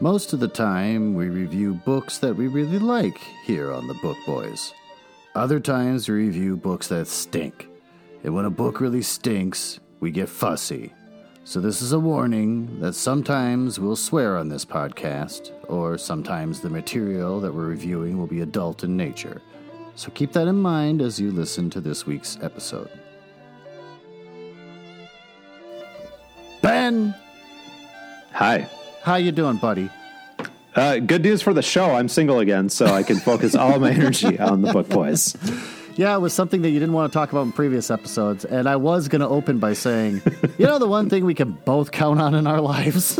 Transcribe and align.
Most 0.00 0.32
of 0.32 0.38
the 0.38 0.48
time, 0.48 1.14
we 1.14 1.28
review 1.28 1.74
books 1.74 2.18
that 2.18 2.34
we 2.34 2.46
really 2.46 2.78
like 2.78 3.18
here 3.44 3.72
on 3.72 3.88
the 3.88 3.94
Book 3.94 4.16
Boys. 4.24 4.72
Other 5.34 5.58
times, 5.58 6.08
we 6.08 6.14
review 6.14 6.56
books 6.56 6.86
that 6.88 7.08
stink. 7.08 7.68
And 8.22 8.32
when 8.32 8.44
a 8.44 8.50
book 8.50 8.80
really 8.80 9.02
stinks, 9.02 9.80
we 9.98 10.12
get 10.12 10.28
fussy. 10.28 10.94
So, 11.42 11.60
this 11.60 11.82
is 11.82 11.92
a 11.92 11.98
warning 11.98 12.78
that 12.78 12.92
sometimes 12.92 13.80
we'll 13.80 13.96
swear 13.96 14.36
on 14.36 14.48
this 14.48 14.64
podcast, 14.64 15.50
or 15.68 15.98
sometimes 15.98 16.60
the 16.60 16.70
material 16.70 17.40
that 17.40 17.52
we're 17.52 17.66
reviewing 17.66 18.18
will 18.18 18.26
be 18.28 18.42
adult 18.42 18.84
in 18.84 18.96
nature. 18.96 19.42
So, 19.96 20.10
keep 20.12 20.32
that 20.32 20.46
in 20.46 20.62
mind 20.62 21.02
as 21.02 21.18
you 21.18 21.32
listen 21.32 21.70
to 21.70 21.80
this 21.80 22.06
week's 22.06 22.38
episode. 22.40 22.90
Ben, 26.62 27.14
Hi. 28.38 28.68
How 29.08 29.16
you 29.16 29.32
doing, 29.32 29.56
buddy? 29.56 29.88
Uh, 30.76 30.98
good 30.98 31.22
news 31.22 31.40
for 31.40 31.54
the 31.54 31.62
show. 31.62 31.94
I'm 31.94 32.10
single 32.10 32.40
again, 32.40 32.68
so 32.68 32.84
I 32.84 33.02
can 33.02 33.16
focus 33.16 33.54
all 33.54 33.78
my 33.78 33.90
energy 33.90 34.38
on 34.38 34.60
the 34.60 34.70
book 34.70 34.86
boys. 34.90 35.34
Yeah, 35.96 36.14
it 36.14 36.18
was 36.18 36.34
something 36.34 36.60
that 36.60 36.68
you 36.68 36.78
didn't 36.78 36.92
want 36.92 37.10
to 37.10 37.18
talk 37.18 37.32
about 37.32 37.46
in 37.46 37.52
previous 37.52 37.90
episodes, 37.90 38.44
and 38.44 38.68
I 38.68 38.76
was 38.76 39.08
going 39.08 39.22
to 39.22 39.26
open 39.26 39.60
by 39.60 39.72
saying, 39.72 40.20
you 40.58 40.66
know, 40.66 40.78
the 40.78 40.86
one 40.86 41.08
thing 41.08 41.24
we 41.24 41.32
can 41.32 41.52
both 41.52 41.90
count 41.90 42.20
on 42.20 42.34
in 42.34 42.46
our 42.46 42.60
lives, 42.60 43.18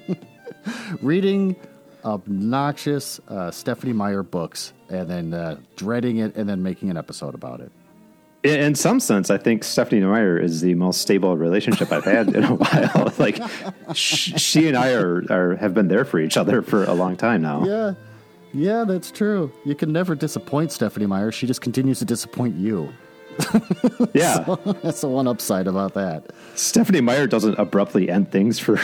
reading 1.02 1.56
obnoxious 2.02 3.20
uh, 3.28 3.50
Stephenie 3.50 3.92
Meyer 3.92 4.22
books, 4.22 4.72
and 4.88 5.10
then 5.10 5.34
uh, 5.34 5.58
dreading 5.76 6.16
it, 6.16 6.34
and 6.36 6.48
then 6.48 6.62
making 6.62 6.88
an 6.88 6.96
episode 6.96 7.34
about 7.34 7.60
it. 7.60 7.70
In, 8.46 8.60
in 8.60 8.74
some 8.74 9.00
sense, 9.00 9.30
I 9.30 9.38
think 9.38 9.64
Stephenie 9.64 10.02
Meyer 10.02 10.38
is 10.38 10.60
the 10.60 10.74
most 10.74 11.00
stable 11.00 11.36
relationship 11.36 11.90
I've 11.92 12.04
had 12.04 12.34
in 12.34 12.44
a 12.44 12.54
while. 12.54 13.12
like, 13.18 13.40
sh- 13.94 14.32
she 14.40 14.68
and 14.68 14.76
I 14.76 14.92
are, 14.92 15.24
are 15.30 15.56
have 15.56 15.74
been 15.74 15.88
there 15.88 16.04
for 16.04 16.18
each 16.18 16.36
other 16.36 16.62
for 16.62 16.84
a 16.84 16.94
long 16.94 17.16
time 17.16 17.42
now. 17.42 17.64
Yeah, 17.64 17.94
yeah, 18.52 18.84
that's 18.84 19.10
true. 19.10 19.52
You 19.64 19.74
can 19.74 19.92
never 19.92 20.14
disappoint 20.14 20.72
Stephenie 20.72 21.06
Meyer. 21.06 21.32
She 21.32 21.46
just 21.46 21.60
continues 21.60 21.98
to 21.98 22.04
disappoint 22.04 22.56
you. 22.56 22.92
Yeah. 24.14 24.56
That's 24.82 25.02
the 25.02 25.08
one 25.08 25.28
upside 25.28 25.66
about 25.66 25.92
that. 25.92 26.30
Stephenie 26.54 27.02
Meyer 27.02 27.26
doesn't 27.26 27.58
abruptly 27.58 28.08
end 28.08 28.30
things 28.32 28.58
for 28.58 28.80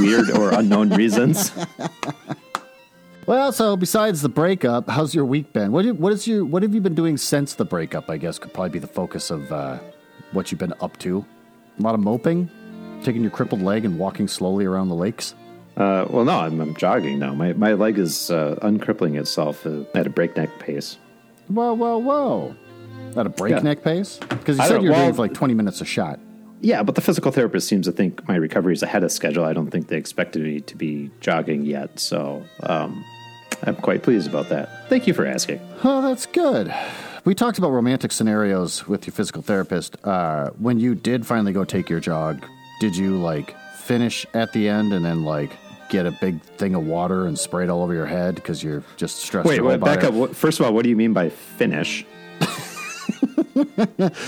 weird 0.00 0.28
or 0.30 0.50
unknown 0.52 0.90
reasons. 0.90 1.52
Well, 3.26 3.50
so 3.50 3.76
besides 3.76 4.22
the 4.22 4.28
breakup, 4.28 4.88
how's 4.88 5.12
your 5.12 5.24
week 5.24 5.52
been? 5.52 5.72
What 5.72 5.84
what 5.96 6.12
is 6.12 6.28
your 6.28 6.44
what 6.44 6.62
have 6.62 6.72
you 6.74 6.80
been 6.80 6.94
doing 6.94 7.16
since 7.16 7.54
the 7.54 7.64
breakup? 7.64 8.08
I 8.08 8.18
guess 8.18 8.38
could 8.38 8.52
probably 8.54 8.70
be 8.70 8.78
the 8.78 8.86
focus 8.86 9.30
of 9.30 9.50
uh, 9.50 9.78
what 10.30 10.52
you've 10.52 10.60
been 10.60 10.74
up 10.80 10.96
to. 10.98 11.24
A 11.78 11.82
lot 11.82 11.94
of 11.94 12.00
moping, 12.00 12.48
taking 13.02 13.22
your 13.22 13.32
crippled 13.32 13.62
leg 13.62 13.84
and 13.84 13.98
walking 13.98 14.28
slowly 14.28 14.64
around 14.64 14.88
the 14.90 14.94
lakes. 14.94 15.34
Uh, 15.76 16.06
well, 16.08 16.24
no, 16.24 16.38
I'm, 16.38 16.58
I'm 16.60 16.74
jogging 16.74 17.18
now. 17.18 17.34
My, 17.34 17.52
my 17.52 17.74
leg 17.74 17.98
is 17.98 18.30
uh, 18.30 18.58
uncrippling 18.62 19.16
itself 19.16 19.66
uh, 19.66 19.82
at 19.94 20.06
a 20.06 20.10
breakneck 20.10 20.58
pace. 20.58 20.96
Whoa, 21.48 21.74
whoa, 21.74 21.98
whoa! 21.98 22.54
At 23.16 23.26
a 23.26 23.28
breakneck 23.28 23.82
pace? 23.82 24.18
Because 24.28 24.56
you 24.56 24.62
I 24.64 24.68
said 24.68 24.82
you're 24.82 24.92
doing 24.92 25.00
well- 25.00 25.08
it 25.10 25.16
for 25.16 25.22
like 25.22 25.34
20 25.34 25.52
minutes 25.52 25.80
a 25.80 25.84
shot. 25.84 26.20
Yeah, 26.62 26.82
but 26.82 26.94
the 26.94 27.02
physical 27.02 27.32
therapist 27.32 27.68
seems 27.68 27.86
to 27.86 27.92
think 27.92 28.26
my 28.26 28.36
recovery 28.36 28.72
is 28.72 28.82
ahead 28.82 29.04
of 29.04 29.12
schedule. 29.12 29.44
I 29.44 29.52
don't 29.52 29.70
think 29.70 29.88
they 29.88 29.98
expected 29.98 30.42
me 30.42 30.60
to 30.62 30.76
be 30.76 31.10
jogging 31.20 31.66
yet, 31.66 32.00
so 32.00 32.42
um, 32.62 33.04
I'm 33.64 33.76
quite 33.76 34.02
pleased 34.02 34.28
about 34.28 34.48
that. 34.50 34.88
Thank 34.88 35.06
you 35.06 35.14
for 35.14 35.26
asking. 35.26 35.60
Oh, 35.84 36.02
that's 36.02 36.26
good. 36.26 36.72
We 37.24 37.34
talked 37.34 37.58
about 37.58 37.70
romantic 37.70 38.12
scenarios 38.12 38.86
with 38.86 39.06
your 39.06 39.12
physical 39.12 39.42
therapist. 39.42 39.96
Uh, 40.04 40.50
when 40.58 40.78
you 40.78 40.94
did 40.94 41.26
finally 41.26 41.52
go 41.52 41.64
take 41.64 41.90
your 41.90 41.98
jog, 42.00 42.44
did 42.80 42.96
you 42.96 43.16
like 43.16 43.56
finish 43.76 44.24
at 44.34 44.52
the 44.52 44.68
end 44.68 44.92
and 44.92 45.04
then 45.04 45.24
like 45.24 45.50
get 45.88 46.06
a 46.06 46.10
big 46.12 46.40
thing 46.42 46.74
of 46.74 46.84
water 46.86 47.26
and 47.26 47.38
spray 47.38 47.64
it 47.64 47.70
all 47.70 47.82
over 47.82 47.94
your 47.94 48.06
head 48.06 48.34
because 48.36 48.62
you're 48.62 48.82
just 48.96 49.18
stressed 49.18 49.48
Wait, 49.48 49.60
wait 49.60 49.80
back 49.80 50.04
it? 50.04 50.14
up. 50.14 50.34
First 50.34 50.60
of 50.60 50.66
all, 50.66 50.72
what 50.74 50.82
do 50.84 50.88
you 50.88 50.96
mean 50.96 51.12
by 51.12 51.28
finish? 51.30 52.04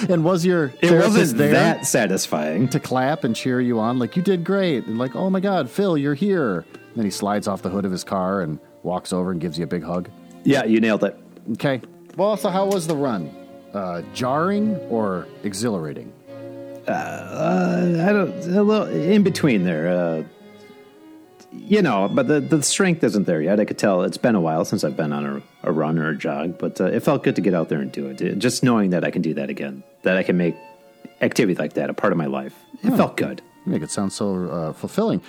And 0.08 0.24
was 0.24 0.44
your 0.46 0.72
It 0.80 0.90
wasn't 0.92 1.38
that 1.38 1.84
satisfying. 1.86 2.68
to 2.68 2.80
clap 2.80 3.24
and 3.24 3.34
cheer 3.36 3.60
you 3.60 3.78
on? 3.78 3.98
Like 3.98 4.16
you 4.16 4.22
did 4.22 4.42
great, 4.44 4.86
and 4.86 4.98
like, 4.98 5.14
oh 5.14 5.28
my 5.30 5.40
God, 5.40 5.68
Phil, 5.70 5.96
you're 5.98 6.14
here. 6.14 6.64
then 6.96 7.04
he 7.04 7.10
slides 7.10 7.46
off 7.46 7.62
the 7.62 7.68
hood 7.68 7.84
of 7.84 7.92
his 7.92 8.04
car 8.04 8.40
and 8.40 8.58
walks 8.82 9.12
over 9.12 9.30
and 9.30 9.40
gives 9.40 9.58
you 9.58 9.64
a 9.64 9.68
big 9.68 9.82
hug. 9.82 10.08
Yeah, 10.44 10.64
you 10.64 10.80
nailed 10.80 11.04
it. 11.04 11.18
Okay. 11.52 11.80
Well, 12.16 12.36
so 12.36 12.48
how 12.48 12.66
was 12.66 12.86
the 12.86 12.96
run? 12.96 13.34
Uh, 13.72 14.02
jarring 14.14 14.76
or 14.88 15.26
exhilarating? 15.44 16.12
Uh, 16.86 18.04
I 18.08 18.12
don't 18.12 18.32
a 18.56 18.62
little 18.62 18.88
in 18.88 19.22
between 19.22 19.64
there. 19.64 19.88
Uh, 19.88 20.24
you 21.52 21.82
know, 21.82 22.08
but 22.08 22.28
the 22.28 22.40
the 22.40 22.62
strength 22.62 23.04
isn't 23.04 23.24
there 23.26 23.42
yet. 23.42 23.60
I 23.60 23.64
could 23.64 23.78
tell 23.78 24.02
it's 24.02 24.16
been 24.16 24.34
a 24.34 24.40
while 24.40 24.64
since 24.64 24.84
I've 24.84 24.96
been 24.96 25.12
on 25.12 25.26
a, 25.26 25.42
a 25.68 25.72
run 25.72 25.98
or 25.98 26.10
a 26.10 26.16
jog, 26.16 26.58
but 26.58 26.80
uh, 26.80 26.86
it 26.86 27.00
felt 27.00 27.22
good 27.24 27.36
to 27.36 27.42
get 27.42 27.54
out 27.54 27.68
there 27.68 27.80
and 27.80 27.92
do 27.92 28.06
it. 28.06 28.38
Just 28.38 28.62
knowing 28.62 28.90
that 28.90 29.04
I 29.04 29.10
can 29.10 29.22
do 29.22 29.34
that 29.34 29.50
again, 29.50 29.82
that 30.02 30.16
I 30.16 30.22
can 30.22 30.36
make 30.36 30.56
activity 31.20 31.58
like 31.58 31.74
that 31.74 31.90
a 31.90 31.94
part 31.94 32.12
of 32.12 32.16
my 32.16 32.26
life, 32.26 32.54
it 32.82 32.96
felt 32.96 33.16
good. 33.16 33.42
You 33.66 33.72
make 33.72 33.82
it 33.82 33.90
sound 33.90 34.12
so 34.12 34.48
uh, 34.48 34.72
fulfilling. 34.72 35.20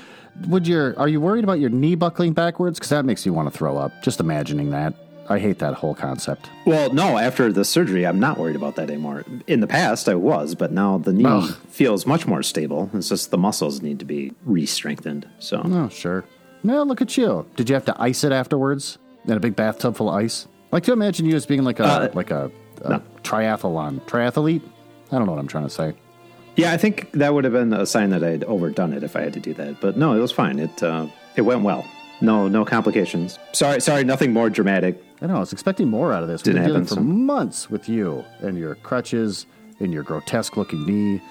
Would 0.48 0.68
your 0.68 0.98
are 1.00 1.08
you 1.08 1.20
worried 1.22 1.44
about 1.44 1.60
your 1.60 1.70
knee 1.70 1.96
buckling 1.96 2.34
backwards? 2.34 2.80
Because 2.80 2.90
that 2.90 3.06
makes 3.06 3.26
me 3.26 3.32
want 3.32 3.52
to 3.52 3.58
throw 3.58 3.78
up. 3.78 3.92
Just 4.04 4.20
imagining 4.20 4.70
that. 4.72 4.94
I 5.32 5.38
hate 5.38 5.60
that 5.60 5.76
whole 5.76 5.94
concept. 5.94 6.50
Well, 6.66 6.92
no, 6.92 7.20
after 7.20 7.54
the 7.54 7.64
surgery, 7.64 8.08
I'm 8.08 8.20
not 8.20 8.40
worried 8.40 8.56
about 8.56 8.76
that 8.78 8.90
anymore. 8.90 9.24
In 9.46 9.60
the 9.60 9.68
past, 9.68 10.10
I 10.10 10.16
was, 10.16 10.56
but 10.56 10.72
now 10.72 10.98
the 10.98 11.14
knee 11.14 11.24
Ugh. 11.26 11.52
feels 11.70 12.08
much 12.08 12.26
more 12.26 12.42
stable. 12.42 12.90
It's 12.96 13.10
just 13.10 13.30
the 13.30 13.38
muscles 13.38 13.84
need 13.84 14.00
to 14.00 14.06
be 14.06 14.34
re-strengthened. 14.46 15.28
So 15.38 15.62
Oh, 15.64 15.88
sure. 15.90 16.26
Now 16.64 16.82
look 16.82 17.00
at 17.02 17.16
you. 17.16 17.46
Did 17.56 17.70
you 17.70 17.76
have 17.76 17.86
to 17.86 18.02
ice 18.02 18.24
it 18.24 18.32
afterwards 18.32 18.98
in 19.26 19.34
a 19.34 19.40
big 19.40 19.56
bathtub 19.56 19.96
full 19.96 20.10
of 20.10 20.16
ice? 20.16 20.48
Like 20.72 20.82
to 20.86 20.94
imagine 20.94 21.28
you 21.28 21.36
as 21.36 21.46
being 21.46 21.64
like 21.64 21.80
a 21.80 21.84
Uh, 21.86 22.10
like 22.16 22.32
a, 22.32 22.50
a 22.84 22.90
no. 22.90 23.04
triathlon 23.22 24.02
triathlete. 24.08 24.64
I 25.12 25.18
don't 25.18 25.28
know 25.28 25.34
what 25.34 25.40
I'm 25.40 25.48
trying 25.48 25.66
to 25.66 25.70
say. 25.70 25.94
Yeah, 26.60 26.72
I 26.74 26.78
think 26.78 27.12
that 27.14 27.34
would 27.34 27.44
have 27.46 27.54
been 27.54 27.72
a 27.74 27.86
sign 27.86 28.10
that 28.10 28.24
I'd 28.24 28.44
overdone 28.44 28.94
it 28.94 29.04
if 29.04 29.16
I 29.16 29.22
had 29.22 29.34
to 29.34 29.40
do 29.40 29.54
that. 29.56 29.80
But 29.80 29.98
no, 29.98 30.14
it 30.14 30.20
was 30.20 30.32
fine. 30.32 30.60
It 30.60 30.84
uh, 30.84 31.08
it 31.36 31.42
went 31.44 31.62
well. 31.64 31.86
No 32.22 32.48
no 32.48 32.66
complications. 32.66 33.40
Sorry 33.54 33.80
sorry, 33.80 34.04
nothing 34.04 34.34
more 34.34 34.50
dramatic. 34.50 35.02
I 35.22 35.28
know. 35.28 35.38
I 35.38 35.40
was 35.40 35.54
expecting 35.54 35.88
more 35.90 36.12
out 36.14 36.22
of 36.24 36.30
this. 36.30 36.42
We've 36.42 36.54
Didn't 36.56 36.64
been 36.64 36.72
dealing 36.72 36.86
for 36.86 36.96
so- 36.96 37.02
months 37.02 37.70
with 37.70 37.88
you 37.90 38.24
and 38.40 38.58
your 38.58 38.76
crutches 38.76 39.46
and 39.80 39.94
your 39.94 40.04
grotesque 40.04 40.58
looking 40.58 40.86
knee. 40.86 41.22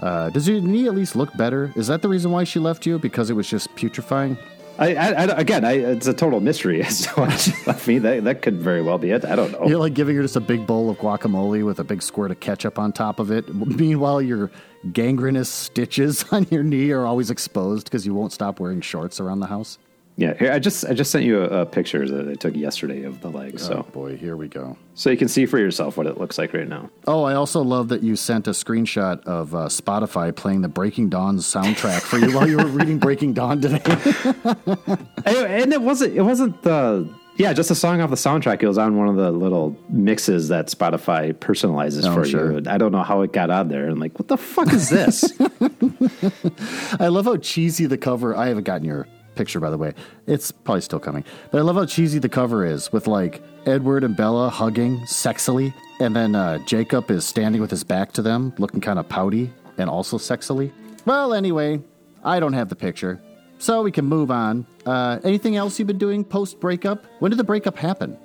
Uh, 0.00 0.28
does 0.28 0.46
your 0.46 0.60
knee 0.60 0.86
at 0.86 0.94
least 0.94 1.16
look 1.16 1.34
better? 1.38 1.72
Is 1.74 1.86
that 1.86 2.02
the 2.02 2.08
reason 2.08 2.30
why 2.30 2.44
she 2.44 2.58
left 2.58 2.84
you? 2.84 2.98
Because 2.98 3.30
it 3.30 3.34
was 3.34 3.48
just 3.48 3.74
putrefying? 3.76 4.36
I, 4.78 4.94
I, 4.94 5.22
again, 5.38 5.64
I, 5.64 5.72
it's 5.72 6.06
a 6.06 6.14
total 6.14 6.40
mystery 6.40 6.82
as 6.84 7.02
to 7.02 7.30
she 7.38 7.52
left 7.66 7.86
me. 7.86 7.98
That 7.98 8.24
that 8.24 8.42
could 8.42 8.60
very 8.60 8.82
well 8.82 8.98
be 8.98 9.10
it. 9.10 9.24
I 9.24 9.36
don't 9.36 9.52
know. 9.52 9.66
You're 9.66 9.78
like 9.78 9.94
giving 9.94 10.16
her 10.16 10.22
just 10.22 10.36
a 10.36 10.40
big 10.40 10.66
bowl 10.66 10.90
of 10.90 10.98
guacamole 10.98 11.64
with 11.64 11.78
a 11.78 11.84
big 11.84 12.02
squirt 12.02 12.30
of 12.30 12.40
ketchup 12.40 12.78
on 12.78 12.92
top 12.92 13.18
of 13.18 13.30
it. 13.30 13.52
Meanwhile, 13.54 14.22
your 14.22 14.50
gangrenous 14.92 15.48
stitches 15.48 16.24
on 16.30 16.46
your 16.50 16.62
knee 16.62 16.90
are 16.90 17.06
always 17.06 17.30
exposed 17.30 17.84
because 17.84 18.06
you 18.06 18.14
won't 18.14 18.32
stop 18.32 18.60
wearing 18.60 18.80
shorts 18.80 19.20
around 19.20 19.40
the 19.40 19.46
house. 19.46 19.78
Yeah, 20.18 20.32
here, 20.38 20.50
I 20.50 20.58
just 20.58 20.86
I 20.86 20.94
just 20.94 21.10
sent 21.10 21.24
you 21.26 21.42
a, 21.42 21.60
a 21.62 21.66
picture 21.66 22.08
that 22.08 22.26
I 22.26 22.34
took 22.34 22.56
yesterday 22.56 23.02
of 23.02 23.20
the 23.20 23.28
leg, 23.28 23.52
Oh 23.56 23.58
so 23.58 23.82
boy, 23.92 24.16
here 24.16 24.34
we 24.34 24.48
go. 24.48 24.78
so 24.94 25.10
you 25.10 25.16
can 25.18 25.28
see 25.28 25.44
for 25.44 25.58
yourself 25.58 25.98
what 25.98 26.06
it 26.06 26.16
looks 26.18 26.38
like 26.38 26.54
right 26.54 26.66
now. 26.66 26.88
Oh, 27.06 27.24
I 27.24 27.34
also 27.34 27.60
love 27.60 27.88
that 27.88 28.02
you 28.02 28.16
sent 28.16 28.48
a 28.48 28.52
screenshot 28.52 29.22
of 29.26 29.54
uh, 29.54 29.66
Spotify 29.68 30.34
playing 30.34 30.62
the 30.62 30.68
Breaking 30.68 31.10
Dawn 31.10 31.36
soundtrack 31.36 32.00
for 32.00 32.16
you 32.18 32.34
while 32.34 32.48
you 32.48 32.56
were 32.56 32.64
reading 32.66 32.98
Breaking 32.98 33.34
Dawn 33.34 33.60
today. 33.60 33.82
And, 35.26 35.36
and 35.38 35.72
it 35.72 35.82
wasn't 35.82 36.14
it 36.14 36.22
wasn't 36.22 36.62
the 36.62 37.08
yeah 37.36 37.52
just 37.52 37.70
a 37.70 37.74
song 37.74 38.00
off 38.00 38.08
the 38.10 38.16
soundtrack. 38.16 38.62
It 38.62 38.68
was 38.68 38.78
on 38.78 38.96
one 38.96 39.08
of 39.08 39.16
the 39.16 39.30
little 39.32 39.76
mixes 39.90 40.48
that 40.48 40.68
Spotify 40.68 41.34
personalizes 41.34 42.06
Oh, 42.06 42.14
for 42.14 42.24
sure. 42.24 42.52
you. 42.52 42.62
I 42.66 42.78
don't 42.78 42.92
know 42.92 43.02
how 43.02 43.20
it 43.22 43.32
got 43.32 43.50
on 43.50 43.68
there. 43.68 43.88
I'm 43.88 43.98
like, 43.98 44.18
what 44.18 44.28
the 44.28 44.36
fuck 44.38 44.72
is 44.72 44.88
this? 44.88 45.32
I 47.00 47.08
love 47.08 47.24
how 47.26 47.36
cheesy 47.36 47.86
the 47.86 47.98
cover. 47.98 48.34
I 48.36 48.46
haven't 48.46 48.64
gotten 48.64 48.86
your 48.86 49.06
picture, 49.36 49.60
by 49.60 49.70
the 49.70 49.78
way. 49.78 49.92
It's 50.26 50.50
probably 50.50 50.80
still 50.80 50.98
coming, 50.98 51.24
but 51.50 51.58
I 51.58 51.60
love 51.62 51.76
how 51.76 51.86
cheesy 51.86 52.18
the 52.18 52.28
cover 52.28 52.64
is 52.64 52.92
with 52.92 53.06
like 53.06 53.42
Edward 53.66 54.02
and 54.04 54.16
Bella 54.16 54.48
hugging 54.50 54.98
sexily, 55.02 55.72
and 56.00 56.16
then 56.16 56.34
uh, 56.34 56.58
Jacob 56.66 57.10
is 57.10 57.24
standing 57.24 57.60
with 57.60 57.70
his 57.70 57.84
back 57.84 58.12
to 58.12 58.22
them, 58.22 58.52
looking 58.58 58.80
kind 58.80 58.98
of 58.98 59.08
pouty 59.08 59.52
and 59.78 59.88
also 59.90 60.18
sexily. 60.18 60.72
Well, 61.04 61.32
anyway, 61.34 61.80
I 62.24 62.40
don't 62.40 62.54
have 62.54 62.68
the 62.68 62.76
picture, 62.76 63.20
so 63.58 63.82
we 63.82 63.92
can 63.92 64.04
move 64.06 64.30
on. 64.30 64.66
Uh, 64.84 65.18
anything 65.24 65.56
else 65.56 65.78
you've 65.78 65.88
been 65.88 65.98
doing 65.98 66.24
post 66.24 66.58
breakup? 66.60 67.04
When 67.20 67.30
did 67.30 67.38
the 67.38 67.44
breakup 67.44 67.76
happen? 67.76 68.16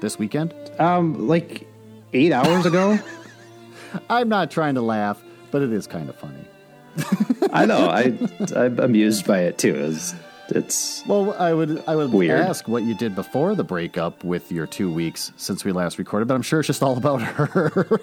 This 0.00 0.18
weekend? 0.18 0.52
um, 0.78 1.26
like 1.26 1.66
eight 2.12 2.32
hours 2.32 2.66
ago. 2.66 2.98
I'm 4.10 4.28
not 4.28 4.50
trying 4.50 4.74
to 4.74 4.82
laugh, 4.82 5.22
but 5.50 5.62
it 5.62 5.72
is 5.72 5.86
kind 5.86 6.08
of 6.08 6.16
funny. 6.16 6.44
I 7.52 7.66
know. 7.66 7.88
I 7.88 8.18
I'm 8.54 8.78
amused 8.80 9.26
by 9.26 9.40
it 9.40 9.58
too. 9.58 9.74
It's, 9.74 10.14
it's 10.50 11.02
Well, 11.06 11.34
I 11.38 11.52
would 11.52 11.82
I 11.86 11.96
would 11.96 12.12
Weird. 12.12 12.40
ask 12.40 12.68
what 12.68 12.82
you 12.84 12.94
did 12.94 13.14
before 13.14 13.54
the 13.54 13.64
breakup 13.64 14.22
with 14.24 14.50
your 14.52 14.66
two 14.66 14.92
weeks 14.92 15.32
since 15.36 15.64
we 15.64 15.72
last 15.72 15.98
recorded, 15.98 16.28
but 16.28 16.34
I'm 16.34 16.42
sure 16.42 16.60
it's 16.60 16.66
just 16.66 16.82
all 16.82 16.96
about 16.96 17.20
her. 17.22 18.00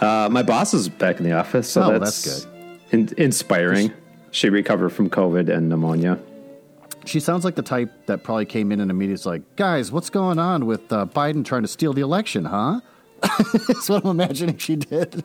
uh, 0.00 0.28
my 0.30 0.42
boss 0.42 0.74
is 0.74 0.88
back 0.88 1.18
in 1.18 1.24
the 1.24 1.32
office, 1.32 1.68
so 1.70 1.82
Oh, 1.94 1.98
that's, 1.98 2.22
that's 2.44 2.46
In, 2.92 3.08
inspiring. 3.16 3.92
she 4.30 4.50
recovered 4.50 4.90
from 4.90 5.08
COVID 5.10 5.48
and 5.54 5.68
pneumonia. 5.68 6.18
She 7.04 7.20
sounds 7.20 7.44
like 7.44 7.54
the 7.54 7.62
type 7.62 8.06
that 8.06 8.24
probably 8.24 8.46
came 8.46 8.72
in 8.72 8.80
and 8.80 8.90
immediately 8.90 9.30
like, 9.30 9.56
guys, 9.56 9.92
what's 9.92 10.10
going 10.10 10.38
on 10.40 10.66
with 10.66 10.92
uh, 10.92 11.06
Biden 11.06 11.44
trying 11.44 11.62
to 11.62 11.68
steal 11.68 11.92
the 11.92 12.00
election, 12.02 12.44
huh? 12.46 12.80
That's 13.68 13.88
what 13.88 14.04
I'm 14.04 14.10
imagining 14.10 14.58
she 14.58 14.76
did. 14.76 15.24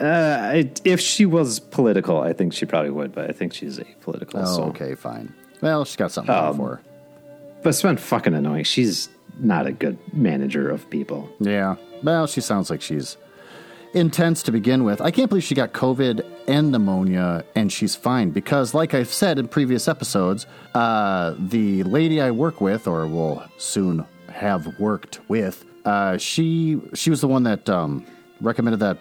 Uh, 0.00 0.04
I, 0.04 0.70
if 0.84 1.00
she 1.00 1.26
was 1.26 1.60
political, 1.60 2.20
I 2.20 2.32
think 2.32 2.52
she 2.52 2.66
probably 2.66 2.90
would, 2.90 3.12
but 3.12 3.28
I 3.28 3.32
think 3.32 3.54
she's 3.54 3.78
apolitical. 3.78 4.42
Oh, 4.42 4.56
so. 4.56 4.62
okay, 4.64 4.94
fine. 4.94 5.32
Well, 5.60 5.84
she's 5.84 5.96
got 5.96 6.12
something 6.12 6.34
um, 6.34 6.56
for 6.56 6.68
her. 6.76 6.82
But 7.62 7.70
it's 7.70 7.82
been 7.82 7.96
fucking 7.96 8.34
annoying. 8.34 8.64
She's 8.64 9.08
not 9.38 9.66
a 9.66 9.72
good 9.72 9.98
manager 10.14 10.70
of 10.70 10.88
people. 10.90 11.28
Yeah. 11.40 11.76
Well, 12.02 12.26
she 12.26 12.40
sounds 12.40 12.70
like 12.70 12.82
she's 12.82 13.16
intense 13.92 14.42
to 14.44 14.52
begin 14.52 14.84
with. 14.84 15.00
I 15.00 15.10
can't 15.10 15.28
believe 15.28 15.44
she 15.44 15.54
got 15.54 15.72
COVID 15.72 16.24
and 16.46 16.70
pneumonia 16.70 17.44
and 17.54 17.72
she's 17.72 17.94
fine 17.96 18.30
because, 18.30 18.74
like 18.74 18.94
I've 18.94 19.12
said 19.12 19.38
in 19.38 19.48
previous 19.48 19.88
episodes, 19.88 20.46
uh, 20.74 21.34
the 21.38 21.82
lady 21.84 22.20
I 22.20 22.30
work 22.30 22.60
with, 22.60 22.86
or 22.86 23.06
will 23.06 23.42
soon 23.58 24.04
have 24.32 24.78
worked 24.78 25.20
with, 25.28 25.64
uh, 25.90 26.18
she 26.18 26.80
she 26.94 27.10
was 27.10 27.20
the 27.20 27.28
one 27.28 27.42
that 27.44 27.68
um, 27.68 28.04
recommended 28.40 28.78
that 28.80 28.98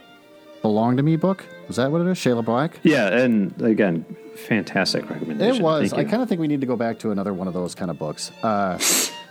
"Belong 0.62 0.98
to 0.98 1.04
Me" 1.04 1.16
book. 1.16 1.46
Was 1.68 1.76
that 1.76 1.92
what 1.92 2.02
it 2.02 2.08
is? 2.08 2.18
Shayla 2.18 2.44
Black. 2.44 2.80
Yeah, 2.84 3.08
and 3.08 3.60
again, 3.62 4.06
fantastic 4.36 5.08
recommendation. 5.10 5.58
It 5.58 5.62
was. 5.62 5.94
I 5.94 6.04
kind 6.04 6.24
of 6.24 6.28
think 6.30 6.42
we 6.42 6.48
need 6.48 6.62
to 6.62 6.68
go 6.68 6.76
back 6.76 7.00
to 7.00 7.12
another 7.12 7.34
one 7.34 7.48
of 7.48 7.54
those 7.54 7.76
kind 7.76 7.92
of 7.92 8.00
books. 8.00 8.32
Uh, 8.42 8.80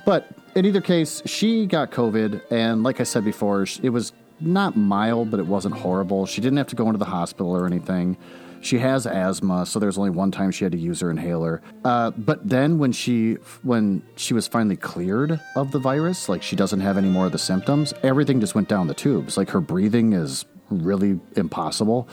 but 0.05 0.29
in 0.55 0.67
either 0.67 0.81
case, 0.81 1.21
she 1.27 1.67
got 1.67 1.91
COVID, 1.91 2.43
and 2.53 2.85
like 2.85 3.01
I 3.01 3.05
said 3.05 3.25
before, 3.25 3.67
it 3.83 3.91
was 3.91 4.13
not 4.41 4.77
mild, 4.77 5.31
but 5.33 5.41
it 5.41 5.47
wasn't 5.47 5.75
horrible. 5.75 6.27
She 6.27 6.41
didn't 6.41 6.59
have 6.59 6.69
to 6.69 6.77
go 6.77 6.87
into 6.87 6.99
the 6.99 7.07
hospital 7.07 7.51
or 7.57 7.67
anything. 7.67 8.17
She 8.61 8.79
has 8.79 9.07
asthma, 9.07 9.67
so 9.67 9.79
there's 9.79 9.99
only 9.99 10.11
one 10.11 10.31
time 10.31 10.51
she 10.51 10.65
had 10.65 10.73
to 10.73 10.79
use 10.79 11.01
her 11.01 11.11
inhaler. 11.11 11.63
Uh, 11.85 12.11
but 12.11 12.47
then 12.49 12.79
when 12.79 12.93
she 12.93 13.35
when 13.63 14.03
she 14.17 14.35
was 14.35 14.49
finally 14.49 14.77
cleared 14.77 15.41
of 15.57 15.73
the 15.73 15.79
virus, 15.79 16.29
like 16.29 16.43
she 16.43 16.57
doesn't 16.57 16.81
have 16.81 16.99
any 16.99 17.09
more 17.09 17.27
of 17.27 17.33
the 17.33 17.39
symptoms, 17.39 17.95
everything 18.03 18.41
just 18.41 18.55
went 18.55 18.69
down 18.69 18.87
the 18.87 18.95
tubes. 18.95 19.37
Like 19.37 19.51
her 19.51 19.61
breathing 19.61 20.13
is 20.13 20.45
really 20.71 21.21
impossible. 21.37 22.09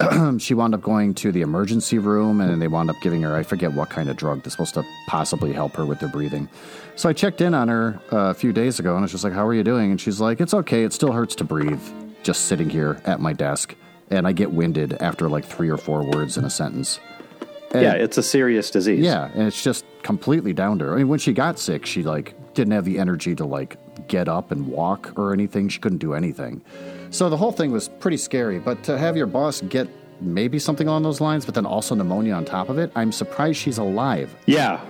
she 0.38 0.54
wound 0.54 0.74
up 0.74 0.82
going 0.82 1.14
to 1.14 1.30
the 1.30 1.42
emergency 1.42 1.98
room 1.98 2.40
and 2.40 2.60
they 2.60 2.68
wound 2.68 2.90
up 2.90 2.96
giving 3.02 3.22
her, 3.22 3.36
I 3.36 3.42
forget 3.42 3.72
what 3.72 3.90
kind 3.90 4.08
of 4.08 4.16
drug 4.16 4.42
that's 4.42 4.54
supposed 4.54 4.74
to 4.74 4.84
possibly 5.06 5.52
help 5.52 5.76
her 5.76 5.86
with 5.86 6.00
her 6.00 6.08
breathing. 6.08 6.48
So 6.96 7.08
I 7.08 7.12
checked 7.12 7.40
in 7.40 7.54
on 7.54 7.68
her 7.68 8.00
uh, 8.10 8.30
a 8.30 8.34
few 8.34 8.52
days 8.52 8.80
ago 8.80 8.90
and 8.90 9.00
I 9.00 9.02
was 9.02 9.12
just 9.12 9.24
like, 9.24 9.32
How 9.32 9.46
are 9.46 9.54
you 9.54 9.62
doing? 9.62 9.90
And 9.90 10.00
she's 10.00 10.20
like, 10.20 10.40
It's 10.40 10.54
okay. 10.54 10.84
It 10.84 10.92
still 10.92 11.12
hurts 11.12 11.34
to 11.36 11.44
breathe 11.44 11.82
just 12.22 12.46
sitting 12.46 12.70
here 12.70 13.00
at 13.04 13.20
my 13.20 13.32
desk 13.32 13.76
and 14.12 14.26
I 14.26 14.32
get 14.32 14.52
winded 14.52 14.94
after 15.00 15.28
like 15.28 15.44
three 15.44 15.70
or 15.70 15.78
four 15.78 16.04
words 16.04 16.36
in 16.36 16.44
a 16.44 16.50
sentence. 16.50 17.00
And, 17.72 17.82
yeah, 17.82 17.94
it's 17.94 18.18
a 18.18 18.22
serious 18.22 18.70
disease. 18.70 19.02
Yeah, 19.02 19.30
and 19.32 19.46
it's 19.46 19.62
just 19.62 19.86
completely 20.02 20.52
down 20.52 20.78
to 20.80 20.84
her. 20.84 20.94
I 20.94 20.98
mean, 20.98 21.08
when 21.08 21.18
she 21.18 21.32
got 21.32 21.58
sick, 21.58 21.86
she 21.86 22.02
like 22.02 22.34
didn't 22.52 22.72
have 22.72 22.84
the 22.84 22.98
energy 22.98 23.34
to 23.36 23.46
like 23.46 23.78
get 24.08 24.28
up 24.28 24.50
and 24.50 24.68
walk 24.68 25.18
or 25.18 25.32
anything. 25.32 25.70
She 25.70 25.80
couldn't 25.80 25.98
do 25.98 26.12
anything. 26.12 26.60
So 27.10 27.30
the 27.30 27.36
whole 27.36 27.52
thing 27.52 27.72
was 27.72 27.88
pretty 27.88 28.18
scary. 28.18 28.58
But 28.58 28.82
to 28.84 28.98
have 28.98 29.16
your 29.16 29.26
boss 29.26 29.62
get 29.62 29.88
maybe 30.20 30.58
something 30.58 30.86
along 30.86 31.02
those 31.02 31.20
lines, 31.20 31.46
but 31.46 31.54
then 31.54 31.64
also 31.64 31.94
pneumonia 31.94 32.34
on 32.34 32.44
top 32.44 32.68
of 32.68 32.78
it, 32.78 32.92
I'm 32.94 33.10
surprised 33.10 33.58
she's 33.58 33.78
alive. 33.78 34.34
Yeah, 34.44 34.80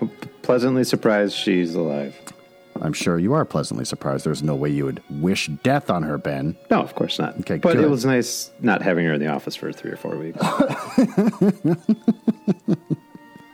pleasantly 0.42 0.84
surprised 0.84 1.36
she's 1.36 1.76
alive. 1.76 2.20
I'm 2.82 2.92
sure 2.92 3.16
you 3.18 3.32
are 3.32 3.44
pleasantly 3.44 3.84
surprised. 3.84 4.26
There's 4.26 4.42
no 4.42 4.56
way 4.56 4.68
you 4.68 4.84
would 4.84 5.00
wish 5.08 5.46
death 5.62 5.88
on 5.88 6.02
her, 6.02 6.18
Ben. 6.18 6.56
No, 6.68 6.80
of 6.82 6.96
course 6.96 7.16
not. 7.18 7.38
Okay, 7.40 7.58
but 7.58 7.76
good. 7.76 7.84
it 7.84 7.88
was 7.88 8.04
nice 8.04 8.50
not 8.60 8.82
having 8.82 9.06
her 9.06 9.14
in 9.14 9.20
the 9.20 9.28
office 9.28 9.54
for 9.54 9.72
three 9.72 9.92
or 9.92 9.96
four 9.96 10.16
weeks. 10.16 10.42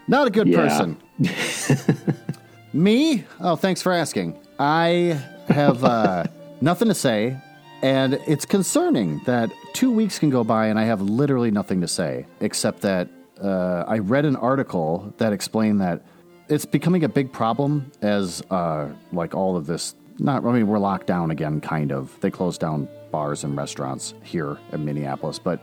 not 0.09 0.27
a 0.27 0.31
good 0.31 0.51
person. 0.53 0.97
Me? 2.73 3.25
Oh, 3.41 3.55
thanks 3.55 3.83
for 3.83 3.93
asking. 3.93 4.39
I 4.59 5.23
have 5.49 5.85
uh, 5.85 6.25
nothing 6.63 6.89
to 6.89 6.95
say, 6.95 7.37
and 7.83 8.15
it's 8.27 8.47
concerning 8.47 9.21
that 9.27 9.53
two 9.75 9.91
weeks 9.91 10.19
can 10.19 10.31
go 10.31 10.43
by 10.43 10.69
and 10.69 10.79
I 10.79 10.85
have 10.85 11.03
literally 11.03 11.51
nothing 11.51 11.83
to 11.83 11.89
say, 11.89 12.27
except 12.41 12.81
that 12.81 13.11
uh, 13.43 13.85
I 13.87 13.99
read 13.99 14.25
an 14.25 14.37
article 14.37 15.13
that 15.19 15.35
explained 15.35 15.83
that 15.83 16.03
it's 16.49 16.65
becoming 16.65 17.05
a 17.05 17.09
big 17.09 17.33
problem 17.33 17.91
as 18.03 18.43
uh, 18.51 18.89
like 19.13 19.35
all 19.35 19.57
of 19.57 19.67
this. 19.67 19.95
Not, 20.19 20.45
I 20.45 20.53
mean, 20.53 20.67
we're 20.67 20.79
locked 20.79 21.07
down 21.07 21.31
again, 21.31 21.61
kind 21.61 21.93
of. 21.93 22.19
They 22.21 22.31
closed 22.31 22.61
down 22.61 22.89
bars 23.13 23.45
and 23.45 23.57
restaurants 23.57 24.15
here 24.23 24.59
in 24.73 24.85
Minneapolis, 24.85 25.39
but 25.39 25.63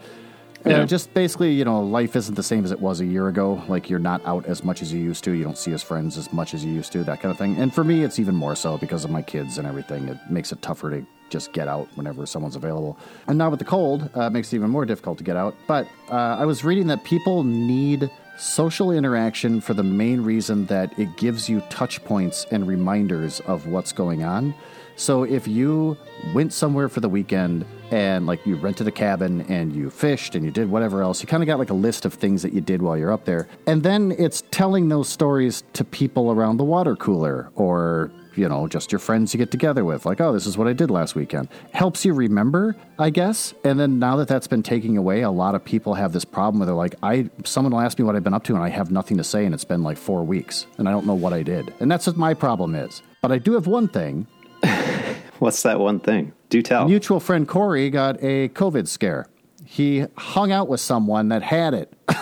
yeah. 0.66 0.86
just 0.86 1.14
basically, 1.14 1.52
you 1.52 1.66
know, 1.66 1.82
life 1.82 2.16
isn't 2.16 2.36
the 2.36 2.44
same 2.44 2.64
as 2.64 2.72
it 2.72 2.80
was 2.80 3.02
a 3.02 3.06
year 3.06 3.28
ago. 3.28 3.62
Like 3.68 3.90
you're 3.90 4.00
not 4.00 4.26
out 4.26 4.46
as 4.46 4.64
much 4.64 4.82
as 4.82 4.92
you 4.92 5.00
used 5.00 5.24
to. 5.26 5.32
You 5.32 5.44
don't 5.44 5.58
see 5.58 5.74
as 5.74 5.84
friends 5.84 6.18
as 6.18 6.32
much 6.34 6.54
as 6.54 6.66
you 6.66 6.72
used 6.72 6.92
to. 6.94 7.04
That 7.04 7.22
kind 7.22 7.32
of 7.32 7.38
thing. 7.38 7.58
And 7.58 7.74
for 7.74 7.84
me, 7.84 8.04
it's 8.04 8.18
even 8.18 8.34
more 8.36 8.56
so 8.56 8.78
because 8.78 9.06
of 9.06 9.12
my 9.12 9.22
kids 9.22 9.58
and 9.58 9.68
everything. 9.68 10.08
It 10.08 10.18
makes 10.30 10.52
it 10.52 10.62
tougher 10.62 10.90
to 10.90 11.06
just 11.30 11.54
get 11.54 11.68
out 11.68 11.88
whenever 11.96 12.26
someone's 12.26 12.56
available. 12.56 12.98
And 13.28 13.38
now 13.38 13.50
with 13.50 13.60
the 13.60 13.66
cold, 13.66 14.10
uh, 14.16 14.22
it 14.22 14.30
makes 14.32 14.54
it 14.54 14.56
even 14.56 14.70
more 14.70 14.86
difficult 14.86 15.18
to 15.20 15.24
get 15.24 15.36
out. 15.36 15.56
But 15.68 15.88
uh, 16.10 16.38
I 16.40 16.46
was 16.46 16.64
reading 16.64 16.88
that 16.88 17.04
people 17.04 17.44
need 17.44 18.10
social 18.38 18.92
interaction 18.92 19.62
for 19.62 19.74
the 19.74 19.84
main 19.84 20.22
reason 20.22 20.66
that 20.68 20.98
it 21.00 21.16
gives 21.18 21.50
you 21.50 21.62
touch 21.70 22.04
points 22.04 22.46
and 22.52 22.68
reminders 22.68 23.40
of 23.42 23.68
what's 23.68 23.92
going 23.92 24.24
on. 24.24 24.54
So 24.98 25.24
if 25.24 25.48
you 25.48 25.98
went 26.34 26.54
somewhere 26.54 26.88
for 26.88 27.02
the 27.02 27.10
weekend 27.10 27.66
and 27.92 28.26
like 28.26 28.46
you 28.46 28.56
rented 28.56 28.88
a 28.88 28.92
cabin 28.92 29.42
and 29.42 29.76
you 29.76 29.90
fished 29.90 30.36
and 30.36 30.46
you 30.46 30.52
did 30.52 30.70
whatever 30.70 31.02
else, 31.02 31.22
you 31.22 31.28
kind 31.28 31.44
of 31.44 31.48
got 31.48 31.60
like 31.60 31.70
a 31.70 31.76
list 31.76 32.06
of 32.06 32.14
things 32.14 32.42
that 32.44 32.54
you 32.54 32.62
did 32.62 32.82
while 32.82 32.98
you're 32.98 33.12
up 33.12 33.26
there. 33.26 33.48
And 33.68 33.84
then 33.84 34.14
it's 34.18 34.44
telling 34.52 34.88
those 34.90 35.10
stories 35.10 35.64
to 35.74 35.84
people 35.84 36.32
around 36.32 36.58
the 36.58 36.64
water 36.64 36.96
cooler 36.96 37.52
or 37.56 38.12
you 38.38 38.48
know, 38.48 38.68
just 38.68 38.92
your 38.92 39.00
friends 39.00 39.34
you 39.34 39.38
get 39.38 39.52
together 39.52 39.86
with. 39.86 40.06
Like, 40.06 40.22
oh, 40.22 40.34
this 40.34 40.46
is 40.46 40.58
what 40.58 40.68
I 40.68 40.74
did 40.74 40.92
last 40.92 41.16
weekend. 41.16 41.50
Helps 41.74 42.06
you 42.06 42.14
remember, 42.14 42.76
I 43.00 43.10
guess. 43.10 43.54
And 43.64 43.80
then 43.80 44.00
now 44.00 44.16
that 44.18 44.28
that's 44.28 44.48
been 44.48 44.64
taken 44.64 44.98
away, 44.98 45.22
a 45.22 45.32
lot 45.32 45.56
of 45.56 45.64
people 45.64 45.94
have 45.94 46.14
this 46.14 46.26
problem 46.26 46.60
where 46.60 46.66
they're 46.66 46.76
like, 46.76 46.96
I, 47.04 47.30
someone 47.44 47.74
will 47.74 47.82
ask 47.82 47.98
me 48.00 48.06
what 48.06 48.16
I've 48.16 48.24
been 48.24 48.34
up 48.34 48.44
to 48.46 48.56
and 48.56 48.64
I 48.64 48.70
have 48.70 48.92
nothing 48.92 49.18
to 49.18 49.24
say 49.24 49.46
and 49.46 49.54
it's 49.54 49.66
been 49.66 49.84
like 49.84 49.98
four 49.98 50.24
weeks 50.24 50.68
and 50.78 50.88
I 50.88 50.92
don't 50.92 51.06
know 51.06 51.16
what 51.16 51.34
I 51.34 51.44
did. 51.44 51.74
And 51.80 51.92
that's 51.92 52.08
what 52.08 52.18
my 52.18 52.34
problem 52.34 52.76
is. 52.76 53.02
But 53.22 53.32
I 53.32 53.38
do 53.38 53.54
have 53.54 53.68
one 53.68 53.88
thing. 53.88 54.28
What's 55.40 55.64
that 55.64 55.80
one 55.80 56.00
thing? 56.00 56.34
Do 56.50 56.62
tell. 56.62 56.88
Mutual 56.88 57.20
friend 57.20 57.48
Corey 57.48 57.90
got 57.90 58.22
a 58.24 58.50
COVID 58.50 58.88
scare. 58.88 59.28
He 59.66 60.06
hung 60.18 60.52
out 60.52 60.68
with 60.68 60.80
someone 60.80 61.30
that 61.30 61.42
had 61.42 61.74
it. 61.74 61.94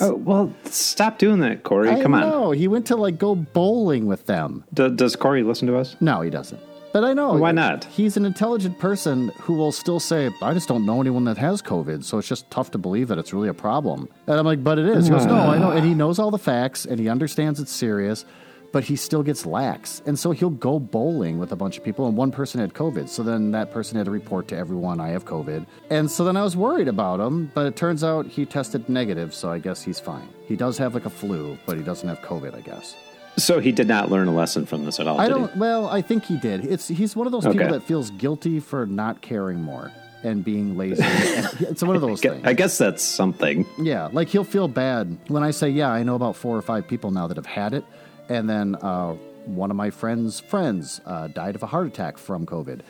Oh, 0.00 0.14
well, 0.14 0.54
stop 0.64 1.18
doing 1.18 1.40
that, 1.40 1.62
Corey. 1.62 1.90
I 1.90 2.02
Come 2.02 2.14
on. 2.14 2.20
No, 2.20 2.50
he 2.52 2.68
went 2.68 2.86
to 2.86 2.96
like 2.96 3.18
go 3.18 3.34
bowling 3.34 4.06
with 4.06 4.26
them. 4.26 4.64
D- 4.72 4.90
does 4.90 5.16
Corey 5.16 5.42
listen 5.42 5.66
to 5.68 5.76
us? 5.76 5.96
No, 6.00 6.20
he 6.20 6.30
doesn't. 6.30 6.60
But 6.92 7.04
I 7.04 7.12
know. 7.12 7.34
Why 7.34 7.52
not? 7.52 7.84
He's 7.84 8.16
an 8.16 8.24
intelligent 8.24 8.78
person 8.78 9.28
who 9.40 9.54
will 9.54 9.70
still 9.70 10.00
say, 10.00 10.30
I 10.42 10.52
just 10.52 10.66
don't 10.66 10.84
know 10.84 11.00
anyone 11.00 11.24
that 11.24 11.38
has 11.38 11.62
COVID, 11.62 12.02
so 12.02 12.18
it's 12.18 12.26
just 12.26 12.50
tough 12.50 12.72
to 12.72 12.78
believe 12.78 13.08
that 13.08 13.18
it's 13.18 13.32
really 13.32 13.48
a 13.48 13.54
problem. 13.54 14.08
And 14.26 14.38
I'm 14.38 14.44
like, 14.44 14.64
but 14.64 14.78
it 14.78 14.86
is. 14.86 15.06
He 15.06 15.12
goes, 15.12 15.22
hmm. 15.22 15.30
no, 15.30 15.36
I 15.36 15.58
know. 15.58 15.70
And 15.70 15.86
he 15.86 15.94
knows 15.94 16.18
all 16.18 16.32
the 16.32 16.38
facts 16.38 16.84
and 16.86 16.98
he 16.98 17.08
understands 17.08 17.60
it's 17.60 17.72
serious 17.72 18.24
but 18.72 18.84
he 18.84 18.96
still 18.96 19.22
gets 19.22 19.46
lax. 19.46 20.02
And 20.06 20.18
so 20.18 20.30
he'll 20.30 20.50
go 20.50 20.78
bowling 20.78 21.38
with 21.38 21.52
a 21.52 21.56
bunch 21.56 21.78
of 21.78 21.84
people, 21.84 22.06
and 22.06 22.16
one 22.16 22.30
person 22.30 22.60
had 22.60 22.74
COVID. 22.74 23.08
So 23.08 23.22
then 23.22 23.50
that 23.52 23.72
person 23.72 23.96
had 23.96 24.04
to 24.04 24.10
report 24.10 24.48
to 24.48 24.56
everyone, 24.56 25.00
I 25.00 25.08
have 25.08 25.24
COVID. 25.24 25.66
And 25.90 26.10
so 26.10 26.24
then 26.24 26.36
I 26.36 26.42
was 26.42 26.56
worried 26.56 26.88
about 26.88 27.20
him, 27.20 27.50
but 27.54 27.66
it 27.66 27.76
turns 27.76 28.04
out 28.04 28.26
he 28.26 28.46
tested 28.46 28.88
negative, 28.88 29.34
so 29.34 29.50
I 29.50 29.58
guess 29.58 29.82
he's 29.82 30.00
fine. 30.00 30.28
He 30.46 30.56
does 30.56 30.78
have 30.78 30.94
like 30.94 31.06
a 31.06 31.10
flu, 31.10 31.58
but 31.66 31.76
he 31.76 31.82
doesn't 31.82 32.08
have 32.08 32.20
COVID, 32.20 32.54
I 32.54 32.60
guess. 32.60 32.96
So 33.36 33.60
he 33.60 33.72
did 33.72 33.88
not 33.88 34.10
learn 34.10 34.28
a 34.28 34.34
lesson 34.34 34.66
from 34.66 34.84
this 34.84 35.00
at 35.00 35.06
all. 35.06 35.20
I 35.20 35.28
don't. 35.28 35.52
He? 35.52 35.58
Well, 35.58 35.88
I 35.88 36.02
think 36.02 36.24
he 36.24 36.36
did. 36.36 36.64
It's 36.64 36.88
he's 36.88 37.14
one 37.14 37.26
of 37.26 37.32
those 37.32 37.46
okay. 37.46 37.58
people 37.58 37.72
that 37.72 37.84
feels 37.84 38.10
guilty 38.12 38.60
for 38.60 38.86
not 38.86 39.22
caring 39.22 39.62
more 39.62 39.92
and 40.22 40.44
being 40.44 40.76
lazy. 40.76 41.02
it's 41.04 41.82
one 41.82 41.96
of 41.96 42.02
those 42.02 42.20
things. 42.20 42.42
I 42.44 42.52
guess 42.52 42.76
that's 42.76 43.02
something. 43.02 43.64
Yeah, 43.78 44.08
like 44.12 44.28
he'll 44.28 44.44
feel 44.44 44.68
bad 44.68 45.16
when 45.28 45.42
I 45.42 45.52
say, 45.52 45.70
"Yeah, 45.70 45.90
I 45.90 46.02
know 46.02 46.16
about 46.16 46.36
four 46.36 46.56
or 46.56 46.62
five 46.62 46.86
people 46.86 47.10
now 47.10 47.26
that 47.28 47.36
have 47.36 47.46
had 47.46 47.72
it." 47.72 47.84
And 48.30 48.48
then 48.48 48.76
uh, 48.76 49.12
one 49.44 49.70
of 49.70 49.76
my 49.76 49.90
friend's 49.90 50.40
friends 50.40 51.00
uh, 51.04 51.26
died 51.26 51.56
of 51.56 51.62
a 51.62 51.66
heart 51.66 51.88
attack 51.88 52.16
from 52.16 52.46
COVID. 52.46 52.80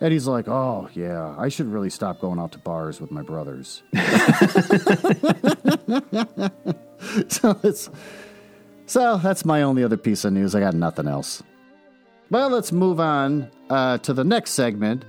And 0.00 0.12
he's 0.12 0.26
like, 0.26 0.48
oh, 0.48 0.90
yeah, 0.94 1.34
I 1.38 1.48
should 1.48 1.66
really 1.66 1.88
stop 1.88 2.20
going 2.20 2.38
out 2.38 2.52
to 2.52 2.58
bars 2.58 3.00
with 3.00 3.10
my 3.10 3.22
brothers. 3.22 3.82
so 7.28 7.58
it's. 7.62 7.88
So 8.86 9.16
that's 9.16 9.44
my 9.44 9.62
only 9.62 9.82
other 9.84 9.96
piece 9.96 10.24
of 10.24 10.32
news. 10.34 10.54
I 10.54 10.60
got 10.60 10.74
nothing 10.74 11.06
else. 11.06 11.42
Well, 12.30 12.50
let's 12.50 12.72
move 12.72 13.00
on 13.00 13.50
uh, 13.70 13.98
to 13.98 14.12
the 14.12 14.24
next 14.24 14.50
segment 14.50 15.04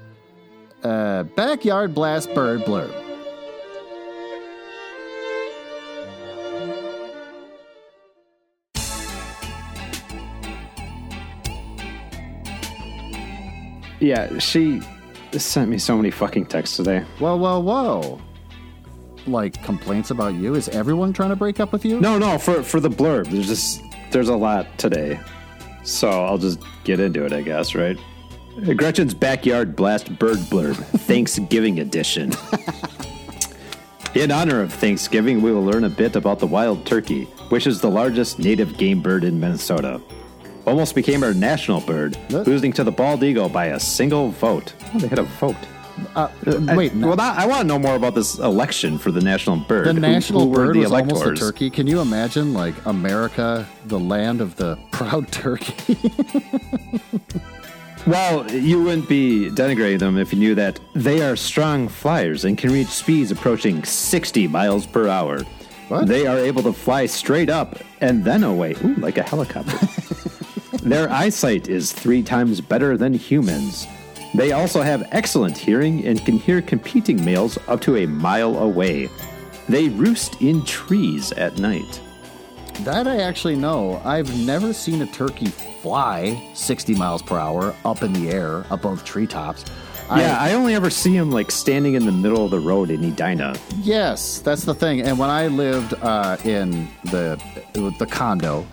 uh, 0.84 1.24
Backyard 1.24 1.94
Blast 1.94 2.34
Bird 2.34 2.62
Blurb. 2.62 3.03
Yeah, 14.04 14.38
she 14.38 14.82
sent 15.32 15.70
me 15.70 15.78
so 15.78 15.96
many 15.96 16.12
fucking 16.12 16.48
texts 16.48 16.76
today. 16.76 17.06
Whoa, 17.20 17.38
whoa, 17.38 17.60
whoa. 17.62 18.22
like 19.26 19.64
complaints 19.64 20.12
about 20.12 20.34
you? 20.34 20.56
Is 20.56 20.68
everyone 20.70 21.14
trying 21.14 21.30
to 21.30 21.38
break 21.38 21.62
up 21.62 21.72
with 21.72 21.86
you? 21.86 22.02
No, 22.02 22.18
no, 22.20 22.38
for 22.38 22.64
for 22.64 22.82
the 22.82 22.90
blurb, 22.90 23.28
there's 23.28 23.48
just 23.48 23.82
there's 24.12 24.28
a 24.28 24.36
lot 24.36 24.78
today, 24.78 25.18
so 25.86 26.10
I'll 26.10 26.38
just 26.38 26.60
get 26.84 27.00
into 27.00 27.26
it, 27.26 27.32
I 27.32 27.44
guess, 27.44 27.76
right? 27.76 27.98
Gretchen's 28.76 29.14
backyard 29.14 29.74
blast 29.74 30.20
bird 30.20 30.38
blurb, 30.38 30.76
Thanksgiving 31.08 31.80
edition. 31.80 32.34
In 34.16 34.32
honor 34.32 34.60
of 34.60 34.74
Thanksgiving, 34.74 35.42
we 35.42 35.54
will 35.54 35.64
learn 35.64 35.86
a 35.86 35.90
bit 35.90 36.18
about 36.18 36.40
the 36.40 36.46
wild 36.46 36.86
turkey, 36.86 37.24
which 37.50 37.66
is 37.66 37.80
the 37.80 37.90
largest 37.90 38.38
native 38.38 38.78
game 38.78 39.02
bird 39.02 39.24
in 39.24 39.40
Minnesota. 39.40 40.02
Almost 40.66 40.96
became 40.96 41.24
our 41.24 41.34
national 41.34 41.82
bird, 41.82 42.16
What? 42.30 42.48
losing 42.48 42.72
to 42.74 42.84
the 42.84 42.92
bald 42.92 43.22
eagle 43.24 43.50
by 43.50 43.66
a 43.68 43.80
single 43.80 44.30
vote. 44.32 44.74
Oh, 44.94 45.00
they 45.00 45.08
had 45.10 45.20
a 45.20 45.24
vote. 45.24 45.56
Uh, 46.16 46.28
I- 46.68 46.76
wait, 46.76 46.96
no. 46.96 47.08
well, 47.08 47.16
that, 47.18 47.38
I 47.38 47.46
want 47.46 47.62
to 47.62 47.68
know 47.68 47.78
more 47.78 47.96
about 47.96 48.16
this 48.16 48.40
election 48.40 48.98
for 48.98 49.12
the 49.12 49.22
national 49.22 49.58
bird. 49.58 49.88
the 49.88 49.94
Who- 49.94 50.00
national 50.00 50.48
who 50.48 50.54
bird 50.56 50.76
the 50.76 50.80
was 50.80 50.92
almost 50.92 51.12
a 51.22 51.26
electors? 51.26 51.40
turkey. 51.40 51.70
Can 51.70 51.86
you 51.86 52.00
imagine, 52.02 52.54
like 52.54 52.74
America, 52.86 53.68
the 53.86 54.00
land 54.00 54.40
of 54.42 54.56
the 54.56 54.78
proud 54.92 55.32
turkey? 55.32 55.98
Well, 58.06 58.52
you 58.52 58.84
wouldn't 58.84 59.08
be 59.08 59.50
denigrating 59.50 60.00
them 60.00 60.18
if 60.18 60.34
you 60.34 60.40
knew 60.40 60.56
that 60.56 60.78
they 60.94 61.22
are 61.22 61.38
strong 61.38 61.88
flyers 61.88 62.44
and 62.44 62.58
can 62.58 62.70
reach 62.70 62.90
speeds 62.90 63.32
approaching 63.32 63.82
60 63.82 64.46
miles 64.50 64.86
per 64.86 65.08
hour. 65.08 65.40
What? 65.88 66.08
They 66.08 66.28
are 66.28 66.38
able 66.38 66.64
to 66.64 66.74
fly 66.74 67.06
straight 67.06 67.50
up 67.50 67.78
and 68.02 68.26
then 68.26 68.44
away, 68.44 68.76
Ooh, 68.84 68.96
like 68.96 69.18
a 69.18 69.24
helicopter. 69.24 69.78
Their 70.82 71.10
eyesight 71.10 71.70
is 71.70 71.92
three 71.92 72.24
times 72.24 72.60
better 72.62 72.98
than 72.98 73.14
humans. 73.14 73.88
They 74.36 74.52
also 74.52 74.82
have 74.82 75.08
excellent 75.12 75.58
hearing 75.58 76.06
and 76.06 76.24
can 76.26 76.38
hear 76.38 76.62
competing 76.62 77.24
males 77.24 77.58
up 77.68 77.82
to 77.82 77.98
a 77.98 78.08
mile 78.08 78.58
away. 78.58 79.10
They 79.70 79.90
roost 79.90 80.42
in 80.42 80.66
trees 80.66 81.32
at 81.34 81.58
night. 81.60 82.02
that 82.82 83.08
I 83.08 83.18
actually 83.18 83.56
know. 83.56 84.02
I've 84.04 84.36
never 84.46 84.74
seen 84.74 85.02
a 85.04 85.06
turkey 85.06 85.46
fly 85.46 86.52
60 86.56 86.96
miles 86.96 87.22
per 87.22 87.38
hour 87.38 87.76
up 87.86 88.02
in 88.02 88.12
the 88.14 88.30
air 88.32 88.66
above 88.72 89.04
treetops. 89.06 89.64
Yeah, 90.10 90.38
I 90.40 90.54
only 90.54 90.76
ever 90.76 90.90
see 90.90 91.18
them 91.18 91.32
like 91.32 91.50
standing 91.50 91.94
in 91.94 92.06
the 92.06 92.12
middle 92.12 92.44
of 92.46 92.52
the 92.52 92.60
road 92.60 92.92
in 92.92 93.04
Edina. 93.04 93.56
Yes, 93.82 94.40
that's 94.40 94.64
the 94.64 94.74
thing. 94.76 95.02
And 95.02 95.18
when 95.18 95.30
I 95.30 95.48
lived 95.48 95.94
uh, 96.02 96.38
in 96.44 96.88
the 97.06 97.42
the 97.74 98.06
condo, 98.06 98.66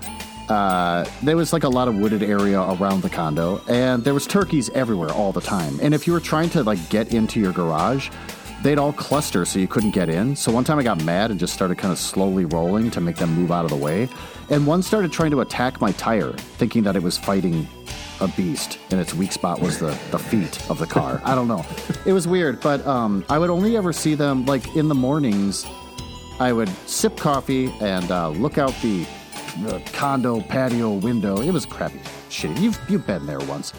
uh, 0.50 1.08
there 1.22 1.36
was 1.36 1.52
like 1.52 1.62
a 1.62 1.68
lot 1.68 1.88
of 1.88 1.94
wooded 1.94 2.22
area 2.22 2.60
around 2.60 3.02
the 3.02 3.10
condo, 3.10 3.62
and 3.68 4.02
there 4.02 4.14
was 4.14 4.26
turkeys 4.26 4.68
everywhere 4.70 5.10
all 5.10 5.32
the 5.32 5.40
time. 5.40 5.78
And 5.80 5.94
if 5.94 6.06
you 6.06 6.12
were 6.12 6.20
trying 6.20 6.50
to 6.50 6.62
like 6.62 6.90
get 6.90 7.14
into 7.14 7.38
your 7.38 7.52
garage, 7.52 8.10
they'd 8.62 8.78
all 8.78 8.92
cluster 8.92 9.44
so 9.44 9.58
you 9.58 9.68
couldn't 9.68 9.92
get 9.92 10.08
in. 10.08 10.34
So 10.36 10.52
one 10.52 10.64
time 10.64 10.78
I 10.78 10.82
got 10.82 11.02
mad 11.04 11.30
and 11.30 11.38
just 11.38 11.54
started 11.54 11.78
kind 11.78 11.92
of 11.92 11.98
slowly 11.98 12.44
rolling 12.44 12.90
to 12.90 13.00
make 13.00 13.16
them 13.16 13.32
move 13.32 13.52
out 13.52 13.64
of 13.64 13.70
the 13.70 13.76
way. 13.76 14.08
And 14.50 14.66
one 14.66 14.82
started 14.82 15.12
trying 15.12 15.30
to 15.30 15.40
attack 15.40 15.80
my 15.80 15.92
tire, 15.92 16.32
thinking 16.32 16.82
that 16.82 16.96
it 16.96 17.02
was 17.02 17.16
fighting 17.16 17.66
a 18.20 18.28
beast 18.28 18.78
and 18.90 19.00
its 19.00 19.14
weak 19.14 19.32
spot 19.32 19.60
was 19.60 19.78
the, 19.78 19.96
the 20.10 20.18
feet 20.18 20.68
of 20.68 20.78
the 20.78 20.86
car. 20.86 21.22
I 21.24 21.34
don't 21.34 21.48
know. 21.48 21.64
It 22.04 22.12
was 22.12 22.28
weird, 22.28 22.60
but 22.60 22.86
um, 22.86 23.24
I 23.30 23.38
would 23.38 23.50
only 23.50 23.76
ever 23.76 23.92
see 23.92 24.14
them 24.14 24.44
like 24.46 24.76
in 24.76 24.88
the 24.88 24.94
mornings. 24.94 25.64
I 26.38 26.52
would 26.52 26.68
sip 26.86 27.16
coffee 27.16 27.72
and 27.80 28.10
uh, 28.10 28.30
look 28.30 28.58
out 28.58 28.74
the, 28.82 29.06
the 29.62 29.80
condo 29.92 30.40
patio 30.40 30.92
window. 30.92 31.40
It 31.40 31.50
was 31.50 31.66
crappy 31.66 32.00
shit. 32.28 32.56
You've, 32.58 32.78
you've 32.88 33.06
been 33.06 33.26
there 33.26 33.40
once. 33.40 33.72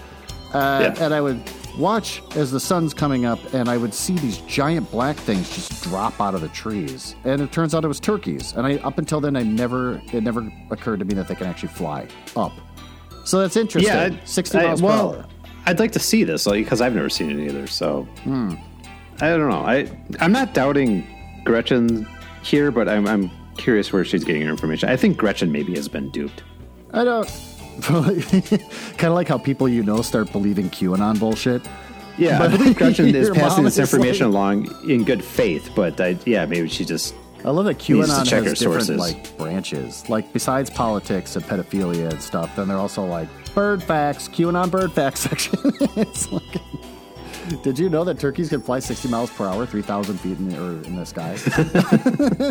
Uh, 0.53 0.93
Yeah. 0.95 1.03
And 1.05 1.13
I 1.13 1.21
would 1.21 1.41
watch 1.77 2.21
as 2.35 2.51
the 2.51 2.59
sun's 2.59 2.93
coming 2.93 3.25
up, 3.25 3.39
and 3.53 3.69
I 3.69 3.77
would 3.77 3.93
see 3.93 4.15
these 4.17 4.39
giant 4.39 4.91
black 4.91 5.15
things 5.15 5.49
just 5.55 5.83
drop 5.83 6.19
out 6.19 6.35
of 6.35 6.41
the 6.41 6.49
trees. 6.49 7.15
And 7.23 7.41
it 7.41 7.51
turns 7.51 7.73
out 7.73 7.85
it 7.85 7.87
was 7.87 7.99
turkeys. 8.01 8.53
And 8.53 8.67
I, 8.67 8.75
up 8.77 8.97
until 8.97 9.21
then, 9.21 9.35
I 9.37 9.43
never 9.43 10.01
it 10.11 10.21
never 10.23 10.51
occurred 10.71 10.99
to 10.99 11.05
me 11.05 11.13
that 11.15 11.27
they 11.27 11.35
can 11.35 11.47
actually 11.47 11.69
fly 11.69 12.07
up. 12.35 12.51
So 13.23 13.39
that's 13.39 13.55
interesting. 13.55 13.93
I- 13.93 14.19
60 14.25 14.57
I- 14.57 14.63
miles 14.63 14.81
well, 14.81 15.11
per 15.13 15.17
hour. 15.19 15.25
I'd 15.67 15.79
like 15.79 15.91
to 15.93 15.99
see 15.99 16.23
this, 16.23 16.47
like, 16.47 16.65
because 16.65 16.81
I've 16.81 16.95
never 16.95 17.09
seen 17.09 17.29
it 17.39 17.47
either. 17.47 17.67
So 17.67 18.03
Hmm. 18.23 18.55
I 19.21 19.29
don't 19.29 19.47
know. 19.49 19.61
I 19.63 19.87
I'm 20.19 20.31
not 20.31 20.53
doubting 20.55 21.05
Gretchen 21.45 22.07
here, 22.43 22.71
but 22.71 22.89
I'm 22.89 23.07
I'm 23.07 23.29
curious 23.57 23.91
where 23.93 24.03
she's 24.05 24.23
getting 24.23 24.41
her 24.43 24.49
information. 24.49 24.89
I 24.89 24.95
think 24.95 25.17
Gretchen 25.17 25.51
maybe 25.51 25.75
has 25.75 25.87
been 25.87 26.09
duped. 26.11 26.43
I 26.93 27.03
don't. 27.03 27.27
kind 27.81 29.03
of 29.03 29.13
like 29.13 29.27
how 29.27 29.37
people 29.37 29.67
you 29.67 29.81
know 29.83 30.01
start 30.01 30.31
believing 30.31 30.69
QAnon 30.69 31.19
bullshit. 31.19 31.61
Yeah, 32.17 32.43
I 32.43 32.47
believe 32.47 32.75
Gretchen 32.77 33.15
is 33.15 33.29
passing 33.31 33.63
this 33.63 33.77
is 33.77 33.79
information 33.79 34.31
like- 34.31 34.57
along 34.67 34.89
in 34.89 35.03
good 35.03 35.23
faith, 35.23 35.69
but 35.75 35.99
I, 35.99 36.17
yeah, 36.25 36.45
maybe 36.45 36.67
she 36.67 36.83
just 36.85 37.15
I 37.43 37.49
love 37.49 37.65
that 37.65 37.79
QAnon 37.79 38.25
check 38.27 38.43
has 38.43 38.59
different 38.59 38.83
sources. 38.85 38.97
like 38.99 39.35
branches. 39.37 40.07
Like 40.09 40.31
besides 40.33 40.69
politics 40.69 41.35
and 41.35 41.43
pedophilia 41.45 42.09
and 42.11 42.21
stuff, 42.21 42.55
then 42.55 42.67
they're 42.67 42.77
also 42.77 43.03
like 43.05 43.27
bird 43.55 43.81
facts, 43.81 44.27
QAnon 44.27 44.69
bird 44.69 44.91
facts 44.91 45.21
section. 45.29 45.57
it's 45.95 46.31
like, 46.31 46.43
did 47.63 47.79
you 47.79 47.89
know 47.89 48.03
that 48.03 48.19
turkeys 48.19 48.49
can 48.49 48.61
fly 48.61 48.79
60 48.79 49.07
miles 49.09 49.29
per 49.31 49.47
hour, 49.47 49.65
3,000 49.65 50.19
feet 50.19 50.37
in 50.37 50.49
the, 50.49 50.63
or 50.63 50.71
in 50.83 50.95
the 50.95 51.05
sky? 51.05 51.37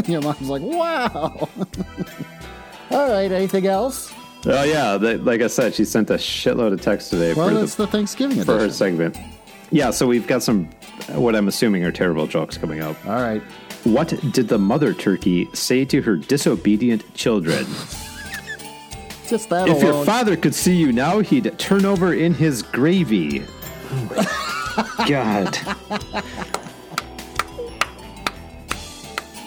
Your 0.11 0.23
mom's 0.23 0.49
like, 0.49 0.63
wow. 0.63 1.49
All 2.91 3.09
right, 3.09 3.31
anything 3.31 3.67
else? 3.67 4.13
Oh 4.47 4.63
yeah, 4.63 4.97
the, 4.97 5.19
like 5.19 5.43
I 5.43 5.49
said, 5.49 5.75
she 5.75 5.85
sent 5.85 6.11
a 6.11 6.15
shitload 6.15 6.73
of 6.73 6.81
text 6.81 7.11
today 7.11 7.35
Well, 7.35 7.51
for, 7.51 7.63
it's 7.63 7.75
the, 7.75 7.85
the 7.85 7.93
Thanksgiving 7.93 8.43
for 8.43 8.59
her 8.59 8.71
segment. 8.71 9.19
Yeah, 9.71 9.91
so 9.91 10.07
we've 10.07 10.27
got 10.27 10.43
some 10.43 10.69
what 11.09 11.37
I'm 11.37 11.49
assuming 11.49 11.85
are 11.85 11.93
terrible 11.93 12.27
jokes 12.27 12.57
coming 12.57 12.81
up. 12.81 12.97
All 13.07 13.23
right. 13.23 13.43
What 13.85 14.09
did 14.33 14.49
the 14.49 14.59
mother 14.59 14.93
turkey 14.93 15.49
say 15.55 15.85
to 15.87 16.03
her 16.03 16.17
disobedient 16.17 17.15
children? 17.15 17.65
Just 19.27 19.49
that 19.51 19.69
If 19.69 19.83
your 19.83 20.05
father 20.05 20.37
could 20.37 20.55
see 20.55 20.75
you 20.75 20.93
now, 20.93 21.21
he'd 21.21 21.57
turn 21.59 21.85
over 21.85 22.15
in 22.15 22.35
his 22.35 22.63
gravy. 22.63 23.45
God. 25.09 25.59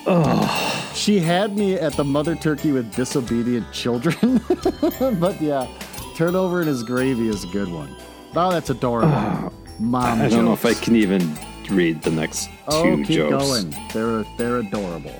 Oh. 0.05 0.91
She 0.93 1.19
had 1.19 1.57
me 1.57 1.75
at 1.75 1.93
the 1.93 2.03
mother 2.03 2.35
turkey 2.35 2.71
with 2.71 2.93
disobedient 2.93 3.71
children. 3.71 4.41
but 5.19 5.41
yeah, 5.41 5.67
turnover 6.15 6.61
in 6.61 6.67
his 6.67 6.83
gravy 6.83 7.29
is 7.29 7.43
a 7.43 7.47
good 7.47 7.69
one. 7.69 7.95
Oh, 8.35 8.51
that's 8.51 8.69
adorable. 8.69 9.11
Oh. 9.13 9.51
Mom 9.79 10.21
I 10.21 10.29
don't 10.29 10.45
know 10.45 10.53
if 10.53 10.65
I 10.65 10.73
can 10.75 10.95
even 10.95 11.35
read 11.69 12.01
the 12.03 12.11
next 12.11 12.49
oh, 12.67 12.83
two 12.83 12.91
Oh, 12.91 12.97
keep 12.97 13.07
jokes. 13.17 13.43
going. 13.43 13.75
They're 13.93 14.23
they're 14.37 14.57
adorable. 14.59 15.19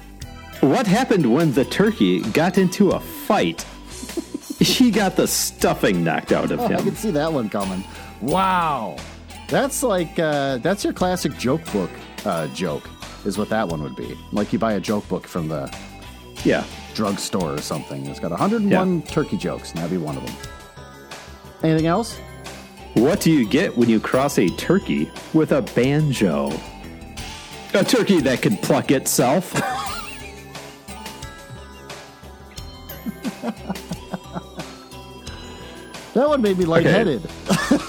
What 0.62 0.86
happened 0.88 1.34
when 1.34 1.52
the 1.54 1.66
turkey 1.66 2.20
got 2.32 2.58
into 2.58 2.92
a 2.92 3.00
fight? 3.00 3.66
he 4.60 4.92
got 4.92 5.16
the 5.16 5.28
stuffing 5.28 6.04
knocked 6.04 6.32
out 6.32 6.52
of 6.52 6.60
Oh, 6.60 6.66
I 6.66 6.74
him. 6.74 6.84
can 6.84 6.96
see 6.96 7.12
that 7.12 7.34
one 7.34 7.50
coming. 7.50 7.84
Wow, 8.22 8.96
that's 9.48 9.84
like 9.84 10.18
uh, 10.20 10.58
that's 10.58 10.84
your 10.84 10.94
classic 10.94 11.38
joke 11.38 11.62
book 11.72 11.90
uh, 12.26 12.48
joke. 12.48 12.90
Is 13.26 13.38
what 13.38 13.50
that 13.50 13.68
one 13.68 13.82
would 13.84 13.96
be. 13.96 14.18
Like 14.34 14.52
you 14.52 14.60
buy 14.60 14.74
a 14.74 14.80
joke 14.82 15.08
book 15.08 15.28
from 15.28 15.48
the 15.48 15.74
Yeah. 16.44 16.66
drugstore 16.94 17.54
or 17.54 17.62
something. 17.62 18.06
It's 18.08 18.20
got 18.20 18.32
101 18.32 19.04
turkey 19.04 19.38
jokes, 19.38 19.70
and 19.72 19.78
that'd 19.80 19.92
be 19.92 19.98
one 19.98 20.18
of 20.18 20.26
them. 20.26 20.36
Anything 21.64 21.88
else? 21.88 22.18
What 22.96 23.22
do 23.22 23.32
you 23.32 23.48
get 23.48 23.78
when 23.78 23.90
you 23.90 24.00
cross 24.02 24.38
a 24.38 24.50
turkey 24.50 25.10
with 25.34 25.54
a 25.54 25.62
banjo? 25.62 26.52
A 27.74 27.84
turkey 27.84 28.20
that 28.22 28.42
can 28.42 28.58
pluck 28.58 28.92
itself. 28.92 29.54
That 36.14 36.30
one 36.30 36.42
made 36.42 36.58
me 36.60 36.66
lightheaded. 36.66 37.22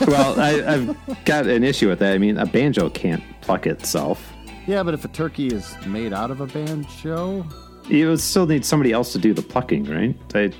well, 0.06 0.38
I, 0.40 0.62
I've 0.74 1.24
got 1.24 1.46
an 1.46 1.64
issue 1.64 1.88
with 1.88 1.98
that. 2.00 2.14
I 2.14 2.18
mean, 2.18 2.38
a 2.38 2.46
banjo 2.46 2.88
can't 2.90 3.22
pluck 3.40 3.66
itself. 3.66 4.32
Yeah, 4.66 4.82
but 4.82 4.94
if 4.94 5.04
a 5.04 5.08
turkey 5.08 5.48
is 5.48 5.74
made 5.86 6.12
out 6.12 6.30
of 6.30 6.40
a 6.40 6.46
banjo, 6.46 7.44
You 7.88 8.08
would 8.08 8.20
still 8.20 8.46
need 8.46 8.64
somebody 8.64 8.92
else 8.92 9.12
to 9.12 9.18
do 9.18 9.34
the 9.34 9.42
plucking, 9.42 9.84
right? 9.84 10.16
I, 10.34 10.52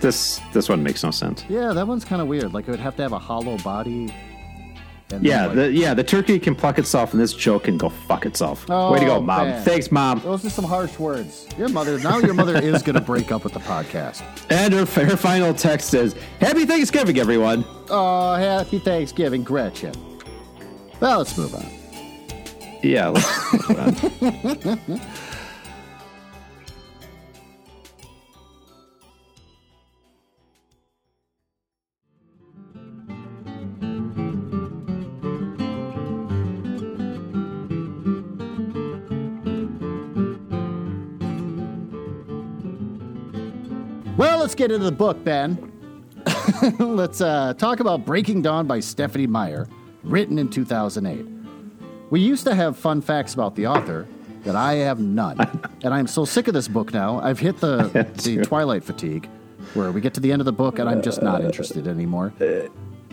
this 0.00 0.40
this 0.52 0.68
one 0.68 0.82
makes 0.82 1.02
no 1.02 1.10
sense. 1.10 1.44
yeah, 1.48 1.72
that 1.72 1.86
one's 1.86 2.04
kind 2.04 2.20
of 2.20 2.28
weird. 2.28 2.52
Like 2.52 2.66
it 2.68 2.70
would 2.72 2.80
have 2.80 2.96
to 2.96 3.02
have 3.02 3.12
a 3.12 3.18
hollow 3.18 3.56
body. 3.58 4.12
Yeah, 5.20 5.46
like- 5.46 5.54
the 5.56 5.70
yeah 5.72 5.94
the 5.94 6.02
turkey 6.02 6.38
can 6.40 6.54
pluck 6.56 6.78
itself, 6.80 7.12
and 7.12 7.22
this 7.22 7.32
joke 7.32 7.64
can 7.64 7.78
go 7.78 7.88
fuck 7.88 8.26
itself. 8.26 8.68
Way 8.68 8.98
to 9.00 9.04
go, 9.06 9.16
Oh, 9.16 9.20
mom! 9.20 9.46
man. 9.48 9.62
Thanks, 9.64 9.92
mom. 9.92 10.20
those 10.20 10.44
are 10.44 10.50
some 10.50 10.64
harsh 10.64 10.98
words. 10.98 11.46
Your 11.56 11.68
mother 11.68 11.98
now, 12.00 12.18
your 12.18 12.34
mother 12.34 12.56
is 12.56 12.82
going 12.82 12.96
to 12.96 13.00
break 13.00 13.30
up 13.30 13.44
with 13.44 13.52
the 13.52 13.60
podcast. 13.60 14.22
And 14.50 14.74
her, 14.74 14.84
her 15.04 15.16
final 15.16 15.54
text 15.54 15.94
is, 15.94 16.14
"Happy 16.40 16.64
Thanksgiving, 16.66 17.18
everyone." 17.18 17.64
Oh, 17.88 18.34
happy 18.34 18.80
Thanksgiving, 18.80 19.44
Gretchen. 19.44 19.94
Well, 20.98 21.18
let's 21.18 21.38
move 21.38 21.54
on. 21.54 21.66
Yeah. 22.82 23.08
Let's 23.08 24.20
move 24.22 24.68
on. 24.90 25.00
let's 44.46 44.54
get 44.54 44.70
into 44.70 44.84
the 44.84 44.92
book, 44.92 45.24
Ben. 45.24 45.72
let's 46.78 47.20
uh, 47.20 47.52
talk 47.54 47.80
about 47.80 48.06
Breaking 48.06 48.42
Dawn 48.42 48.68
by 48.68 48.78
Stephenie 48.78 49.26
Meyer, 49.26 49.66
written 50.04 50.38
in 50.38 50.48
2008. 50.48 51.26
We 52.10 52.20
used 52.20 52.44
to 52.44 52.54
have 52.54 52.78
fun 52.78 53.00
facts 53.00 53.34
about 53.34 53.56
the 53.56 53.66
author, 53.66 54.06
that 54.44 54.54
I 54.54 54.74
have 54.74 55.00
none. 55.00 55.40
and 55.82 55.92
I'm 55.92 56.06
so 56.06 56.24
sick 56.24 56.46
of 56.46 56.54
this 56.54 56.68
book 56.68 56.94
now. 56.94 57.18
I've 57.18 57.40
hit 57.40 57.58
the, 57.58 58.08
the 58.22 58.44
twilight 58.44 58.84
fatigue, 58.84 59.28
where 59.74 59.90
we 59.90 60.00
get 60.00 60.14
to 60.14 60.20
the 60.20 60.30
end 60.30 60.40
of 60.40 60.46
the 60.46 60.52
book 60.52 60.78
and 60.78 60.88
I'm 60.88 61.02
just 61.02 61.22
not 61.22 61.42
interested 61.42 61.88
anymore. 61.88 62.32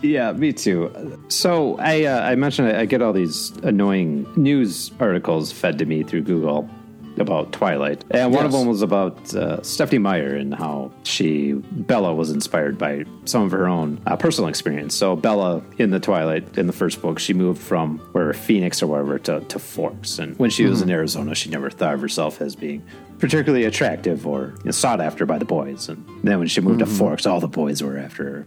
Yeah, 0.02 0.30
me 0.34 0.52
too. 0.52 1.18
So 1.26 1.78
I 1.78 2.04
uh, 2.04 2.20
I 2.20 2.36
mentioned 2.36 2.68
I, 2.68 2.82
I 2.82 2.84
get 2.84 3.02
all 3.02 3.12
these 3.12 3.50
annoying 3.64 4.30
news 4.36 4.92
articles 5.00 5.50
fed 5.50 5.78
to 5.78 5.86
me 5.86 6.04
through 6.04 6.22
Google 6.22 6.70
about 7.18 7.52
Twilight, 7.52 8.04
and 8.10 8.32
one 8.32 8.44
of 8.44 8.52
them 8.52 8.66
was 8.66 8.82
about 8.82 9.34
uh, 9.34 9.62
Stephenie 9.62 9.98
Meyer 9.98 10.34
and 10.34 10.54
how 10.54 10.92
she 11.04 11.52
Bella 11.52 12.14
was 12.14 12.30
inspired 12.30 12.78
by 12.78 13.04
some 13.24 13.42
of 13.42 13.52
her 13.52 13.68
own 13.68 14.00
uh, 14.06 14.16
personal 14.16 14.48
experience. 14.48 14.94
So 14.94 15.16
Bella 15.16 15.62
in 15.78 15.90
the 15.90 16.00
Twilight 16.00 16.58
in 16.58 16.66
the 16.66 16.72
first 16.72 17.00
book, 17.02 17.18
she 17.18 17.34
moved 17.34 17.60
from 17.60 17.98
where 18.12 18.32
Phoenix 18.32 18.82
or 18.82 18.86
wherever 18.86 19.18
to, 19.20 19.40
to 19.40 19.58
Forks, 19.58 20.18
and 20.18 20.38
when 20.38 20.50
she 20.50 20.64
was 20.64 20.82
in 20.82 20.90
Arizona, 20.90 21.34
she 21.34 21.50
never 21.50 21.70
thought 21.70 21.94
of 21.94 22.00
herself 22.00 22.40
as 22.40 22.56
being 22.56 22.82
particularly 23.18 23.64
attractive 23.64 24.26
or 24.26 24.54
you 24.58 24.64
know, 24.66 24.70
sought 24.70 25.00
after 25.00 25.24
by 25.24 25.38
the 25.38 25.44
boys. 25.44 25.88
And 25.88 26.04
then 26.22 26.38
when 26.38 26.48
she 26.48 26.60
moved 26.60 26.80
to 26.80 26.86
Forks, 26.86 27.26
all 27.26 27.40
the 27.40 27.48
boys 27.48 27.82
were 27.82 27.96
after 27.96 28.24
her. 28.24 28.46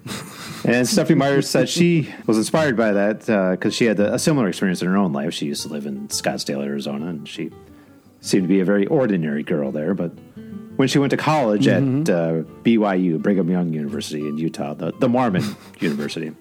and 0.66 0.88
Stephenie 0.88 1.18
Meyer 1.18 1.42
said 1.42 1.70
she 1.70 2.14
was 2.26 2.38
inspired 2.38 2.76
by 2.76 2.92
that 2.92 3.20
because 3.52 3.74
she 3.74 3.86
had 3.86 4.00
a 4.00 4.20
similar 4.20 4.48
experience 4.48 4.82
in 4.82 4.88
her 4.88 4.98
own 4.98 5.14
life. 5.14 5.34
She 5.34 5.46
used 5.46 5.64
to 5.64 5.70
live 5.70 5.86
in 5.86 6.08
Scottsdale, 6.10 6.64
Arizona, 6.64 7.08
and 7.08 7.28
she 7.28 7.52
seemed 8.22 8.44
to 8.44 8.48
be 8.48 8.60
a 8.60 8.66
very 8.66 8.86
ordinary 8.88 9.44
girl 9.44 9.72
there. 9.72 9.94
But 9.94 10.12
when 10.78 10.88
she 10.88 11.00
went 11.00 11.12
to 11.12 11.18
college 11.18 11.68
at 11.68 11.82
uh, 11.82 12.44
BYU, 12.64 13.22
Brigham 13.22 13.50
Young 13.50 13.74
University 13.74 14.28
in 14.28 14.38
Utah, 14.38 14.74
the, 14.74 14.92
the 15.00 15.10
Mormon 15.10 15.44
University, 15.80 16.32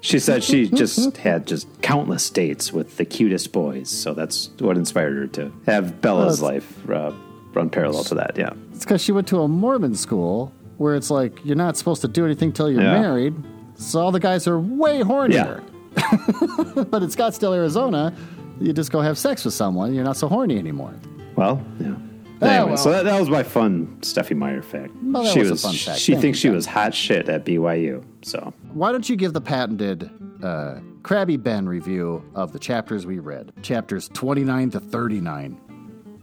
she 0.00 0.18
said 0.18 0.42
she 0.44 0.68
just 0.82 1.16
had 1.18 1.46
just 1.46 1.66
countless 1.82 2.28
dates 2.30 2.72
with 2.72 2.96
the 2.96 3.04
cutest 3.04 3.52
boys. 3.52 3.88
So 3.90 4.14
that's 4.14 4.50
what 4.58 4.76
inspired 4.76 5.16
her 5.16 5.26
to 5.28 5.52
have 5.66 6.00
Bella's 6.00 6.40
Well, 6.40 6.52
life 6.52 6.90
uh, 6.90 7.12
run 7.52 7.70
parallel 7.70 8.04
to 8.04 8.14
that. 8.16 8.36
Yeah. 8.36 8.50
It's 8.72 8.84
because 8.84 9.02
she 9.02 9.12
went 9.12 9.26
to 9.28 9.40
a 9.40 9.48
Mormon 9.48 9.94
school 9.94 10.52
where 10.78 10.94
it's 10.94 11.10
like 11.10 11.44
you're 11.44 11.56
not 11.56 11.76
supposed 11.76 12.02
to 12.02 12.08
do 12.08 12.24
anything 12.24 12.52
till 12.52 12.70
you're 12.70 12.82
Yeah. 12.82 13.00
married. 13.00 13.34
So 13.76 14.00
all 14.00 14.12
the 14.12 14.20
guys 14.20 14.46
are 14.46 14.58
way 14.60 15.00
hornier. 15.02 15.32
Yeah. 15.32 15.60
but 16.90 17.02
in 17.02 17.08
Scottsdale, 17.08 17.54
Arizona, 17.56 18.14
you 18.60 18.72
just 18.72 18.90
go 18.92 19.00
have 19.00 19.18
sex 19.18 19.44
with 19.44 19.54
someone. 19.54 19.94
You're 19.94 20.04
not 20.04 20.16
so 20.16 20.28
horny 20.28 20.58
anymore. 20.58 20.94
Well, 21.36 21.64
yeah. 21.80 21.94
Ah, 22.42 22.44
Anyway, 22.46 22.68
well. 22.70 22.76
so 22.76 22.90
that, 22.90 23.04
that 23.04 23.18
was 23.18 23.30
my 23.30 23.42
fun 23.42 23.96
Steffi 24.00 24.36
Meyer 24.36 24.60
fact. 24.62 24.92
Well, 25.02 25.24
she 25.24 25.40
was 25.40 25.50
a 25.50 25.56
fun 25.56 25.74
fact. 25.74 25.98
She 25.98 26.12
Thank 26.12 26.22
thinks 26.22 26.38
she 26.38 26.50
was 26.50 26.66
hot 26.66 26.94
shit 26.94 27.28
at 27.30 27.44
BYU. 27.46 28.04
So 28.22 28.52
Why 28.74 28.92
don't 28.92 29.08
you 29.08 29.16
give 29.16 29.32
the 29.32 29.40
patented 29.40 30.10
uh, 30.42 30.80
Krabby 31.02 31.42
Ben 31.42 31.66
review 31.66 32.22
of 32.34 32.52
the 32.52 32.58
chapters 32.58 33.06
we 33.06 33.20
read? 33.20 33.52
Chapters 33.62 34.08
29 34.12 34.70
to 34.72 34.80
39. 34.80 35.60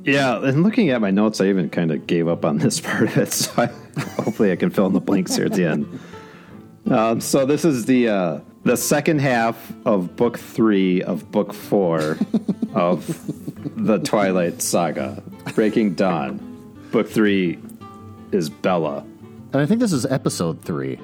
yeah, 0.03 0.37
and 0.43 0.61
looking 0.61 0.91
at 0.91 1.01
my 1.01 1.09
notes, 1.09 1.41
I 1.41 1.45
even 1.47 1.69
kind 1.71 1.89
of 1.91 2.05
gave 2.05 2.27
up 2.27 2.45
on 2.45 2.57
this 2.59 2.79
part 2.87 3.03
of 3.03 3.17
it. 3.17 3.33
So 3.33 3.51
I, 3.57 3.65
hopefully, 4.21 4.51
I 4.51 4.55
can 4.55 4.69
fill 4.69 4.85
in 4.85 4.93
the 4.93 4.99
blanks 5.01 5.35
here 5.35 5.45
at 5.45 5.53
the 5.53 5.65
end. 5.65 5.99
Um, 6.91 7.21
so 7.21 7.45
this 7.45 7.63
is 7.63 7.85
the 7.85 8.09
uh, 8.09 8.39
the 8.63 8.77
second 8.77 9.19
half 9.19 9.73
of 9.85 10.15
book 10.15 10.39
three 10.39 11.01
of 11.01 11.31
book 11.31 11.53
four 11.53 12.17
of 12.73 13.07
the 13.75 13.99
Twilight 13.99 14.61
Saga, 14.61 15.21
Breaking 15.55 15.93
Dawn. 15.93 16.39
Book 16.91 17.09
three 17.09 17.59
is 18.31 18.49
Bella. 18.49 19.05
And 19.51 19.61
I 19.61 19.65
think 19.65 19.79
this 19.79 19.93
is 19.93 20.05
episode 20.05 20.61
three 20.61 20.99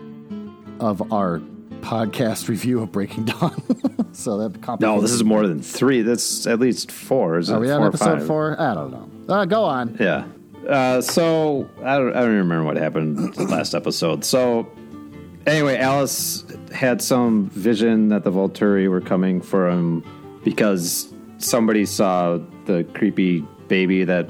of 0.79 1.11
our 1.11 1.39
podcast 1.81 2.47
review 2.49 2.81
of 2.81 2.91
Breaking 2.91 3.25
Dawn. 3.25 3.61
so 4.13 4.37
that 4.37 4.61
complicates 4.61 4.81
No, 4.81 5.01
this 5.01 5.11
is 5.11 5.23
more 5.23 5.47
than 5.47 5.61
three. 5.61 6.01
That's 6.01 6.47
at 6.47 6.59
least 6.59 6.91
four. 6.91 7.37
Is 7.39 7.49
it 7.49 7.53
Are 7.55 7.59
we 7.59 7.67
four 7.67 7.75
on 7.77 7.87
episode 7.87 8.19
five? 8.19 8.27
four? 8.27 8.59
I 8.59 8.73
don't 8.73 8.91
know. 8.91 9.33
Uh, 9.33 9.45
go 9.45 9.63
on. 9.63 9.97
Yeah. 9.99 10.25
Uh, 10.67 11.01
so 11.01 11.69
I 11.83 11.97
don't, 11.97 12.15
I 12.15 12.21
don't 12.21 12.35
remember 12.35 12.63
what 12.63 12.77
happened 12.77 13.37
last 13.37 13.73
episode. 13.73 14.23
So 14.25 14.67
anyway, 15.45 15.77
Alice 15.77 16.43
had 16.73 17.01
some 17.01 17.49
vision 17.49 18.09
that 18.09 18.23
the 18.23 18.31
Volturi 18.31 18.89
were 18.89 19.01
coming 19.01 19.41
for 19.41 19.69
him 19.69 20.03
because 20.43 21.13
somebody 21.37 21.85
saw 21.85 22.39
the 22.65 22.83
creepy 22.93 23.41
baby 23.67 24.03
that 24.03 24.29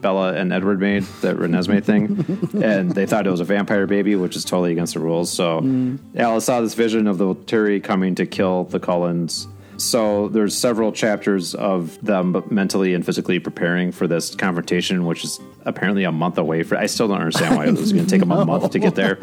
Bella 0.00 0.34
and 0.34 0.52
Edward 0.52 0.80
made, 0.80 1.02
that 1.22 1.36
Renesmee 1.36 1.82
thing, 1.82 2.62
and 2.62 2.92
they 2.94 3.06
thought 3.06 3.26
it 3.26 3.30
was 3.30 3.40
a 3.40 3.44
vampire 3.44 3.86
baby, 3.86 4.14
which 4.16 4.36
is 4.36 4.44
totally 4.44 4.72
against 4.72 4.94
the 4.94 5.00
rules. 5.00 5.30
So 5.30 5.98
Alice 6.16 6.44
saw 6.44 6.60
this 6.60 6.74
vision 6.74 7.06
of 7.06 7.18
the 7.18 7.34
Volturi 7.34 7.82
coming 7.82 8.14
to 8.16 8.26
kill 8.26 8.64
the 8.64 8.78
Cullens. 8.78 9.48
So 9.78 10.28
there's 10.28 10.56
several 10.56 10.92
chapters 10.92 11.54
of 11.54 11.98
them 12.04 12.44
mentally 12.50 12.92
and 12.92 13.04
physically 13.04 13.38
preparing 13.38 13.92
for 13.92 14.06
this 14.06 14.34
confrontation, 14.34 15.06
which 15.06 15.24
is 15.24 15.40
apparently 15.64 16.04
a 16.04 16.12
month 16.12 16.36
away. 16.36 16.62
For 16.62 16.76
I 16.76 16.84
still 16.84 17.08
don't 17.08 17.20
understand 17.20 17.56
why 17.56 17.66
it 17.66 17.72
was 17.72 17.92
going 17.92 18.04
to 18.04 18.10
take 18.10 18.20
them 18.20 18.30
a 18.30 18.44
month 18.44 18.70
to 18.72 18.78
get 18.78 18.94
there. 18.94 19.18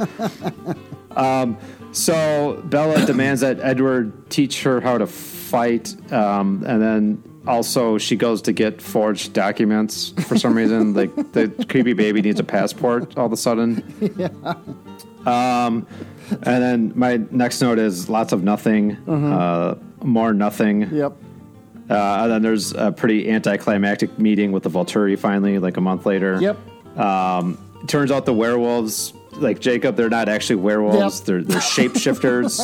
Um, 1.15 1.57
so 1.97 2.61
Bella 2.65 3.05
demands 3.07 3.41
that 3.41 3.59
Edward 3.59 4.29
teach 4.29 4.63
her 4.63 4.81
how 4.81 4.97
to 4.97 5.07
fight, 5.07 5.95
um, 6.11 6.63
and 6.65 6.81
then 6.81 7.23
also 7.47 7.97
she 7.97 8.15
goes 8.15 8.41
to 8.43 8.53
get 8.53 8.81
forged 8.81 9.33
documents 9.33 10.09
for 10.27 10.37
some 10.37 10.55
reason. 10.55 10.93
like 10.93 11.15
the 11.33 11.49
creepy 11.69 11.93
baby 11.93 12.21
needs 12.21 12.39
a 12.39 12.43
passport 12.43 13.17
all 13.17 13.25
of 13.25 13.33
a 13.33 13.37
sudden. 13.37 13.83
Um, 15.27 15.85
and 16.29 16.63
then 16.63 16.93
my 16.95 17.17
next 17.31 17.59
note 17.59 17.79
is 17.79 18.07
lots 18.07 18.31
of 18.31 18.43
nothing, 18.43 18.93
uh, 19.09 19.75
more 20.01 20.33
nothing. 20.33 20.89
Yep. 20.89 21.17
Uh, 21.89 22.19
and 22.21 22.31
then 22.31 22.41
there's 22.41 22.73
a 22.73 22.93
pretty 22.93 23.29
anticlimactic 23.29 24.17
meeting 24.17 24.53
with 24.53 24.63
the 24.63 24.69
Volturi 24.69 25.19
finally, 25.19 25.59
like 25.59 25.75
a 25.75 25.81
month 25.81 26.05
later. 26.05 26.37
Yep. 26.39 26.97
Um, 26.97 27.57
turns 27.87 28.09
out 28.09 28.25
the 28.25 28.33
werewolves, 28.33 29.13
like 29.39 29.59
Jacob, 29.59 29.95
they're 29.95 30.09
not 30.09 30.29
actually 30.29 30.57
werewolves. 30.57 31.19
Yep. 31.19 31.25
They're 31.25 31.43
they're 31.43 31.59
shapeshifters. 31.59 32.59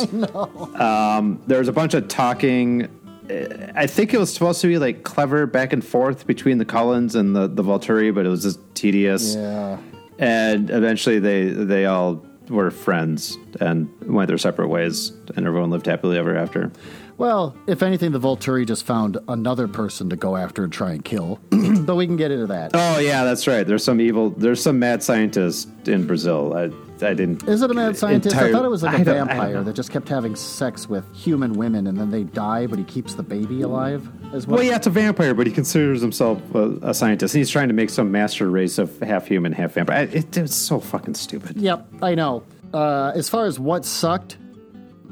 um, 0.80 1.42
there's 1.46 1.68
a 1.68 1.72
bunch 1.72 1.94
of 1.94 2.08
talking. 2.08 2.88
Uh, 3.30 3.72
I 3.74 3.86
think 3.86 4.12
it 4.12 4.18
was 4.18 4.32
supposed 4.32 4.60
to 4.60 4.66
be 4.66 4.78
like 4.78 5.02
clever 5.02 5.46
back 5.46 5.72
and 5.72 5.84
forth 5.84 6.26
between 6.26 6.58
the 6.58 6.64
Cullens 6.64 7.14
and 7.14 7.34
the 7.34 7.46
the 7.46 7.62
Volturi, 7.62 8.14
but 8.14 8.26
it 8.26 8.28
was 8.28 8.42
just 8.42 8.58
tedious. 8.74 9.34
Yeah. 9.34 9.78
And 10.18 10.70
eventually, 10.70 11.18
they 11.18 11.48
they 11.48 11.86
all 11.86 12.24
were 12.48 12.70
friends 12.70 13.38
and 13.60 13.88
went 14.02 14.28
their 14.28 14.38
separate 14.38 14.68
ways, 14.68 15.12
and 15.36 15.46
everyone 15.46 15.70
lived 15.70 15.86
happily 15.86 16.18
ever 16.18 16.36
after. 16.36 16.70
Well, 17.16 17.54
if 17.66 17.82
anything, 17.82 18.12
the 18.12 18.20
Volturi 18.20 18.66
just 18.66 18.84
found 18.84 19.18
another 19.28 19.68
person 19.68 20.10
to 20.10 20.16
go 20.16 20.36
after 20.36 20.64
and 20.64 20.72
try 20.72 20.92
and 20.92 21.04
kill. 21.04 21.38
but 21.50 21.94
we 21.94 22.06
can 22.06 22.16
get 22.16 22.30
into 22.30 22.46
that. 22.48 22.72
Oh 22.74 22.98
yeah, 22.98 23.24
that's 23.24 23.46
right. 23.46 23.66
There's 23.66 23.84
some 23.84 24.00
evil. 24.00 24.30
There's 24.30 24.62
some 24.62 24.78
mad 24.78 25.02
scientist 25.02 25.68
in 25.86 26.06
Brazil. 26.06 26.54
I 26.56 26.70
I 27.04 27.12
didn't. 27.12 27.42
Is 27.48 27.60
it 27.62 27.70
a 27.70 27.74
mad 27.74 27.96
scientist? 27.96 28.34
I 28.36 28.50
thought 28.50 28.64
it 28.64 28.68
was 28.68 28.82
like 28.82 28.94
I 28.94 29.02
a 29.02 29.04
don't- 29.04 29.14
I 29.14 29.18
don't 29.18 29.28
vampire 29.28 29.62
that 29.64 29.74
just 29.74 29.90
kept 29.90 30.08
having 30.08 30.34
sex 30.36 30.88
with 30.88 31.04
human 31.14 31.52
women 31.54 31.86
and 31.86 31.98
then 31.98 32.10
they 32.10 32.22
die, 32.22 32.66
but 32.66 32.78
he 32.78 32.84
keeps 32.84 33.14
the 33.14 33.22
baby 33.22 33.62
alive 33.62 34.08
as 34.32 34.46
well. 34.46 34.56
Well, 34.58 34.66
yeah, 34.66 34.76
it's 34.76 34.86
a 34.86 34.90
vampire, 34.90 35.34
but 35.34 35.46
he 35.46 35.52
considers 35.52 36.00
himself 36.00 36.40
a, 36.54 36.78
a 36.82 36.94
scientist. 36.94 37.34
He's 37.34 37.50
trying 37.50 37.68
to 37.68 37.74
make 37.74 37.90
some 37.90 38.10
master 38.10 38.48
race 38.50 38.78
of 38.78 38.98
half 39.00 39.26
human, 39.26 39.52
half 39.52 39.72
vampire. 39.72 39.98
I- 39.98 40.16
It, 40.16 40.36
it's 40.36 40.54
so 40.54 40.80
fucking 40.80 41.14
stupid. 41.14 41.56
Yep, 41.56 41.86
I 42.02 42.14
know. 42.14 42.42
Uh, 42.72 43.12
as 43.14 43.28
far 43.28 43.46
as 43.46 43.58
what 43.60 43.84
sucked, 43.84 44.36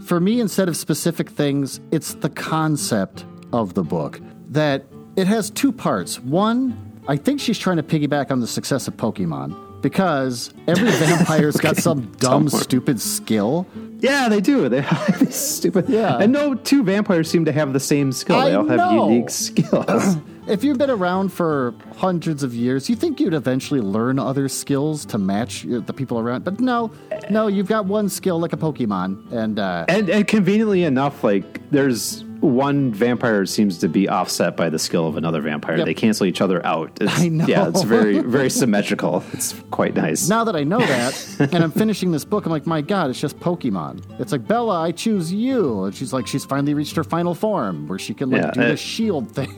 for 0.04 0.20
me, 0.20 0.40
instead 0.40 0.68
of 0.68 0.76
specific 0.76 1.30
things, 1.30 1.80
it's 1.90 2.14
the 2.14 2.30
concept 2.30 3.24
of 3.52 3.74
the 3.74 3.82
book. 3.82 4.20
That 4.48 4.84
it 5.16 5.26
has 5.26 5.50
two 5.50 5.72
parts. 5.72 6.18
One, 6.20 7.00
I 7.08 7.16
think 7.16 7.40
she's 7.40 7.58
trying 7.58 7.76
to 7.76 7.82
piggyback 7.82 8.30
on 8.30 8.40
the 8.40 8.46
success 8.46 8.88
of 8.88 8.96
Pokemon 8.96 9.61
because 9.82 10.54
every 10.66 10.90
vampire's 10.90 11.56
got 11.56 11.76
some 11.88 12.12
dumb, 12.12 12.48
stupid 12.48 13.00
skill. 13.00 13.66
Yeah, 13.98 14.28
they 14.28 14.40
do. 14.40 14.68
They 14.68 14.80
have 14.82 15.20
these 15.20 15.34
stupid. 15.34 15.88
Yeah. 15.88 16.18
And 16.18 16.32
no 16.32 16.54
two 16.54 16.82
vampires 16.82 17.28
seem 17.28 17.44
to 17.44 17.52
have 17.52 17.72
the 17.72 17.80
same 17.80 18.12
skill. 18.12 18.36
I 18.36 18.50
they 18.50 18.54
all 18.54 18.66
have 18.66 18.78
know. 18.78 19.08
unique 19.08 19.30
skills. 19.30 20.16
If 20.48 20.64
you've 20.64 20.76
been 20.76 20.90
around 20.90 21.32
for 21.32 21.72
hundreds 21.94 22.42
of 22.42 22.52
years, 22.52 22.90
you 22.90 22.96
think 22.96 23.20
you'd 23.20 23.32
eventually 23.32 23.80
learn 23.80 24.18
other 24.18 24.48
skills 24.48 25.04
to 25.04 25.16
match 25.16 25.62
the 25.62 25.92
people 25.92 26.18
around. 26.18 26.42
But 26.42 26.58
no, 26.58 26.90
no, 27.30 27.46
you've 27.46 27.68
got 27.68 27.86
one 27.86 28.08
skill 28.08 28.40
like 28.40 28.52
a 28.52 28.56
Pokemon, 28.56 29.30
and 29.30 29.60
uh, 29.60 29.84
and, 29.86 30.10
and 30.10 30.26
conveniently 30.26 30.82
enough, 30.82 31.22
like 31.22 31.70
there's 31.70 32.24
one 32.42 32.92
vampire 32.92 33.46
seems 33.46 33.78
to 33.78 33.88
be 33.88 34.08
offset 34.08 34.56
by 34.56 34.68
the 34.68 34.78
skill 34.78 35.06
of 35.06 35.16
another 35.16 35.40
vampire. 35.40 35.76
Yep. 35.78 35.86
They 35.86 35.94
cancel 35.94 36.26
each 36.26 36.40
other 36.40 36.64
out. 36.66 36.90
It's, 37.02 37.20
I 37.20 37.28
know. 37.28 37.46
Yeah, 37.46 37.68
it's 37.68 37.82
very 37.82 38.18
very 38.20 38.50
symmetrical. 38.62 39.24
It's 39.32 39.54
quite 39.70 39.94
nice. 39.94 40.28
now 40.28 40.44
that 40.44 40.54
I 40.54 40.62
know 40.64 40.78
that, 40.78 41.36
and 41.52 41.64
I'm 41.64 41.70
finishing 41.72 42.12
this 42.12 42.24
book, 42.24 42.44
I'm 42.46 42.52
like, 42.52 42.66
my 42.66 42.80
God, 42.80 43.10
it's 43.10 43.20
just 43.20 43.38
Pokemon. 43.40 44.20
It's 44.20 44.30
like 44.32 44.46
Bella, 44.46 44.80
I 44.82 44.92
choose 44.92 45.32
you, 45.32 45.84
and 45.84 45.94
she's 45.94 46.12
like, 46.12 46.26
she's 46.26 46.44
finally 46.44 46.74
reached 46.74 46.94
her 46.96 47.04
final 47.04 47.34
form 47.34 47.88
where 47.88 47.98
she 47.98 48.14
can 48.14 48.30
like 48.30 48.42
Yeah, 48.42 48.50
do 48.52 48.60
uh, 48.62 48.68
the 48.68 48.76
shield 48.76 49.34
thing. 49.34 49.52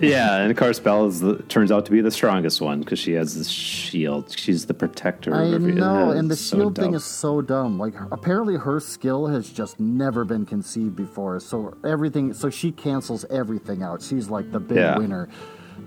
Yeah, 0.00 0.36
and 0.36 0.50
of 0.50 0.56
course 0.56 0.78
is 0.78 1.20
the, 1.20 1.36
turns 1.48 1.70
out 1.72 1.84
to 1.86 1.92
be 1.92 2.00
the 2.00 2.10
strongest 2.10 2.60
one 2.60 2.80
because 2.80 2.98
she 2.98 3.12
has 3.12 3.34
this 3.36 3.48
shield. 3.48 4.34
She's 4.36 4.66
the 4.66 4.74
protector. 4.74 5.34
I 5.34 5.44
of 5.44 5.54
every- 5.54 5.72
know, 5.72 6.10
and 6.10 6.30
the 6.30 6.34
it's 6.34 6.42
so 6.42 6.56
shield 6.58 6.76
thing 6.76 6.94
is 6.94 7.04
so 7.04 7.40
dumb. 7.40 7.78
Like, 7.78 7.94
apparently, 8.10 8.56
her 8.56 8.80
skill 8.80 9.26
has 9.26 9.48
just 9.48 9.80
never 9.80 10.24
been 10.24 10.46
conceived 10.46 10.96
before. 10.96 11.40
So 11.40 11.76
everything, 12.10 12.34
so 12.34 12.50
she 12.50 12.72
cancels 12.72 13.24
everything 13.30 13.82
out. 13.82 14.02
She's 14.02 14.28
like 14.28 14.50
the 14.52 14.60
big 14.60 14.76
Yeah. 14.78 14.98
winner 14.98 15.28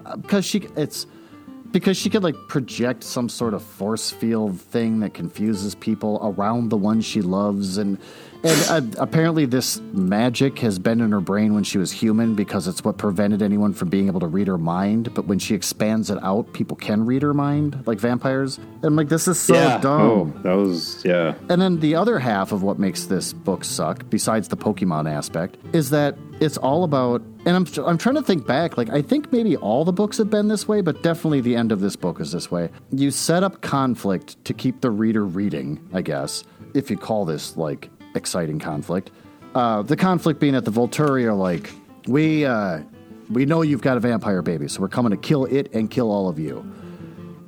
uh, 0.05 0.15
because 0.17 0.45
she 0.45 0.67
it's 0.75 1.05
because 1.73 1.97
she 1.97 2.09
could 2.09 2.23
like 2.23 2.35
project 2.47 3.03
some 3.03 3.27
sort 3.27 3.53
of 3.53 3.61
force 3.61 4.11
field 4.11 4.61
thing 4.61 5.01
that 5.01 5.13
confuses 5.13 5.75
people 5.75 6.19
around 6.23 6.69
the 6.69 6.77
one 6.77 7.01
she 7.01 7.21
loves 7.21 7.77
and 7.77 7.97
and 8.45 8.95
uh, 8.97 9.01
apparently 9.01 9.45
this 9.45 9.79
magic 9.93 10.59
has 10.59 10.77
been 10.77 10.99
in 10.99 11.11
her 11.13 11.21
brain 11.21 11.53
when 11.53 11.63
she 11.63 11.77
was 11.77 11.91
human 11.91 12.35
because 12.35 12.67
it's 12.67 12.83
what 12.83 12.97
prevented 12.97 13.41
anyone 13.41 13.73
from 13.73 13.89
being 13.89 14.07
able 14.07 14.19
to 14.19 14.27
read 14.27 14.47
her 14.47 14.57
mind 14.57 15.13
but 15.13 15.25
when 15.25 15.39
she 15.39 15.55
expands 15.55 16.09
it 16.09 16.19
out 16.23 16.51
people 16.53 16.77
can 16.77 17.05
read 17.05 17.21
her 17.21 17.33
mind 17.33 17.81
like 17.87 17.97
vampires 17.99 18.57
and 18.57 18.83
I'm 18.85 18.95
like 18.95 19.09
this 19.09 19.27
is 19.27 19.39
so 19.39 19.55
yeah. 19.55 19.77
dumb 19.79 20.01
Oh, 20.01 20.33
that 20.43 20.53
was 20.53 21.03
yeah. 21.03 21.33
and 21.49 21.61
then 21.61 21.79
the 21.79 21.95
other 21.95 22.19
half 22.19 22.51
of 22.51 22.61
what 22.63 22.77
makes 22.79 23.05
this 23.05 23.33
book 23.33 23.63
suck, 23.63 24.09
besides 24.09 24.49
the 24.49 24.57
Pokemon 24.57 25.09
aspect, 25.11 25.57
is 25.73 25.89
that 25.89 26.15
it's 26.43 26.57
all 26.57 26.83
about. 26.83 27.21
And 27.45 27.55
I'm 27.55 27.65
I'm 27.85 27.97
trying 27.97 28.15
to 28.15 28.21
think 28.21 28.45
back. 28.45 28.77
Like 28.77 28.89
I 28.89 29.01
think 29.01 29.31
maybe 29.31 29.55
all 29.57 29.85
the 29.85 29.93
books 29.93 30.17
have 30.17 30.29
been 30.29 30.47
this 30.47 30.67
way, 30.67 30.81
but 30.81 31.01
definitely 31.03 31.41
the 31.41 31.55
end 31.55 31.71
of 31.71 31.79
this 31.79 31.95
book 31.95 32.19
is 32.19 32.31
this 32.31 32.51
way. 32.51 32.69
You 32.91 33.11
set 33.11 33.43
up 33.43 33.61
conflict 33.61 34.43
to 34.45 34.53
keep 34.53 34.81
the 34.81 34.91
reader 34.91 35.25
reading. 35.25 35.79
I 35.93 36.01
guess 36.01 36.43
if 36.73 36.89
you 36.89 36.97
call 36.97 37.25
this 37.25 37.57
like 37.57 37.89
exciting 38.15 38.59
conflict. 38.59 39.11
Uh, 39.55 39.83
the 39.83 39.95
conflict 39.95 40.39
being 40.39 40.53
that 40.53 40.65
the 40.65 40.71
Volturi 40.71 41.25
are 41.25 41.33
like, 41.33 41.71
we 42.07 42.45
uh, 42.45 42.81
we 43.29 43.45
know 43.45 43.61
you've 43.61 43.81
got 43.81 43.97
a 43.97 43.99
vampire 43.99 44.41
baby, 44.41 44.67
so 44.67 44.81
we're 44.81 44.87
coming 44.87 45.11
to 45.11 45.17
kill 45.17 45.45
it 45.45 45.73
and 45.73 45.89
kill 45.89 46.11
all 46.11 46.27
of 46.27 46.39
you. 46.39 46.59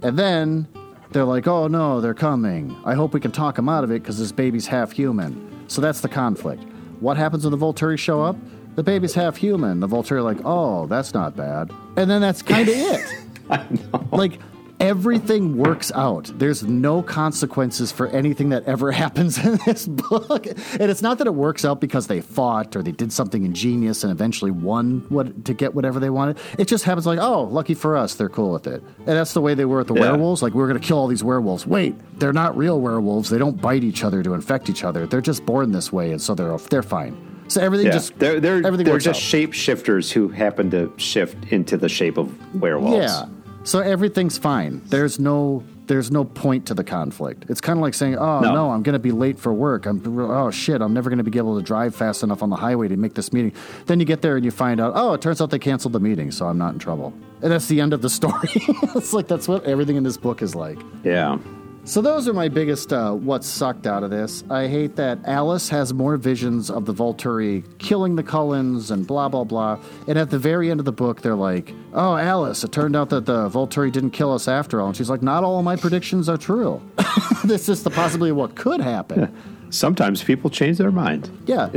And 0.01 0.17
then 0.17 0.67
they're 1.11 1.25
like, 1.25 1.47
oh 1.47 1.67
no, 1.67 2.01
they're 2.01 2.13
coming. 2.13 2.75
I 2.85 2.93
hope 2.93 3.13
we 3.13 3.19
can 3.19 3.31
talk 3.31 3.57
him 3.57 3.69
out 3.69 3.83
of 3.83 3.91
it 3.91 4.01
because 4.03 4.19
this 4.19 4.31
baby's 4.31 4.67
half 4.67 4.91
human. 4.91 5.65
So 5.67 5.81
that's 5.81 6.01
the 6.01 6.09
conflict. 6.09 6.63
What 6.99 7.17
happens 7.17 7.43
when 7.43 7.51
the 7.51 7.57
Volturi 7.57 7.97
show 7.97 8.21
up? 8.21 8.35
The 8.75 8.83
baby's 8.83 9.13
half 9.13 9.37
human. 9.37 9.79
The 9.79 9.87
Volturi 9.87 10.11
are 10.17 10.21
like, 10.21 10.39
oh, 10.43 10.85
that's 10.87 11.13
not 11.13 11.35
bad. 11.35 11.71
And 11.95 12.09
then 12.09 12.21
that's 12.21 12.41
kind 12.41 12.67
of 12.67 12.75
it. 12.77 13.05
I 13.49 13.65
know. 13.69 14.07
Like, 14.11 14.39
everything 14.81 15.57
works 15.57 15.89
out. 15.93 16.29
There's 16.37 16.63
no 16.63 17.01
consequences 17.01 17.93
for 17.93 18.07
anything 18.07 18.49
that 18.49 18.65
ever 18.65 18.91
happens 19.03 19.37
in 19.43 19.57
this 19.65 19.87
book. 19.87 20.45
And 20.45 20.91
it's 20.91 21.01
not 21.01 21.19
that 21.19 21.27
it 21.27 21.33
works 21.33 21.63
out 21.63 21.79
because 21.79 22.07
they 22.07 22.19
fought 22.19 22.75
or 22.75 22.83
they 22.83 22.91
did 22.91 23.13
something 23.13 23.45
ingenious 23.45 24.03
and 24.03 24.11
eventually 24.11 24.51
won 24.51 25.05
what 25.07 25.45
to 25.45 25.53
get 25.53 25.73
whatever 25.73 26.01
they 26.01 26.09
wanted. 26.09 26.37
It 26.59 26.67
just 26.67 26.83
happens 26.83 27.05
like, 27.05 27.19
oh, 27.19 27.43
lucky 27.43 27.75
for 27.75 27.95
us, 27.95 28.15
they're 28.15 28.27
cool 28.27 28.51
with 28.51 28.67
it. 28.67 28.83
And 28.99 29.07
that's 29.07 29.33
the 29.33 29.41
way 29.41 29.53
they 29.53 29.63
were 29.65 29.77
with 29.77 29.87
the 29.87 29.93
Yeah. 29.93 30.01
werewolves. 30.11 30.43
Like, 30.43 30.53
we 30.53 30.61
are 30.61 30.67
going 30.67 30.79
to 30.81 30.85
kill 30.85 30.97
all 30.97 31.07
these 31.07 31.23
werewolves. 31.23 31.65
Wait, 31.65 31.95
they're 32.19 32.33
not 32.33 32.57
real 32.57 32.81
werewolves. 32.81 33.29
They 33.29 33.37
don't 33.37 33.61
bite 33.61 33.85
each 33.85 34.03
other 34.03 34.21
to 34.21 34.33
infect 34.33 34.69
each 34.69 34.83
other. 34.83 35.07
They're 35.07 35.21
just 35.21 35.45
born 35.45 35.71
this 35.71 35.93
way, 35.93 36.11
and 36.11 36.21
so 36.21 36.35
they're 36.35 36.57
they're 36.57 36.83
fine. 36.83 37.15
So 37.47 37.61
everything 37.61 37.87
Yeah. 37.87 37.93
just 37.93 38.17
they're 38.19 38.39
they're, 38.39 38.65
everything 38.65 38.85
they're 38.85 38.97
just 38.97 39.19
out. 39.19 39.23
shape 39.23 39.53
shifters 39.53 40.11
who 40.11 40.29
happen 40.29 40.71
to 40.71 40.91
shift 40.97 41.51
into 41.51 41.77
the 41.77 41.89
shape 41.89 42.17
of 42.17 42.29
werewolves. 42.61 42.97
Yeah. 42.97 43.25
So 43.63 43.79
everything's 43.79 44.37
fine. 44.37 44.81
There's 44.89 45.19
no 45.19 45.63
there's 45.87 46.09
no 46.09 46.23
point 46.23 46.65
to 46.65 46.73
the 46.73 46.83
conflict. 46.83 47.45
It's 47.47 47.61
kind 47.61 47.77
of 47.77 47.81
like 47.83 47.93
saying, 47.93 48.15
"Oh 48.17 48.39
no, 48.39 48.53
No. 48.53 48.71
I'm 48.71 48.81
going 48.81 48.93
to 48.93 48.99
be 48.99 49.11
late 49.11 49.37
for 49.39 49.53
work. 49.53 49.85
I'm 49.85 50.01
oh 50.19 50.49
shit, 50.49 50.81
I'm 50.81 50.93
never 50.95 51.09
going 51.11 51.23
to 51.23 51.23
be 51.29 51.37
able 51.37 51.57
to 51.57 51.63
drive 51.63 51.95
fast 51.95 52.23
enough 52.23 52.41
on 52.41 52.49
the 52.49 52.55
highway 52.55 52.87
to 52.87 52.97
make 52.97 53.13
this 53.13 53.31
meeting." 53.31 53.53
Then 53.85 53.99
you 53.99 54.05
get 54.05 54.21
there 54.23 54.35
and 54.35 54.43
you 54.43 54.49
find 54.51 54.81
out, 54.81 54.93
"Oh, 54.95 55.13
it 55.13 55.21
turns 55.21 55.41
out 55.41 55.51
they 55.51 55.59
canceled 55.59 55.93
the 55.93 55.99
meeting, 55.99 56.31
so 56.31 56.47
I'm 56.47 56.57
not 56.57 56.73
in 56.73 56.79
trouble." 56.79 57.13
And 57.43 57.51
that's 57.51 57.67
the 57.67 57.81
end 57.81 57.93
of 57.93 58.01
the 58.01 58.09
story. 58.09 58.49
it's 58.95 59.13
like 59.13 59.27
that's 59.27 59.47
what 59.47 59.63
everything 59.65 59.95
in 59.95 60.03
this 60.03 60.17
book 60.17 60.41
is 60.41 60.55
like. 60.55 60.79
Yeah. 61.03 61.37
So 61.87 62.01
those 62.01 62.27
are 62.27 62.33
my 62.33 62.49
biggest 62.49 62.91
uh, 62.91 63.13
what 63.13 63.43
sucked 63.43 63.85
out 63.85 64.01
of 64.01 64.09
this. 64.09 64.43
I 64.49 64.67
hate 64.67 64.95
that 64.95 65.19
Alice 65.25 65.69
has 65.69 65.93
more 65.93 66.17
visions 66.17 66.71
of 66.71 66.85
the 66.85 66.93
Volturi 66.93 67.63
killing 67.77 68.15
the 68.15 68.23
Cullens 68.23 68.89
and 68.89 69.05
blah 69.05 69.29
blah 69.29 69.43
blah. 69.43 69.79
And 70.07 70.17
at 70.17 70.31
the 70.31 70.39
very 70.39 70.71
end 70.71 70.79
of 70.79 70.85
the 70.87 70.91
book, 70.91 71.21
they're 71.21 71.35
like, 71.35 71.75
"Oh, 71.93 72.17
Alice, 72.17 72.63
it 72.63 72.71
turned 72.71 72.95
out 72.95 73.09
that 73.11 73.27
the 73.27 73.49
Volturi 73.49 73.91
didn't 73.91 74.11
kill 74.11 74.33
us 74.33 74.47
after 74.47 74.81
all." 74.81 74.87
And 74.87 74.97
she's 74.97 75.11
like, 75.11 75.21
"Not 75.21 75.43
all 75.43 75.61
my 75.61 75.75
predictions 75.75 76.27
are 76.27 76.37
true. 76.37 76.81
this 77.45 77.69
is 77.69 77.83
the 77.83 77.91
possibility 77.91 78.31
of 78.31 78.37
what 78.37 78.55
could 78.55 78.81
happen." 78.81 79.31
Sometimes 79.69 80.23
people 80.23 80.49
change 80.49 80.79
their 80.79 80.91
mind. 80.91 81.29
yeah. 81.45 81.69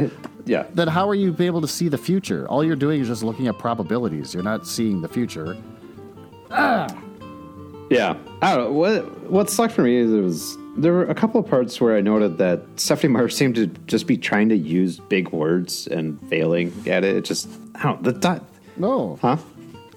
Yeah. 0.46 0.64
Then 0.72 0.88
how 0.88 1.06
are 1.06 1.14
you 1.14 1.36
able 1.38 1.60
to 1.60 1.68
see 1.68 1.88
the 1.90 1.98
future? 1.98 2.48
All 2.48 2.64
you're 2.64 2.76
doing 2.76 3.02
is 3.02 3.08
just 3.08 3.22
looking 3.22 3.46
at 3.48 3.58
probabilities. 3.58 4.32
You're 4.32 4.42
not 4.42 4.66
seeing 4.66 5.02
the 5.02 5.08
future. 5.08 5.54
Ah. 6.50 6.86
Yeah, 7.90 8.16
I 8.40 8.54
don't 8.54 8.64
know. 8.66 8.72
What 8.72 9.30
what 9.30 9.50
sucked 9.50 9.74
for 9.74 9.82
me 9.82 9.96
is 9.96 10.12
it 10.12 10.20
was 10.20 10.56
there 10.76 10.92
were 10.92 11.04
a 11.06 11.14
couple 11.14 11.40
of 11.40 11.46
parts 11.48 11.80
where 11.80 11.96
I 11.96 12.00
noted 12.00 12.38
that 12.38 12.62
Stephenie 12.76 13.12
Meyer 13.12 13.28
seemed 13.40 13.56
to 13.56 13.66
just 13.86 14.06
be 14.06 14.16
trying 14.16 14.48
to 14.50 14.56
use 14.56 14.98
big 14.98 15.30
words 15.30 15.86
and 15.88 16.20
failing 16.28 16.72
at 16.86 17.04
it. 17.04 17.16
It 17.16 17.24
just 17.24 17.48
I 17.74 17.82
don't 17.84 18.02
the 18.02 18.12
di- 18.12 18.40
No. 18.76 19.18
huh 19.20 19.36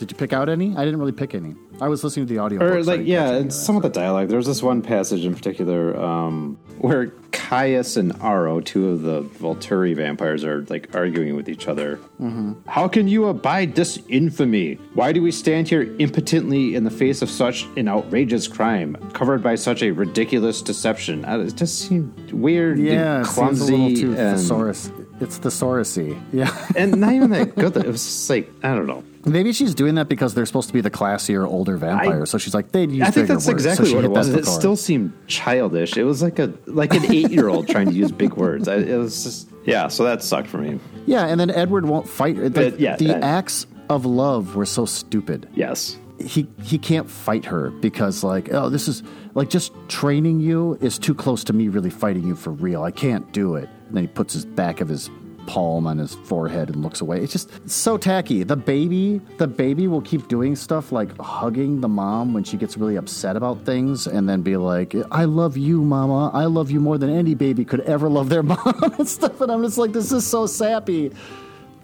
Did 0.01 0.09
you 0.09 0.17
pick 0.17 0.33
out 0.33 0.49
any? 0.49 0.75
I 0.75 0.83
didn't 0.83 0.99
really 0.99 1.11
pick 1.11 1.35
any. 1.35 1.53
I 1.79 1.87
was 1.87 2.03
listening 2.03 2.25
to 2.25 2.33
the 2.33 2.39
audio. 2.39 2.59
or 2.59 2.81
like 2.83 3.01
yeah, 3.05 3.33
and 3.33 3.53
some 3.53 3.75
of 3.75 3.83
the 3.83 3.89
dialogue. 3.89 4.29
There 4.29 4.37
was 4.37 4.47
this 4.47 4.63
one 4.63 4.81
passage 4.81 5.23
in 5.25 5.35
particular 5.35 5.95
um, 5.95 6.57
where 6.79 7.09
Caius 7.31 7.97
and 7.97 8.11
Aro, 8.15 8.65
two 8.65 8.89
of 8.89 9.03
the 9.03 9.21
Volturi 9.21 9.95
vampires, 9.95 10.43
are 10.43 10.65
like 10.69 10.95
arguing 10.95 11.35
with 11.35 11.47
each 11.47 11.67
other. 11.67 11.97
Mm-hmm. 12.19 12.53
How 12.67 12.87
can 12.87 13.07
you 13.07 13.27
abide 13.27 13.75
this 13.75 13.99
infamy? 14.09 14.79
Why 14.95 15.11
do 15.11 15.21
we 15.21 15.29
stand 15.31 15.67
here 15.69 15.83
impotently 15.99 16.73
in 16.73 16.83
the 16.83 16.89
face 16.89 17.21
of 17.21 17.29
such 17.29 17.67
an 17.77 17.87
outrageous 17.87 18.47
crime, 18.47 18.95
covered 19.13 19.43
by 19.43 19.53
such 19.53 19.83
a 19.83 19.91
ridiculous 19.91 20.63
deception? 20.63 21.25
Uh, 21.25 21.41
It 21.41 21.55
just 21.55 21.77
seemed 21.87 22.31
weird, 22.31 22.79
Yeah, 22.79 23.17
and 23.17 23.21
it 23.21 23.29
seems 23.29 23.37
a 23.37 23.65
clumsy, 23.65 23.77
little 23.77 23.95
too 23.95 24.19
and, 24.19 24.39
thesaurus. 24.39 24.91
It's 25.19 25.37
thesaurusy. 25.37 26.19
Yeah. 26.33 26.49
and 26.75 26.99
not 26.99 27.13
even 27.13 27.29
that 27.29 27.53
good. 27.63 27.77
It 27.77 27.85
was 27.85 28.03
just 28.03 28.27
like 28.31 28.49
I 28.63 28.73
don't 28.73 28.87
know. 28.87 29.03
Maybe 29.25 29.53
she's 29.53 29.75
doing 29.75 29.95
that 29.95 30.09
because 30.09 30.33
they're 30.33 30.45
supposed 30.45 30.67
to 30.69 30.73
be 30.73 30.81
the 30.81 30.89
classier, 30.91 31.45
older 31.47 31.77
vampires. 31.77 32.29
so 32.29 32.37
she's 32.37 32.53
like, 32.53 32.71
they'd 32.71 32.91
use 32.91 33.07
I 33.07 33.11
think 33.11 33.27
that's 33.27 33.45
words. 33.47 33.65
exactly 33.65 33.89
so 33.89 33.95
what 33.95 34.05
it 34.05 34.11
was. 34.11 34.29
It 34.29 34.45
still 34.45 34.75
seemed 34.75 35.13
childish. 35.27 35.97
It 35.97 36.03
was 36.03 36.21
like 36.23 36.39
a 36.39 36.53
like 36.65 36.93
an 36.93 37.05
eight 37.11 37.31
year 37.31 37.47
old 37.47 37.67
trying 37.67 37.87
to 37.87 37.93
use 37.93 38.11
big 38.11 38.33
words. 38.33 38.67
I, 38.67 38.77
it 38.77 38.97
was 38.97 39.23
just 39.23 39.49
yeah. 39.65 39.87
So 39.87 40.03
that 40.05 40.23
sucked 40.23 40.47
for 40.47 40.57
me. 40.57 40.79
Yeah, 41.05 41.27
and 41.27 41.39
then 41.39 41.49
Edward 41.49 41.85
won't 41.85 42.07
fight. 42.07 42.53
But, 42.53 42.79
yeah, 42.79 42.95
the 42.95 43.07
that- 43.07 43.23
acts 43.23 43.67
of 43.89 44.05
love 44.05 44.55
were 44.55 44.65
so 44.65 44.85
stupid. 44.85 45.47
Yes. 45.53 45.97
He 46.19 46.47
he 46.63 46.77
can't 46.77 47.09
fight 47.09 47.45
her 47.45 47.71
because 47.71 48.23
like 48.23 48.53
oh 48.53 48.69
this 48.69 48.87
is 48.87 49.01
like 49.33 49.49
just 49.49 49.73
training 49.87 50.39
you 50.39 50.77
is 50.79 50.99
too 50.99 51.15
close 51.15 51.43
to 51.45 51.53
me 51.53 51.67
really 51.67 51.89
fighting 51.89 52.27
you 52.27 52.35
for 52.35 52.51
real. 52.51 52.83
I 52.83 52.91
can't 52.91 53.31
do 53.33 53.55
it. 53.55 53.67
And 53.87 53.97
then 53.97 54.03
he 54.03 54.07
puts 54.07 54.33
his 54.33 54.45
back 54.45 54.81
of 54.81 54.87
his 54.87 55.09
palm 55.47 55.87
on 55.87 55.97
his 55.97 56.15
forehead 56.15 56.69
and 56.69 56.81
looks 56.83 57.01
away. 57.01 57.21
It's 57.21 57.33
just 57.33 57.69
so 57.69 57.97
tacky. 57.97 58.43
The 58.43 58.55
baby, 58.55 59.21
the 59.37 59.47
baby 59.47 59.87
will 59.87 60.01
keep 60.01 60.27
doing 60.27 60.55
stuff 60.55 60.91
like 60.91 61.17
hugging 61.19 61.81
the 61.81 61.87
mom 61.87 62.33
when 62.33 62.43
she 62.43 62.57
gets 62.57 62.77
really 62.77 62.95
upset 62.95 63.35
about 63.35 63.65
things 63.65 64.07
and 64.07 64.27
then 64.27 64.41
be 64.41 64.57
like, 64.57 64.95
"I 65.11 65.25
love 65.25 65.57
you, 65.57 65.81
mama. 65.81 66.29
I 66.33 66.45
love 66.45 66.71
you 66.71 66.79
more 66.79 66.97
than 66.97 67.09
any 67.09 67.35
baby 67.35 67.65
could 67.65 67.81
ever 67.81 68.09
love 68.09 68.29
their 68.29 68.43
mom." 68.51 68.93
and 68.97 69.07
stuff 69.07 69.41
and 69.41 69.51
I'm 69.51 69.63
just 69.63 69.77
like 69.77 69.91
this 69.91 70.11
is 70.11 70.25
so 70.25 70.45
sappy. 70.45 71.11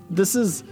This 0.09 0.35
is 0.35 0.63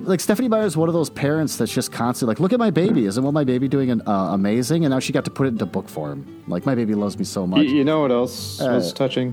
like 0.00 0.20
Stephenie 0.20 0.48
Meyer 0.48 0.64
is 0.64 0.76
one 0.76 0.88
of 0.88 0.94
those 0.94 1.10
parents 1.10 1.56
that's 1.56 1.72
just 1.72 1.92
constantly 1.92 2.32
like, 2.32 2.40
look 2.40 2.52
at 2.52 2.58
my 2.58 2.70
baby. 2.70 3.06
Isn't 3.06 3.22
what 3.22 3.34
my 3.34 3.44
baby 3.44 3.68
doing 3.68 3.90
an, 3.90 4.02
uh, 4.06 4.28
amazing? 4.32 4.84
And 4.84 4.92
now 4.92 5.00
she 5.00 5.12
got 5.12 5.24
to 5.24 5.30
put 5.30 5.46
it 5.46 5.50
into 5.50 5.66
book 5.66 5.88
form. 5.88 6.44
Like 6.46 6.66
my 6.66 6.74
baby 6.74 6.94
loves 6.94 7.18
me 7.18 7.24
so 7.24 7.46
much. 7.46 7.66
You, 7.66 7.76
you 7.76 7.84
know 7.84 8.00
what 8.00 8.10
else 8.10 8.60
was 8.60 8.92
touching? 8.92 9.32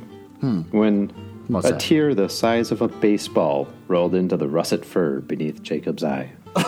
When 0.72 1.12
What's 1.50 1.68
a 1.68 1.72
that? 1.72 1.80
tear 1.82 2.16
the 2.16 2.30
size 2.30 2.72
of 2.72 2.82
a 2.82 2.88
baseball 2.88 3.68
rolled 3.88 4.16
into 4.16 4.38
the 4.38 4.48
russet 4.48 4.86
fur 4.86 5.20
beneath 5.20 5.62
Jacob's 5.62 6.04
eye. 6.04 6.32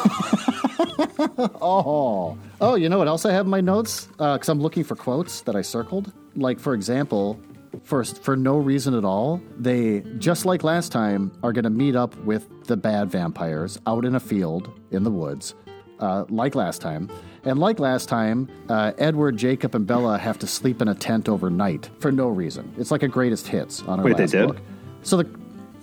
Oh, 1.62 2.38
oh, 2.60 2.76
you 2.76 2.90
know 2.90 2.98
what 2.98 3.08
else 3.08 3.26
I 3.26 3.32
have 3.32 3.46
in 3.46 3.52
my 3.52 3.62
notes? 3.62 4.08
Uh, 4.20 4.34
because 4.34 4.50
I'm 4.50 4.60
looking 4.60 4.84
for 4.84 4.96
quotes 4.96 5.42
that 5.42 5.56
I 5.56 5.62
circled. 5.62 6.12
Like 6.36 6.60
for 6.60 6.74
example, 6.74 7.40
first 7.84 8.24
for 8.24 8.36
no 8.36 8.58
reason 8.58 8.96
at 8.96 9.06
all, 9.06 9.42
they 9.58 10.02
just 10.18 10.46
like 10.46 10.64
last 10.64 10.92
time 10.92 11.32
are 11.44 11.54
going 11.54 11.64
to 11.64 11.70
meet 11.70 11.96
up 11.96 12.16
with 12.24 12.48
the 12.66 12.78
bad 12.78 13.10
vampires 13.12 13.80
out 13.86 14.06
in 14.06 14.16
a 14.16 14.20
field 14.20 14.72
in 14.92 15.04
the 15.04 15.12
woods, 15.12 15.54
uh, 16.02 16.26
like 16.30 16.56
last 16.56 16.82
time. 16.82 17.10
And 17.44 17.58
like 17.60 17.80
last 17.80 18.08
time, 18.10 18.48
uh, 18.70 18.92
Edward, 19.00 19.38
Jacob, 19.38 19.74
and 19.74 19.88
Bella 19.88 20.18
have 20.18 20.38
to 20.40 20.48
sleep 20.48 20.82
in 20.82 20.88
a 20.90 20.96
tent 20.96 21.28
overnight 21.30 21.90
for 22.00 22.12
no 22.12 22.28
reason. 22.28 22.72
It's 22.78 22.92
like 22.92 23.02
a 23.04 23.08
greatest 23.08 23.48
hits 23.48 23.82
on 23.84 24.00
our 24.00 24.06
Wait, 24.06 24.18
they 24.18 24.28
did? 24.28 24.48
book. 24.48 24.58
So 25.04 25.18
the 25.18 25.30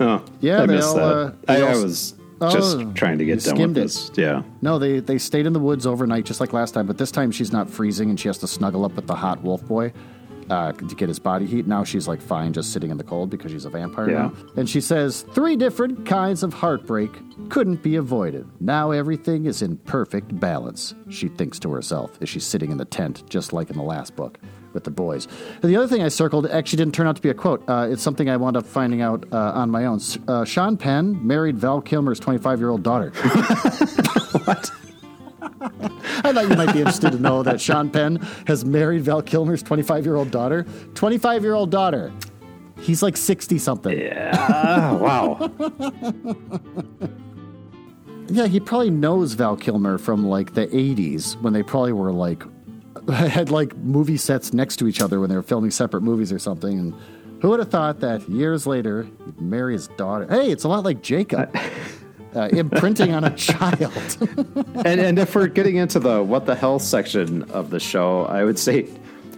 Oh, 0.01 0.23
Yeah, 0.41 0.63
I 0.63 0.67
they 0.67 0.77
missed 0.77 0.89
all, 0.91 0.95
that. 0.97 1.05
uh, 1.05 1.33
I, 1.49 1.57
they 1.57 1.63
I 1.67 1.73
all- 1.75 1.83
was 1.83 2.15
just 2.53 2.77
Oh, 2.77 2.93
trying 2.93 3.19
to 3.19 3.25
get 3.25 3.43
done 3.43 3.55
with 3.75 3.91
skimmed 3.91 4.17
it. 4.17 4.17
Yeah. 4.17 4.43
No, 4.63 4.79
they 4.79 5.01
they 5.01 5.19
stayed 5.19 5.45
in 5.47 5.53
the 5.53 5.59
woods 5.59 5.85
overnight 5.89 6.25
just 6.25 6.39
like 6.39 6.53
last 6.53 6.73
time, 6.75 6.87
but 6.87 6.97
this 6.97 7.11
time 7.11 7.33
she's 7.33 7.51
not 7.53 7.69
freezing 7.69 8.09
and 8.11 8.21
she 8.21 8.29
has 8.29 8.39
to 8.39 8.47
snuggle 8.47 8.85
up 8.85 8.95
with 8.95 9.09
the 9.09 9.17
hot 9.17 9.43
wolf 9.43 9.67
boy 9.67 9.93
uh, 10.51 10.73
to 10.73 10.95
get 10.95 11.09
his 11.09 11.19
body 11.19 11.47
heat. 11.47 11.67
Now 11.67 11.85
she's 11.85 12.07
like 12.09 12.21
fine 12.21 12.53
just 12.53 12.73
sitting 12.73 12.91
in 12.91 12.97
the 12.97 13.05
cold 13.05 13.31
because 13.31 13.51
she's 13.53 13.65
a 13.65 13.71
vampire 13.71 14.11
Yeah. 14.11 14.19
now. 14.19 14.33
And 14.57 14.69
she 14.69 14.81
says 14.81 15.23
three 15.33 15.57
different 15.57 16.07
kinds 16.07 16.43
of 16.43 16.53
heartbreak 16.55 17.11
couldn't 17.51 17.83
be 17.83 17.97
avoided. 17.97 18.47
Now 18.61 18.91
everything 18.91 19.47
is 19.47 19.63
in 19.63 19.77
perfect 19.79 20.39
balance. 20.41 20.95
She 21.09 21.29
thinks 21.29 21.59
to 21.61 21.71
herself 21.73 22.19
as 22.21 22.29
she's 22.29 22.45
sitting 22.45 22.71
in 22.71 22.79
the 22.79 22.85
tent, 22.85 23.23
just 23.29 23.53
like 23.53 23.71
in 23.71 23.77
the 23.77 23.83
last 23.83 24.17
book 24.17 24.39
with 24.75 24.85
the 24.85 24.91
boys. 24.91 25.27
And 25.63 25.71
the 25.71 25.77
other 25.77 25.87
thing 25.89 26.03
I 26.03 26.09
circled 26.09 26.47
actually 26.47 26.77
didn't 26.77 26.95
turn 26.95 27.07
out 27.07 27.17
to 27.17 27.23
be 27.23 27.31
a 27.31 27.35
quote. 27.35 27.63
Uh, 27.69 27.89
it's 27.91 28.03
something 28.03 28.29
I 28.29 28.37
wound 28.37 28.57
up 28.57 28.67
finding 28.67 29.01
out 29.01 29.25
uh, 29.33 29.53
on 29.55 29.71
my 29.71 29.87
own. 29.87 29.99
Uh, 30.27 30.45
Sean 30.45 30.77
Penn 30.77 31.27
married 31.27 31.57
Val 31.59 31.81
Kilmer's 31.81 32.21
25 32.21 32.59
year 32.59 32.69
old 32.69 32.83
daughter. 32.83 33.13
I 36.25 36.33
thought 36.33 36.49
you 36.49 36.57
might 36.57 36.73
be 36.73 36.81
interested 36.81 37.13
to 37.13 37.19
know 37.19 37.43
that 37.43 37.61
Sean 37.61 37.91
Penn 37.91 38.17
has 38.47 38.65
married 38.65 39.03
Val 39.03 39.23
Kilmer's 39.23 39.63
25 39.63 40.05
year 40.05 40.17
old 40.17 40.31
daughter. 40.31 40.67
25 40.95 41.43
year 41.43 41.55
old 41.55 41.71
daughter. 41.71 42.13
He's 42.81 43.03
like 43.03 43.17
60 43.17 43.59
something. 43.59 43.99
Yeah. 43.99 44.31
Ah, 44.35 44.97
wow. 45.01 45.51
yeah, 48.29 48.47
he 48.47 48.61
probably 48.61 48.91
knows 48.91 49.35
Val 49.35 49.57
Kilmer 49.57 49.99
from 49.99 50.27
like 50.27 50.55
the 50.55 50.67
80s 50.69 51.41
when 51.43 51.53
they 51.53 51.63
probably 51.63 51.93
were 51.93 52.13
like, 52.13 52.43
had 53.09 53.51
like 53.51 53.75
movie 53.77 54.17
sets 54.17 54.53
next 54.53 54.77
to 54.77 54.87
each 54.87 55.01
other 55.01 55.19
when 55.21 55.29
they 55.31 55.37
were 55.37 55.43
filming 55.43 55.71
separate 55.71 56.03
movies 56.03 56.33
or 56.33 56.39
something. 56.39 56.79
And 56.79 56.95
who 57.41 57.49
would 57.51 57.59
have 57.59 57.71
thought 57.71 58.01
that 58.01 58.29
years 58.29 58.67
later 58.67 59.09
he'd 59.25 59.41
marry 59.41 59.73
his 59.73 59.89
daughter? 59.89 60.27
Hey, 60.29 60.51
it's 60.51 60.65
a 60.65 60.69
lot 60.69 60.85
like 60.85 61.03
Jacob. 61.03 61.55
Uh, 62.35 62.49
imprinting 62.53 63.13
on 63.15 63.25
a 63.25 63.35
child. 63.37 64.17
and 64.85 65.01
and 65.01 65.19
if 65.19 65.35
we're 65.35 65.47
getting 65.47 65.77
into 65.77 65.99
the 65.99 66.23
what 66.23 66.45
the 66.47 66.55
hell 66.55 66.79
section 66.79 67.43
of 67.51 67.71
the 67.71 67.81
show, 67.81 68.25
I 68.27 68.45
would 68.45 68.59
say 68.59 68.89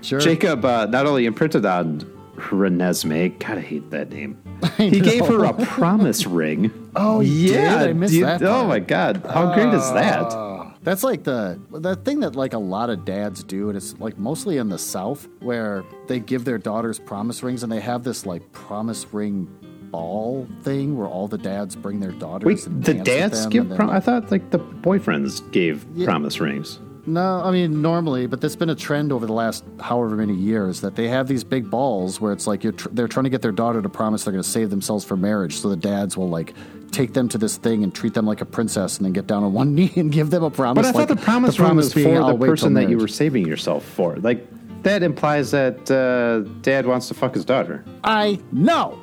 Sure. 0.02 0.18
Jacob 0.18 0.64
uh, 0.64 0.86
not 0.86 1.06
only 1.06 1.26
imprinted 1.26 1.64
on 1.66 2.00
Renesmee, 2.36 3.38
God, 3.38 3.58
I 3.58 3.60
hate 3.60 3.90
that 3.90 4.10
name. 4.10 4.38
He 4.78 4.98
gave 5.00 5.26
her 5.26 5.44
a 5.44 5.52
promise 5.66 6.26
ring. 6.26 6.90
Oh, 6.96 7.20
yeah, 7.20 7.80
did? 7.80 7.88
I 7.90 7.92
missed 7.92 8.14
you- 8.14 8.24
that 8.24 8.42
Oh 8.42 8.66
my 8.66 8.78
God, 8.78 9.22
how 9.28 9.54
great 9.54 9.72
is 9.74 9.92
that? 9.92 10.48
That's 10.82 11.04
like 11.04 11.24
the 11.24 11.60
that 11.72 12.06
thing 12.06 12.20
that 12.20 12.34
like 12.36 12.54
a 12.54 12.58
lot 12.58 12.88
of 12.88 13.04
dads 13.04 13.44
do, 13.44 13.68
and 13.68 13.76
it's 13.76 13.98
like 14.00 14.16
mostly 14.16 14.56
in 14.56 14.70
the 14.70 14.78
South 14.78 15.28
where 15.40 15.84
they 16.08 16.18
give 16.18 16.46
their 16.46 16.56
daughters 16.56 16.98
promise 16.98 17.42
rings, 17.42 17.62
and 17.62 17.70
they 17.70 17.80
have 17.80 18.02
this 18.02 18.24
like 18.24 18.50
promise 18.52 19.06
ring 19.12 19.46
ball 19.90 20.46
thing 20.62 20.96
where 20.96 21.06
all 21.08 21.28
the 21.28 21.38
dads 21.38 21.76
bring 21.76 22.00
their 22.00 22.12
daughters. 22.12 22.46
Wait, 22.46 22.82
the 22.84 22.94
dance 22.94 23.04
dads 23.06 23.46
give? 23.46 23.68
then, 23.68 23.76
Prom- 23.76 23.90
I 23.90 24.00
thought 24.00 24.30
like 24.30 24.50
the 24.50 24.58
boyfriends 24.58 25.50
gave 25.52 25.84
promise 26.04 26.40
rings. 26.40 26.78
no, 27.06 27.40
I 27.44 27.50
mean 27.50 27.82
normally, 27.82 28.26
but 28.26 28.40
there's 28.40 28.56
been 28.56 28.70
a 28.70 28.74
trend 28.74 29.12
over 29.12 29.26
the 29.26 29.32
last 29.32 29.64
however 29.80 30.16
many 30.16 30.34
years 30.34 30.80
that 30.82 30.96
they 30.96 31.08
have 31.08 31.26
these 31.28 31.44
big 31.44 31.70
balls 31.70 32.20
where 32.20 32.32
it's 32.32 32.46
like 32.46 32.62
you're 32.64 32.72
tr- 32.74 32.88
they're 32.92 33.08
trying 33.08 33.24
to 33.24 33.30
get 33.30 33.42
their 33.42 33.52
daughter 33.52 33.82
to 33.82 33.88
promise 33.88 34.24
they're 34.24 34.32
going 34.32 34.42
to 34.42 34.48
save 34.48 34.70
themselves 34.70 35.04
for 35.04 35.16
marriage, 35.16 35.56
so 35.58 35.68
the 35.68 35.76
dads 35.76 36.16
will 36.16 36.28
like 36.28 36.54
take 36.92 37.12
them 37.12 37.28
to 37.28 37.38
this 37.38 37.56
thing 37.56 37.84
and 37.84 37.94
treat 37.94 38.14
them 38.14 38.26
like 38.26 38.40
a 38.40 38.44
princess, 38.44 38.96
and 38.98 39.06
then 39.06 39.12
get 39.12 39.26
down 39.26 39.42
on 39.44 39.52
one 39.52 39.74
knee 39.76 39.92
and 39.96 40.12
give 40.12 40.30
them 40.30 40.42
a 40.42 40.50
promise. 40.50 40.82
But 40.86 40.88
I 40.88 40.92
thought 40.92 41.08
like 41.10 41.18
the 41.18 41.24
promise 41.24 41.56
the 41.56 41.62
ring 41.64 41.76
was 41.76 41.94
being, 41.94 42.14
for 42.16 42.22
"I'll 42.22 42.36
the 42.36 42.46
person 42.46 42.74
that 42.74 42.88
you 42.88 42.98
were 42.98 43.08
saving 43.08 43.46
yourself 43.46 43.84
for. 43.84 44.16
Like 44.16 44.46
that 44.82 45.02
implies 45.02 45.50
that 45.50 45.90
uh, 45.90 46.48
dad 46.62 46.86
wants 46.86 47.08
to 47.08 47.14
fuck 47.14 47.34
his 47.34 47.44
daughter. 47.44 47.84
I 48.02 48.40
know, 48.52 48.98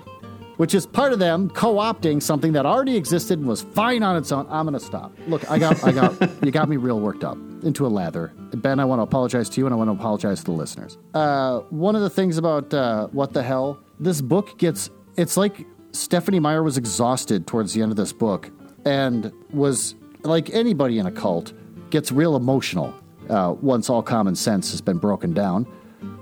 which 0.57 0.75
is 0.75 0.85
part 0.85 1.13
of 1.13 1.19
them 1.19 1.49
co-opting 1.49 2.21
something 2.21 2.51
that 2.53 2.65
already 2.65 2.95
existed 2.95 3.39
and 3.39 3.47
was 3.47 3.61
fine 3.61 4.03
on 4.03 4.17
its 4.17 4.31
own. 4.31 4.45
I'm 4.49 4.65
gonna 4.65 4.79
stop. 4.79 5.11
Look, 5.27 5.49
I 5.49 5.57
got, 5.57 5.83
I 5.83 5.91
got, 5.91 6.19
you 6.43 6.51
got 6.51 6.67
me 6.69 6.77
real 6.77 6.99
worked 6.99 7.23
up 7.23 7.37
into 7.63 7.85
a 7.85 7.89
lather. 7.89 8.33
Ben, 8.53 8.79
I 8.79 8.85
want 8.85 8.99
to 8.99 9.03
apologize 9.03 9.49
to 9.49 9.61
you, 9.61 9.65
and 9.65 9.73
I 9.73 9.77
want 9.77 9.89
to 9.89 9.93
apologize 9.93 10.39
to 10.39 10.45
the 10.45 10.51
listeners. 10.51 10.97
Uh, 11.13 11.59
one 11.69 11.95
of 11.95 12.01
the 12.01 12.09
things 12.09 12.37
about 12.37 12.73
uh, 12.73 13.07
what 13.07 13.33
the 13.33 13.43
hell, 13.43 13.79
this 13.99 14.21
book 14.21 14.57
gets, 14.57 14.89
it's 15.15 15.37
like 15.37 15.65
Stephenie 15.91 16.39
Meyer 16.39 16.63
was 16.63 16.77
exhausted 16.77 17.47
towards 17.47 17.73
the 17.73 17.81
end 17.81 17.91
of 17.91 17.97
this 17.97 18.13
book, 18.13 18.51
and 18.85 19.31
was 19.51 19.95
like 20.23 20.49
anybody 20.51 20.99
in 20.99 21.05
a 21.05 21.11
cult 21.11 21.53
gets 21.89 22.11
real 22.11 22.35
emotional 22.35 22.93
uh, 23.29 23.55
once 23.61 23.89
all 23.89 24.03
common 24.03 24.35
sense 24.35 24.71
has 24.71 24.81
been 24.81 24.97
broken 24.97 25.33
down. 25.33 25.65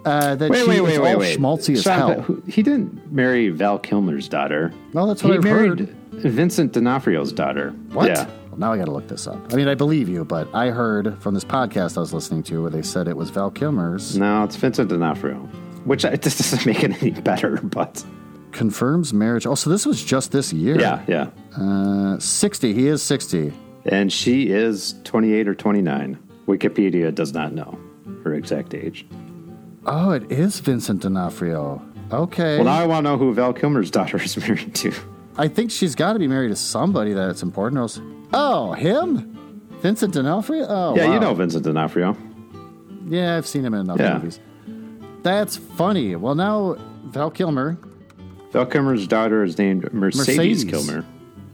Uh, 0.05 0.35
that 0.35 0.51
Wait, 0.51 0.61
she 0.63 0.67
wait, 0.69 0.75
is 0.77 0.81
wait, 0.83 0.99
wait, 0.99 1.17
wait. 1.17 1.39
schmaltzy 1.39 1.73
as 1.75 1.83
hell. 1.83 2.21
Who- 2.21 2.41
He 2.47 2.61
didn't 2.61 3.11
marry 3.11 3.49
Val 3.49 3.79
Kilmer's 3.79 4.29
daughter. 4.29 4.71
Well, 4.93 5.07
that's 5.07 5.23
what 5.23 5.31
he 5.31 5.37
I've 5.37 5.43
married 5.43 5.79
heard. 5.79 5.89
Vincent 6.13 6.73
D'Onofrio's 6.73 7.33
daughter. 7.33 7.71
What? 7.91 8.07
Yeah. 8.09 8.27
Well, 8.51 8.59
now 8.59 8.71
I 8.73 8.77
got 8.77 8.85
to 8.85 8.91
look 8.91 9.07
this 9.07 9.25
up. 9.27 9.51
I 9.51 9.55
mean, 9.55 9.67
I 9.67 9.73
believe 9.75 10.07
you, 10.07 10.23
but 10.23 10.47
I 10.53 10.69
heard 10.69 11.19
from 11.21 11.33
this 11.33 11.43
podcast 11.43 11.97
I 11.97 12.01
was 12.01 12.13
listening 12.13 12.43
to 12.43 12.61
where 12.61 12.69
they 12.71 12.83
said 12.83 13.07
it 13.07 13.17
was 13.17 13.29
Val 13.31 13.49
Kilmer's 13.51 14.17
No, 14.17 14.43
it's 14.43 14.55
Vincent 14.55 14.89
D'Onofrio. 14.89 15.37
Which 15.85 16.05
I, 16.05 16.15
this 16.17 16.37
doesn't 16.37 16.65
make 16.65 16.83
it 16.83 17.01
any 17.01 17.11
better, 17.11 17.57
but 17.63 18.03
confirms 18.51 19.13
marriage. 19.13 19.45
Oh, 19.45 19.55
so 19.55 19.69
this 19.69 19.85
was 19.85 20.03
just 20.03 20.31
this 20.31 20.53
year. 20.53 20.79
yeah, 20.79 21.03
yeah. 21.07 21.29
Uh, 21.59 22.19
60. 22.19 22.73
He 22.73 22.87
is 22.87 23.01
60. 23.03 23.51
And 23.85 24.11
she 24.13 24.49
is 24.49 24.95
28 25.03 25.47
or 25.47 25.55
29. 25.55 26.17
Wikipedia 26.47 27.13
does 27.13 27.33
not 27.33 27.53
know 27.53 27.77
her 28.23 28.33
exact 28.33 28.73
age. 28.73 29.05
Oh, 29.85 30.11
it 30.11 30.31
is 30.31 30.59
Vincent 30.59 31.01
D'Onofrio. 31.01 31.81
Okay. 32.11 32.55
Well, 32.57 32.65
now 32.65 32.79
I 32.79 32.85
want 32.85 33.05
to 33.05 33.11
know 33.11 33.17
who 33.17 33.33
Val 33.33 33.53
Kilmer's 33.53 33.91
daughter 33.91 34.17
is 34.21 34.35
married 34.47 34.73
to. 34.75 34.91
I 35.37 35.47
think 35.47 35.69
she's 35.71 35.95
got 35.95 36.13
to 36.13 36.19
be 36.19 36.27
married 36.27 36.49
to 36.49 36.55
somebody 36.55 37.13
that's 37.13 37.43
important. 37.43 37.77
or 37.79 37.81
else- 37.81 38.01
Oh, 38.33 38.73
him? 38.73 39.31
Vincent 39.81 40.13
D'Onofrio? 40.13 40.65
Oh, 40.67 40.95
Yeah, 40.95 41.07
wow. 41.07 41.13
you 41.13 41.19
know 41.19 41.33
Vincent 41.33 41.63
D'Onofrio. 41.63 42.15
Yeah, 43.07 43.37
I've 43.37 43.45
seen 43.45 43.63
him 43.65 43.73
in 43.73 43.81
enough 43.81 43.99
Yeah. 43.99 44.15
movies. 44.15 44.39
That's 45.23 45.57
funny. 45.57 46.15
Well, 46.15 46.35
now 46.35 46.75
Val 47.05 47.29
Kilmer. 47.29 47.77
Val 48.51 48.65
Kilmer's 48.65 49.07
daughter 49.07 49.43
is 49.43 49.57
named 49.57 49.91
Mercedes, 49.93 50.37
Mercedes. 50.37 50.63
Kilmer. 50.65 51.05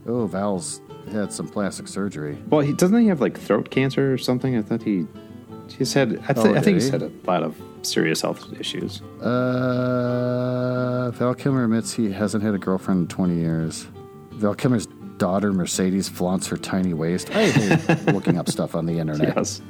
Oh, 0.06 0.26
Val's 0.26 0.80
had 1.10 1.32
some 1.32 1.48
plastic 1.48 1.88
surgery. 1.88 2.38
Well, 2.48 2.60
he 2.60 2.72
doesn't 2.72 2.98
he 2.98 3.08
have 3.08 3.20
like 3.20 3.38
throat 3.38 3.70
cancer 3.70 4.12
or 4.12 4.18
something? 4.18 4.56
I 4.56 4.62
thought 4.62 4.82
he 4.82 5.06
he's 5.76 5.92
had. 5.92 6.20
I, 6.28 6.32
th- 6.32 6.46
Oh, 6.46 6.50
I 6.50 6.60
think 6.60 6.64
did 6.64 6.74
he's 6.74 6.84
he? 6.86 6.90
had 6.90 7.02
a 7.02 7.10
lot 7.26 7.42
of 7.42 7.56
serious 7.82 8.20
health 8.20 8.52
issues. 8.58 9.00
Uh, 9.20 11.10
Val 11.14 11.34
Kilmer 11.34 11.64
admits 11.64 11.92
he 11.92 12.12
hasn't 12.12 12.42
had 12.42 12.54
a 12.54 12.58
girlfriend 12.58 13.02
in 13.02 13.08
20 13.08 13.34
years. 13.34 13.86
Val 14.32 14.54
Kilmer's 14.54 14.86
daughter, 15.18 15.52
Mercedes, 15.52 16.08
flaunts 16.08 16.46
her 16.48 16.56
tiny 16.56 16.94
waist. 16.94 17.30
I 17.30 17.50
hate 17.50 18.06
looking 18.12 18.38
up 18.38 18.48
stuff 18.48 18.74
on 18.74 18.86
the 18.86 18.98
internet. 18.98 19.36
Yes. 19.36 19.60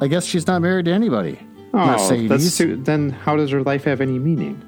I 0.00 0.06
guess 0.06 0.24
she's 0.24 0.46
not 0.46 0.62
married 0.62 0.84
to 0.86 0.92
anybody. 0.92 1.38
Oh, 1.74 1.86
Mercedes. 1.86 2.28
that's 2.28 2.56
too, 2.56 2.76
then 2.76 3.10
how 3.10 3.36
does 3.36 3.50
her 3.50 3.62
life 3.62 3.84
have 3.84 4.00
any 4.00 4.18
meaning? 4.18 4.62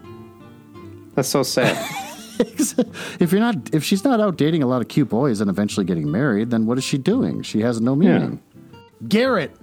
That's 1.15 1.29
so 1.29 1.43
sad. 1.43 1.77
if 2.41 3.33
you're 3.33 3.41
not, 3.41 3.75
if 3.75 3.85
she's 3.85 4.03
not 4.03 4.19
out 4.19 4.37
dating 4.37 4.63
a 4.63 4.67
lot 4.67 4.81
of 4.81 4.89
cute 4.89 5.11
boys 5.11 5.41
and 5.41 5.51
eventually 5.51 5.85
getting 5.85 6.11
married, 6.11 6.51
then 6.51 6.65
what 6.65 6.79
is 6.79 6.85
she 6.85 6.97
doing? 6.97 7.43
She 7.43 7.61
has 7.61 7.81
no 7.81 7.95
meaning. 7.95 8.43
Garrett 9.09 9.55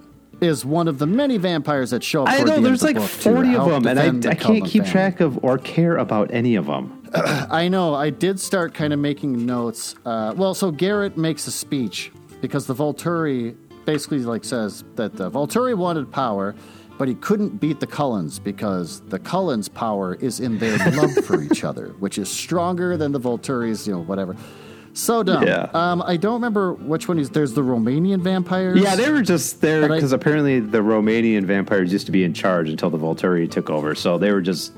is 0.42 0.66
one 0.66 0.88
of 0.88 1.00
the 1.00 1.08
many 1.08 1.38
vampires 1.38 1.90
that 1.92 2.04
show 2.04 2.24
up. 2.24 2.30
I 2.30 2.40
the 2.40 2.46
know 2.46 2.54
end 2.56 2.66
there's 2.66 2.82
the 2.82 2.88
like 2.88 2.96
book 2.98 3.06
40 3.08 3.56
of 3.56 3.70
them, 3.70 3.88
and 3.98 4.24
the 4.24 4.30
I, 4.30 4.32
I 4.32 4.36
can't 4.36 4.66
keep 4.66 4.84
family. 4.84 4.92
track 4.92 5.20
of 5.20 5.44
or 5.44 5.58
care 5.58 5.98
about 5.98 6.34
any 6.34 6.56
of 6.56 6.66
them. 6.68 7.02
I 7.14 7.68
know. 7.68 7.94
I 7.96 8.10
did 8.10 8.40
start 8.40 8.74
kind 8.74 8.94
of 8.94 9.00
making 9.00 9.46
notes. 9.46 9.96
Uh, 10.06 10.34
well, 10.36 10.54
so 10.54 10.72
Garrett 10.72 11.18
makes 11.18 11.48
a 11.48 11.52
speech 11.52 12.12
because 12.42 12.68
the 12.68 12.76
Volturi 12.76 13.56
basically 13.86 14.20
like 14.20 14.44
says 14.44 14.84
that 14.96 15.16
the 15.16 15.32
Volturi 15.32 15.76
wanted 15.76 16.12
power, 16.12 16.54
but 16.98 17.08
he 17.08 17.16
couldn't 17.16 17.60
beat 17.62 17.80
the 17.80 17.88
Cullens 17.88 18.38
because 18.40 19.02
the 19.08 19.20
Cullens' 19.20 19.70
power 19.70 20.16
is 20.16 20.40
in 20.40 20.58
their 20.58 20.78
love 20.92 21.14
for 21.26 21.42
each 21.42 21.64
other, 21.70 21.90
which 22.00 22.18
is 22.18 22.30
stronger 22.30 22.98
than 22.98 23.12
the 23.12 23.20
Volturi's, 23.20 23.88
you 23.88 23.94
know, 23.94 24.02
whatever. 24.02 24.36
So 24.98 25.22
dumb. 25.22 25.46
Yeah. 25.46 25.70
Um, 25.76 26.02
I 26.02 26.18
don't 26.18 26.34
remember 26.34 26.74
which 26.74 27.08
one 27.08 27.20
is. 27.20 27.30
There's 27.30 27.54
the 27.54 27.62
Romanian 27.62 28.20
vampires. 28.22 28.80
Yeah, 28.82 28.96
they 28.96 29.12
were 29.12 29.22
just 29.22 29.62
there 29.62 29.88
because 29.88 30.12
apparently 30.12 30.60
the 30.60 30.80
Romanian 30.80 31.44
vampires 31.46 31.94
used 31.94 32.08
to 32.08 32.12
be 32.12 32.24
in 32.24 32.34
charge 32.34 32.68
until 32.68 32.90
the 32.90 32.98
Volturi 32.98 33.50
took 33.50 33.70
over. 33.70 33.94
So 33.94 34.18
they 34.18 34.32
were 34.32 34.42
just 34.42 34.74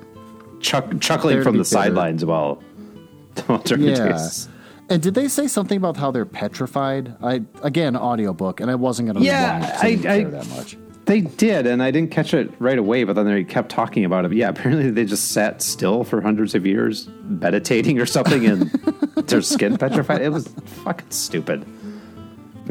chuck, 0.60 0.86
chuckling 1.00 1.42
from 1.42 1.58
the 1.58 1.64
sidelines 1.64 2.26
while 2.26 2.62
the 3.36 3.44
Volturi 3.44 3.96
Yeah. 3.96 4.12
takes- 4.12 4.50
And 4.90 5.02
did 5.02 5.14
they 5.14 5.30
say 5.30 5.48
something 5.48 5.78
about 5.78 5.96
how 5.96 6.12
they're 6.12 6.26
petrified? 6.26 7.16
I 7.24 7.42
again 7.64 7.96
audiobook, 7.96 8.60
and 8.60 8.70
I 8.70 8.76
wasn't 8.76 9.08
going 9.08 9.20
to 9.20 9.24
Yeah, 9.24 9.78
I- 9.82 9.88
I 10.06 10.24
that 10.26 10.50
much. 10.50 10.76
They 11.10 11.22
did, 11.22 11.66
and 11.66 11.82
I 11.82 11.90
didn't 11.90 12.12
catch 12.12 12.36
it 12.36 12.54
right 12.60 12.78
away, 12.78 13.04
but 13.04 13.14
then 13.14 13.26
they 13.26 13.44
kept 13.44 13.70
talking 13.70 14.06
about 14.06 14.26
it. 14.26 14.34
Yeah, 14.34 14.50
apparently 14.56 14.92
they 14.92 15.06
just 15.06 15.32
sat 15.32 15.64
still 15.64 16.04
for 16.04 16.22
hundreds 16.22 16.54
of 16.54 16.68
years, 16.68 17.10
meditating 17.24 18.00
or 18.00 18.06
something, 18.06 18.46
and 18.46 18.70
their 19.26 19.42
skin 19.42 19.76
petrified. 19.80 20.22
It 20.22 20.30
was 20.30 20.50
fucking 20.84 21.10
stupid. 21.10 21.66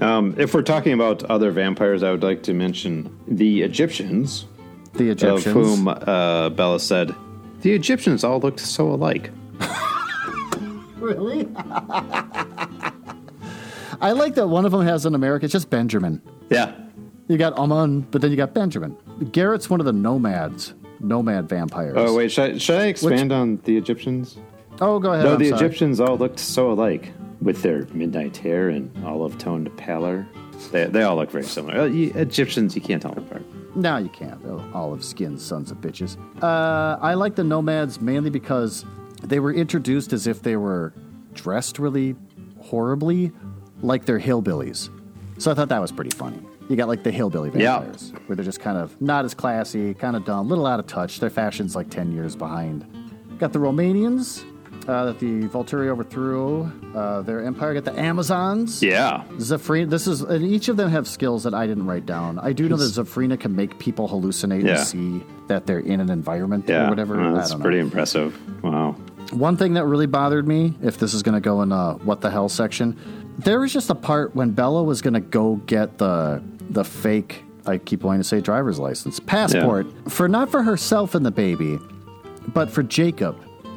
Um, 0.00 0.36
if 0.38 0.54
we're 0.54 0.62
talking 0.62 0.92
about 0.92 1.24
other 1.24 1.50
vampires, 1.50 2.04
I 2.04 2.12
would 2.12 2.22
like 2.22 2.44
to 2.44 2.54
mention 2.54 3.12
the 3.26 3.62
Egyptians, 3.62 4.46
The 4.92 5.10
Egyptians. 5.10 5.46
of 5.48 5.52
whom 5.52 5.88
uh, 5.88 6.50
Bella 6.50 6.78
said 6.78 7.12
the 7.62 7.72
Egyptians 7.72 8.22
all 8.22 8.38
looked 8.38 8.60
so 8.60 8.88
alike. 8.88 9.32
really? 11.00 11.48
I 14.00 14.12
like 14.12 14.36
that 14.36 14.46
one 14.46 14.64
of 14.64 14.70
them 14.70 14.86
has 14.86 15.06
an 15.06 15.16
America. 15.16 15.46
It's 15.46 15.52
just 15.52 15.70
Benjamin. 15.70 16.22
Yeah. 16.50 16.72
You 17.28 17.36
got 17.36 17.58
Amun, 17.58 18.00
but 18.10 18.20
then 18.22 18.30
you 18.30 18.36
got 18.36 18.54
Benjamin. 18.54 18.96
Garrett's 19.32 19.68
one 19.68 19.80
of 19.80 19.86
the 19.86 19.92
nomads, 19.92 20.74
nomad 21.00 21.48
vampires. 21.48 21.94
Oh 21.96 22.14
wait, 22.14 22.32
should 22.32 22.54
I, 22.54 22.58
should 22.58 22.80
I 22.80 22.86
expand 22.86 23.32
on 23.32 23.56
the 23.64 23.76
Egyptians? 23.76 24.38
Oh, 24.80 24.98
go 24.98 25.12
ahead. 25.12 25.24
No, 25.24 25.34
I'm 25.34 25.38
the 25.38 25.50
sorry. 25.50 25.66
Egyptians 25.66 26.00
all 26.00 26.16
looked 26.16 26.38
so 26.38 26.72
alike 26.72 27.12
with 27.42 27.62
their 27.62 27.86
midnight 27.92 28.36
hair 28.36 28.68
and 28.70 28.90
olive 29.04 29.36
toned 29.38 29.74
pallor. 29.76 30.26
They, 30.72 30.86
they 30.86 31.02
all 31.02 31.16
look 31.16 31.30
very 31.30 31.44
similar. 31.44 31.80
Uh, 31.80 31.84
you- 31.84 32.12
Egyptians, 32.14 32.74
you 32.74 32.80
can't 32.82 33.00
tell 33.02 33.12
them 33.12 33.24
apart. 33.24 33.42
No, 33.76 33.96
you 33.98 34.08
can't. 34.08 34.42
They're 34.42 34.58
olive 34.74 35.04
skinned 35.04 35.40
sons 35.40 35.70
of 35.70 35.78
bitches. 35.80 36.16
Uh, 36.42 36.98
I 37.00 37.14
like 37.14 37.36
the 37.36 37.44
nomads 37.44 38.00
mainly 38.00 38.30
because 38.30 38.84
they 39.22 39.38
were 39.40 39.52
introduced 39.52 40.12
as 40.12 40.26
if 40.26 40.42
they 40.42 40.56
were 40.56 40.92
dressed 41.34 41.78
really 41.78 42.16
horribly, 42.60 43.30
like 43.82 44.04
they're 44.06 44.18
hillbillies. 44.18 44.88
So 45.40 45.50
I 45.50 45.54
thought 45.54 45.68
that 45.68 45.80
was 45.80 45.92
pretty 45.92 46.10
funny. 46.10 46.40
You 46.68 46.76
got 46.76 46.88
like 46.88 47.02
the 47.02 47.10
hillbilly 47.10 47.50
Yeah. 47.54 47.78
vampires, 47.80 48.12
where 48.26 48.36
they're 48.36 48.44
just 48.44 48.60
kind 48.60 48.76
of 48.78 49.00
not 49.00 49.24
as 49.24 49.34
classy, 49.34 49.94
kind 49.94 50.16
of 50.16 50.24
dumb, 50.24 50.46
a 50.46 50.48
little 50.48 50.66
out 50.66 50.78
of 50.80 50.86
touch. 50.86 51.18
Their 51.20 51.30
fashion's 51.30 51.74
like 51.74 51.88
10 51.90 52.12
years 52.12 52.36
behind. 52.36 52.84
Got 53.38 53.52
the 53.52 53.58
Romanians 53.58 54.44
uh, 54.86 55.04
that 55.06 55.18
the 55.18 55.42
Volturi 55.48 55.88
overthrew 55.88 56.70
uh, 56.94 57.22
their 57.22 57.44
empire. 57.44 57.74
Got 57.74 57.84
the 57.84 57.98
Amazons. 57.98 58.82
Yeah. 58.82 59.22
Zafrina, 59.36 59.88
this 59.90 60.06
is, 60.06 60.22
and 60.22 60.44
each 60.44 60.68
of 60.68 60.76
them 60.76 60.90
have 60.90 61.06
skills 61.08 61.44
that 61.44 61.54
I 61.54 61.66
didn't 61.66 61.86
write 61.86 62.04
down. 62.06 62.38
I 62.38 62.52
do 62.52 62.68
know 62.68 62.76
that 62.76 62.84
Zafrina 62.84 63.38
can 63.38 63.54
make 63.56 63.78
people 63.78 64.08
hallucinate 64.08 64.64
Yeah. 64.64 64.76
and 64.78 64.80
see 64.86 65.22
that 65.46 65.66
they're 65.66 65.78
in 65.80 66.00
an 66.00 66.10
environment 66.10 66.64
Yeah. 66.68 66.86
or 66.86 66.90
whatever. 66.90 67.20
Uh, 67.20 67.30
I 67.32 67.34
that's 67.34 67.54
pretty 67.54 67.78
impressive. 67.78 68.38
Wow. 68.62 68.96
One 69.32 69.56
thing 69.56 69.74
that 69.74 69.84
really 69.84 70.06
bothered 70.06 70.48
me, 70.48 70.74
if 70.82 70.98
this 70.98 71.12
is 71.14 71.22
going 71.22 71.34
to 71.34 71.40
go 71.40 71.60
in 71.62 71.70
uh, 71.72 71.94
what 71.96 72.20
the 72.22 72.30
hell 72.30 72.48
section, 72.48 72.96
there 73.38 73.60
was 73.60 73.72
just 73.72 73.90
a 73.90 73.94
part 73.94 74.34
when 74.34 74.50
Bella 74.52 74.82
was 74.82 75.00
going 75.02 75.14
to 75.14 75.20
go 75.20 75.56
get 75.66 75.98
the 75.98 76.42
the 76.70 76.84
fake. 76.84 77.44
I 77.66 77.78
keep 77.78 78.02
wanting 78.02 78.22
to 78.22 78.28
say 78.28 78.40
driver's 78.40 78.78
license 78.78 79.20
passport 79.20 79.86
for 80.10 80.28
not 80.28 80.50
for 80.50 80.62
herself 80.62 81.14
and 81.14 81.24
the 81.24 81.30
baby, 81.30 81.78
but 82.48 82.70
for 82.70 82.82
Jacob 82.82 83.36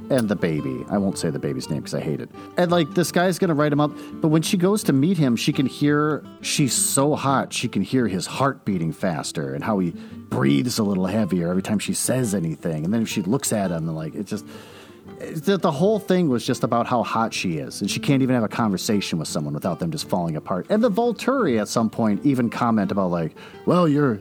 and 0.10 0.28
the 0.28 0.36
baby. 0.36 0.86
I 0.90 0.98
won't 0.98 1.18
say 1.18 1.30
the 1.30 1.40
baby's 1.40 1.70
name 1.70 1.80
because 1.80 1.94
I 1.94 2.02
hate 2.02 2.20
it. 2.20 2.30
And 2.58 2.70
like 2.70 2.94
this 2.94 3.12
guy's 3.12 3.40
gonna 3.40 3.54
write 3.54 3.72
him 3.72 3.80
up, 3.80 3.92
but 4.14 4.28
when 4.28 4.42
she 4.42 4.58
goes 4.58 4.84
to 4.84 4.94
meet 4.94 5.18
him, 5.18 5.36
she 5.36 5.54
can 5.54 5.66
hear 5.66 6.24
she's 6.42 6.74
so 6.74 7.16
hot 7.16 7.54
she 7.54 7.68
can 7.68 7.82
hear 7.82 8.08
his 8.08 8.26
heart 8.28 8.66
beating 8.66 8.92
faster 8.92 9.54
and 9.54 9.64
how 9.64 9.80
he 9.80 9.92
breathes 9.92 10.80
a 10.80 10.84
little 10.84 11.06
heavier 11.06 11.50
every 11.50 11.62
time 11.62 11.80
she 11.80 11.94
says 11.94 12.36
anything. 12.36 12.86
And 12.86 12.94
then 12.94 13.02
if 13.02 13.10
she 13.10 13.22
looks 13.22 13.52
at 13.54 13.72
him, 13.72 13.88
and 13.88 13.96
like 13.96 14.16
it 14.16 14.28
just 14.28 14.46
the, 15.34 15.58
the 15.58 15.72
whole 15.72 16.00
thing 16.00 16.30
was 16.30 16.46
just 16.46 16.64
about 16.64 16.88
how 16.88 17.04
hot 17.04 17.34
she 17.34 17.58
is, 17.58 17.82
and 17.82 17.90
she 17.90 18.00
mm-hmm. 18.00 18.08
can't 18.08 18.24
even 18.24 18.36
have 18.36 18.44
a 18.44 18.50
conversation 18.50 19.20
with 19.20 19.28
someone 19.28 19.54
without 19.54 19.80
them 19.80 19.92
just 19.92 20.10
falling 20.10 20.36
apart. 20.36 20.66
And 20.70 20.84
the 20.84 20.92
Volturi 20.92 21.60
at 21.60 21.68
some 21.68 21.90
point 21.90 22.26
even 22.26 22.50
comment 22.50 22.92
about 22.92 23.12
like, 23.12 23.36
"Well, 23.66 23.88
you're 23.88 24.20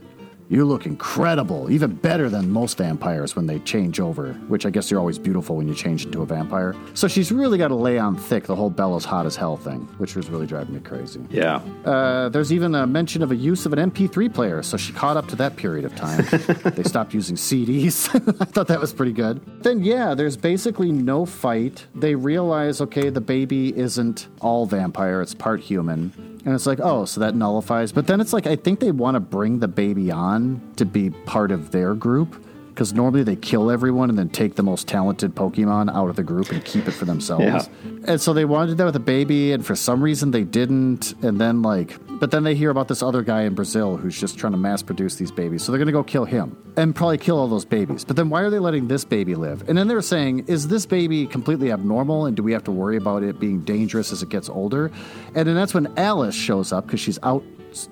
you 0.51 0.67
look 0.67 0.85
incredible, 0.85 1.71
even 1.71 1.95
better 1.95 2.29
than 2.29 2.51
most 2.51 2.77
vampires 2.77 3.35
when 3.35 3.47
they 3.47 3.61
change 3.61 4.01
over." 4.01 4.35
Which 4.49 4.67
I 4.67 4.71
guess 4.71 4.91
you're 4.91 5.01
always 5.01 5.19
beautiful 5.19 5.57
when 5.57 5.67
you 5.67 5.75
change 5.75 6.05
into 6.05 6.21
a 6.21 6.27
vampire. 6.27 6.75
So 6.93 7.09
she's 7.09 7.33
really 7.33 7.57
got 7.57 7.69
to 7.69 7.75
lay 7.75 7.99
on 7.99 8.17
thick 8.17 8.45
the 8.45 8.57
whole 8.57 8.71
Bella's 8.71 9.05
hot 9.05 9.25
as 9.27 9.37
hell 9.37 9.57
thing, 9.57 9.89
which 9.97 10.15
was 10.17 10.29
really 10.29 10.47
driving 10.47 10.75
me 10.75 10.81
crazy. 10.81 11.21
Yeah. 11.31 11.63
Uh, 11.85 12.29
there's 12.29 12.53
even 12.53 12.75
a 12.75 12.87
mention 12.87 13.23
of 13.23 13.31
a 13.31 13.37
use 13.37 13.65
of 13.65 13.73
an 13.73 13.91
MP3 13.91 14.33
player, 14.33 14.63
so 14.63 14.77
she 14.77 14.93
caught 14.93 15.17
up 15.17 15.29
to 15.29 15.37
that 15.37 15.57
period 15.57 15.85
of 15.85 15.95
time. 15.97 16.27
they 16.75 16.83
stopped 16.83 17.15
using 17.15 17.37
CDs. 17.37 18.09
I 18.41 18.45
thought 18.45 18.69
that 18.69 18.81
was 18.81 18.93
pretty 18.93 19.13
good. 19.13 19.41
Then, 19.63 19.83
yeah, 19.83 20.15
there's 20.15 20.37
basically 20.37 20.93
no 20.93 21.25
fight. 21.25 21.87
They 21.95 22.15
realize, 22.15 22.81
okay, 22.81 23.11
the 23.11 23.21
baby 23.21 23.77
isn't 23.77 24.29
all 24.41 24.67
vampire, 24.67 25.23
it's 25.23 25.35
part 25.35 25.61
human. 25.61 26.30
And 26.45 26.55
it's 26.55 26.67
like, 26.67 26.81
oh, 26.81 27.05
so 27.05 27.21
that 27.21 27.35
nullifies. 27.35 27.93
But 27.93 28.07
then 28.07 28.21
it's 28.21 28.33
like, 28.33 28.47
I 28.47 28.57
think 28.57 28.81
they 28.81 28.93
want 28.93 29.15
to 29.15 29.21
bring 29.21 29.59
the 29.59 29.69
baby 29.69 30.11
on 30.11 30.61
to 30.77 30.85
be 30.85 31.11
part 31.11 31.51
of 31.51 31.71
their 31.71 31.95
group. 31.95 32.45
Because 32.69 32.95
normally 32.95 33.25
they 33.25 33.37
kill 33.37 33.71
everyone 33.71 34.09
and 34.09 34.19
then 34.19 34.31
take 34.31 34.55
the 34.55 34.63
most 34.63 34.89
talented 34.89 35.35
Pokemon 35.35 35.95
out 35.95 36.09
of 36.09 36.17
the 36.17 36.23
group 36.23 36.51
and 36.51 36.65
keep 36.65 36.89
it 36.89 36.93
for 36.93 37.05
themselves. 37.05 37.45
Yeah. 37.45 37.91
And 38.07 38.19
so 38.19 38.33
they 38.33 38.47
wanted 38.47 38.69
to 38.69 38.73
do 38.73 38.77
that 38.79 38.85
with 38.87 38.97
a 38.97 39.01
baby, 39.01 39.53
and 39.53 39.67
for 39.67 39.77
some 39.77 40.03
reason 40.03 40.31
they 40.31 40.45
didn't. 40.45 41.13
And 41.23 41.39
then, 41.39 41.61
like, 41.61 41.99
but 42.21 42.31
then 42.31 42.45
they 42.45 42.55
hear 42.55 42.71
about 42.71 42.87
this 42.87 43.03
other 43.03 43.23
guy 43.23 43.43
in 43.43 43.55
Brazil 43.55 43.97
who's 43.97 44.19
just 44.21 44.39
trying 44.39 44.53
to 44.53 44.59
mass 44.59 44.83
produce 44.83 45.17
these 45.17 45.33
babies. 45.33 45.65
So 45.65 45.73
they're 45.73 45.79
going 45.79 45.87
to 45.87 45.93
go 45.93 46.05
kill 46.05 46.27
him 46.27 46.57
and 46.77 46.95
probably 46.95 47.19
kill 47.19 47.39
all 47.39 47.49
those 47.49 47.65
babies. 47.65 48.05
But 48.05 48.15
then 48.17 48.29
why 48.31 48.43
are 48.43 48.51
they 48.51 48.59
letting 48.61 48.87
this 48.89 49.05
baby 49.05 49.35
live? 49.35 49.69
And 49.69 49.77
then 49.77 49.89
they're 49.89 50.01
saying, 50.03 50.45
is 50.47 50.69
this 50.69 50.87
baby 50.87 51.27
completely 51.27 51.73
abnormal? 51.73 52.27
And 52.27 52.37
do 52.37 52.43
we 52.43 52.53
have 52.53 52.63
to 52.65 52.71
worry 52.71 52.97
about 52.97 53.23
it 53.25 53.41
being 53.41 53.61
dangerous 53.63 54.13
as 54.13 54.23
it 54.23 54.29
gets 54.29 54.49
older? 54.49 54.93
And 55.35 55.49
then 55.49 55.55
that's 55.57 55.75
when 55.75 55.93
Alice 55.99 56.35
shows 56.37 56.73
up 56.73 56.87
because 56.87 57.01
she's 57.01 57.19
out 57.23 57.43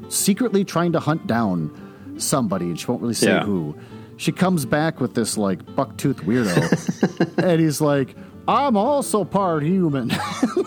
secretly 0.09 0.65
trying 0.65 0.93
to 0.93 1.01
hunt 1.01 1.27
down 1.27 2.15
somebody, 2.19 2.67
and 2.67 2.79
she 2.79 2.87
won't 2.87 3.01
really 3.01 3.15
say 3.15 3.29
Yeah. 3.29 3.45
who. 3.45 3.75
She 4.17 4.33
comes 4.33 4.67
back 4.67 5.01
with 5.01 5.15
this 5.15 5.39
like 5.39 5.65
bucktooth 5.65 6.25
weirdo, 6.25 7.39
and 7.45 7.61
he's 7.61 7.81
like, 7.81 8.17
"I'm 8.49 8.77
also 8.77 9.25
part 9.25 9.63
human." 9.63 10.11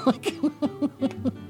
Like- 0.06 0.34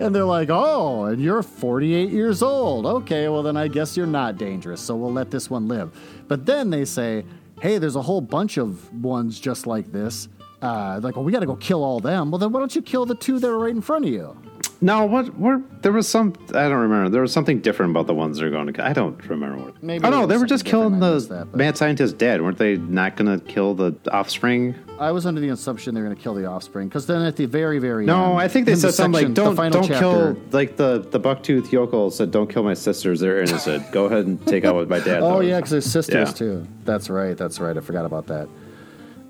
and 0.00 0.14
they're 0.14 0.24
like, 0.24 0.48
"Oh, 0.50 1.04
and 1.04 1.20
you're 1.20 1.42
48 1.42 2.10
years 2.10 2.42
old. 2.42 2.86
Okay, 2.86 3.28
well 3.28 3.42
then 3.42 3.56
I 3.56 3.68
guess 3.68 3.96
you're 3.96 4.06
not 4.06 4.36
dangerous, 4.38 4.80
so 4.80 4.94
we'll 4.96 5.12
let 5.12 5.30
this 5.30 5.50
one 5.50 5.68
live." 5.68 5.90
But 6.28 6.46
then 6.46 6.70
they 6.70 6.84
say, 6.84 7.24
"Hey, 7.60 7.78
there's 7.78 7.96
a 7.96 8.02
whole 8.02 8.20
bunch 8.20 8.56
of 8.56 8.92
ones 9.02 9.38
just 9.40 9.66
like 9.66 9.92
this." 9.92 10.28
Uh, 10.62 10.98
like, 11.02 11.16
well, 11.16 11.24
we 11.24 11.32
got 11.32 11.40
to 11.40 11.46
go 11.46 11.56
kill 11.56 11.84
all 11.84 12.00
them. 12.00 12.30
Well, 12.30 12.38
then 12.38 12.50
why 12.50 12.60
don't 12.60 12.74
you 12.74 12.82
kill 12.82 13.04
the 13.06 13.14
two 13.14 13.38
that 13.38 13.48
are 13.48 13.58
right 13.58 13.74
in 13.74 13.82
front 13.82 14.06
of 14.06 14.10
you? 14.10 14.36
No, 14.82 15.06
what? 15.06 15.34
What? 15.38 15.82
There 15.82 15.92
was 15.92 16.06
some. 16.06 16.34
I 16.50 16.68
don't 16.68 16.72
remember. 16.80 17.08
There 17.08 17.22
was 17.22 17.32
something 17.32 17.60
different 17.60 17.90
about 17.92 18.06
the 18.06 18.14
ones 18.14 18.38
they're 18.38 18.50
going 18.50 18.72
to. 18.72 18.84
I 18.86 18.92
don't 18.92 19.16
remember 19.28 19.56
what. 19.64 19.82
Maybe 19.82 20.04
Oh 20.04 20.10
no, 20.10 20.26
they 20.26 20.36
were 20.36 20.44
just 20.46 20.64
killing. 20.66 20.98
The 21.00 21.18
that, 21.20 21.54
mad 21.56 21.76
scientist 21.78 22.18
dead. 22.18 22.42
Weren't 22.42 22.58
they 22.58 22.76
not 22.76 23.16
going 23.16 23.40
to 23.40 23.44
kill 23.46 23.74
the 23.74 23.96
offspring? 24.12 24.74
I 24.98 25.12
was 25.12 25.24
under 25.26 25.40
the 25.40 25.48
assumption 25.48 25.94
they 25.94 26.00
were 26.00 26.06
going 26.06 26.16
to 26.16 26.22
kill 26.22 26.34
the 26.34 26.46
offspring 26.46 26.88
because 26.88 27.06
then 27.06 27.22
at 27.22 27.36
the 27.36 27.46
very, 27.46 27.78
very 27.78 28.04
No, 28.06 28.32
end, 28.32 28.40
I 28.40 28.48
think 28.48 28.66
they 28.66 28.72
in 28.72 28.78
the 28.78 28.92
said 28.92 28.94
something 28.94 29.14
section, 29.20 29.34
like, 29.34 29.56
the 29.56 29.62
"Don't 29.62 29.72
don't 29.72 29.88
chapter- 29.88 30.34
kill." 30.34 30.36
Like 30.50 30.76
the 30.76 31.06
the 31.10 31.20
bucktooth 31.20 31.72
yokel 31.72 32.10
said, 32.10 32.30
"Don't 32.30 32.48
kill 32.50 32.62
my 32.62 32.74
sisters. 32.74 33.20
They're 33.20 33.40
innocent. 33.40 33.90
Go 33.92 34.06
ahead 34.06 34.26
and 34.26 34.44
take 34.46 34.64
out 34.66 34.74
what 34.74 34.88
my 34.90 34.98
dad." 35.00 35.22
Oh 35.22 35.34
thought." 35.36 35.40
yeah, 35.46 35.56
because 35.56 35.70
there's 35.70 35.86
sisters 35.86 36.28
Yeah. 36.28 36.34
too. 36.34 36.66
That's 36.84 37.08
right. 37.08 37.36
That's 37.36 37.60
right. 37.60 37.76
I 37.76 37.80
forgot 37.80 38.04
about 38.04 38.26
that. 38.26 38.48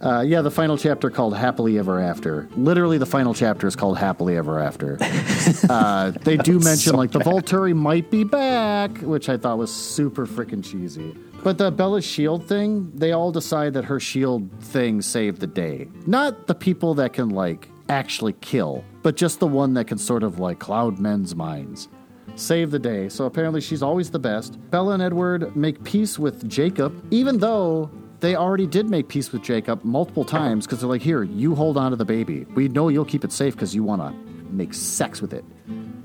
Uh, 0.00 0.20
yeah, 0.20 0.42
the 0.42 0.50
final 0.50 0.76
chapter 0.76 1.10
called 1.10 1.36
"Happily 1.36 1.78
Ever 1.78 2.00
After." 2.00 2.48
Literally, 2.56 2.98
the 2.98 3.06
final 3.06 3.34
chapter 3.34 3.66
is 3.66 3.74
called 3.74 3.98
"Happily 3.98 4.36
Ever 4.36 4.60
After." 4.60 4.98
uh, 5.70 6.10
they 6.22 6.36
do 6.36 6.54
mention 6.58 6.92
so 6.92 6.96
like 6.96 7.12
the. 7.12 7.20
Volturi 7.20 7.74
might 7.74 8.10
be 8.10 8.22
back, 8.22 8.98
which 8.98 9.28
I 9.28 9.36
thought 9.36 9.58
was 9.58 9.72
super 9.72 10.26
freaking 10.26 10.62
cheesy. 10.62 11.14
But 11.42 11.58
the 11.58 11.70
Bella 11.70 12.02
Shield 12.02 12.46
thing, 12.46 12.90
they 12.94 13.12
all 13.12 13.32
decide 13.32 13.74
that 13.74 13.84
her 13.84 14.00
shield 14.00 14.50
thing 14.60 15.00
saved 15.00 15.40
the 15.40 15.46
day. 15.46 15.88
Not 16.06 16.46
the 16.46 16.54
people 16.54 16.94
that 16.94 17.12
can 17.12 17.30
like 17.30 17.68
actually 17.88 18.34
kill, 18.40 18.84
but 19.02 19.16
just 19.16 19.40
the 19.40 19.46
one 19.46 19.74
that 19.74 19.86
can 19.86 19.98
sort 19.98 20.22
of 20.22 20.38
like 20.38 20.58
cloud 20.58 20.98
men's 20.98 21.34
minds 21.34 21.88
save 22.34 22.70
the 22.70 22.78
day. 22.78 23.08
So 23.08 23.24
apparently 23.24 23.60
she's 23.60 23.82
always 23.82 24.10
the 24.10 24.18
best. 24.18 24.58
Bella 24.70 24.94
and 24.94 25.02
Edward 25.02 25.56
make 25.56 25.82
peace 25.84 26.18
with 26.18 26.48
Jacob, 26.48 27.02
even 27.10 27.38
though 27.38 27.90
they 28.20 28.34
already 28.36 28.66
did 28.66 28.88
make 28.88 29.08
peace 29.08 29.32
with 29.32 29.42
Jacob 29.42 29.84
multiple 29.84 30.24
times 30.24 30.66
because 30.66 30.80
they're 30.80 30.88
like, 30.88 31.02
here, 31.02 31.22
you 31.22 31.54
hold 31.54 31.76
on 31.76 31.90
to 31.90 31.96
the 31.96 32.04
baby. 32.04 32.44
We 32.54 32.68
know 32.68 32.88
you'll 32.88 33.04
keep 33.04 33.24
it 33.24 33.32
safe 33.32 33.54
because 33.54 33.74
you 33.74 33.82
want 33.84 34.02
to 34.02 34.10
make 34.52 34.72
sex 34.74 35.20
with 35.20 35.32
it. 35.32 35.44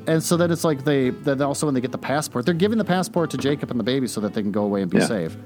And 0.08 0.21
so 0.24 0.36
then 0.36 0.52
it's 0.52 0.63
like 0.63 0.84
they, 0.84 1.12
then 1.12 1.41
also 1.41 1.67
when 1.67 1.76
they 1.76 1.82
get 1.82 1.91
the 1.91 1.97
passport, 1.97 2.45
they're 2.45 2.54
giving 2.56 2.78
the 2.78 2.84
passport 2.86 3.30
to 3.32 3.38
Jacob 3.38 3.69
and 3.71 3.80
the 3.80 3.84
baby 3.84 4.08
so 4.08 4.19
that 4.21 4.34
they 4.34 4.41
can 4.41 4.52
go 4.52 4.63
away 4.63 4.82
and 4.82 4.89
be 4.89 4.97
Yeah. 4.97 5.06
safe. 5.06 5.38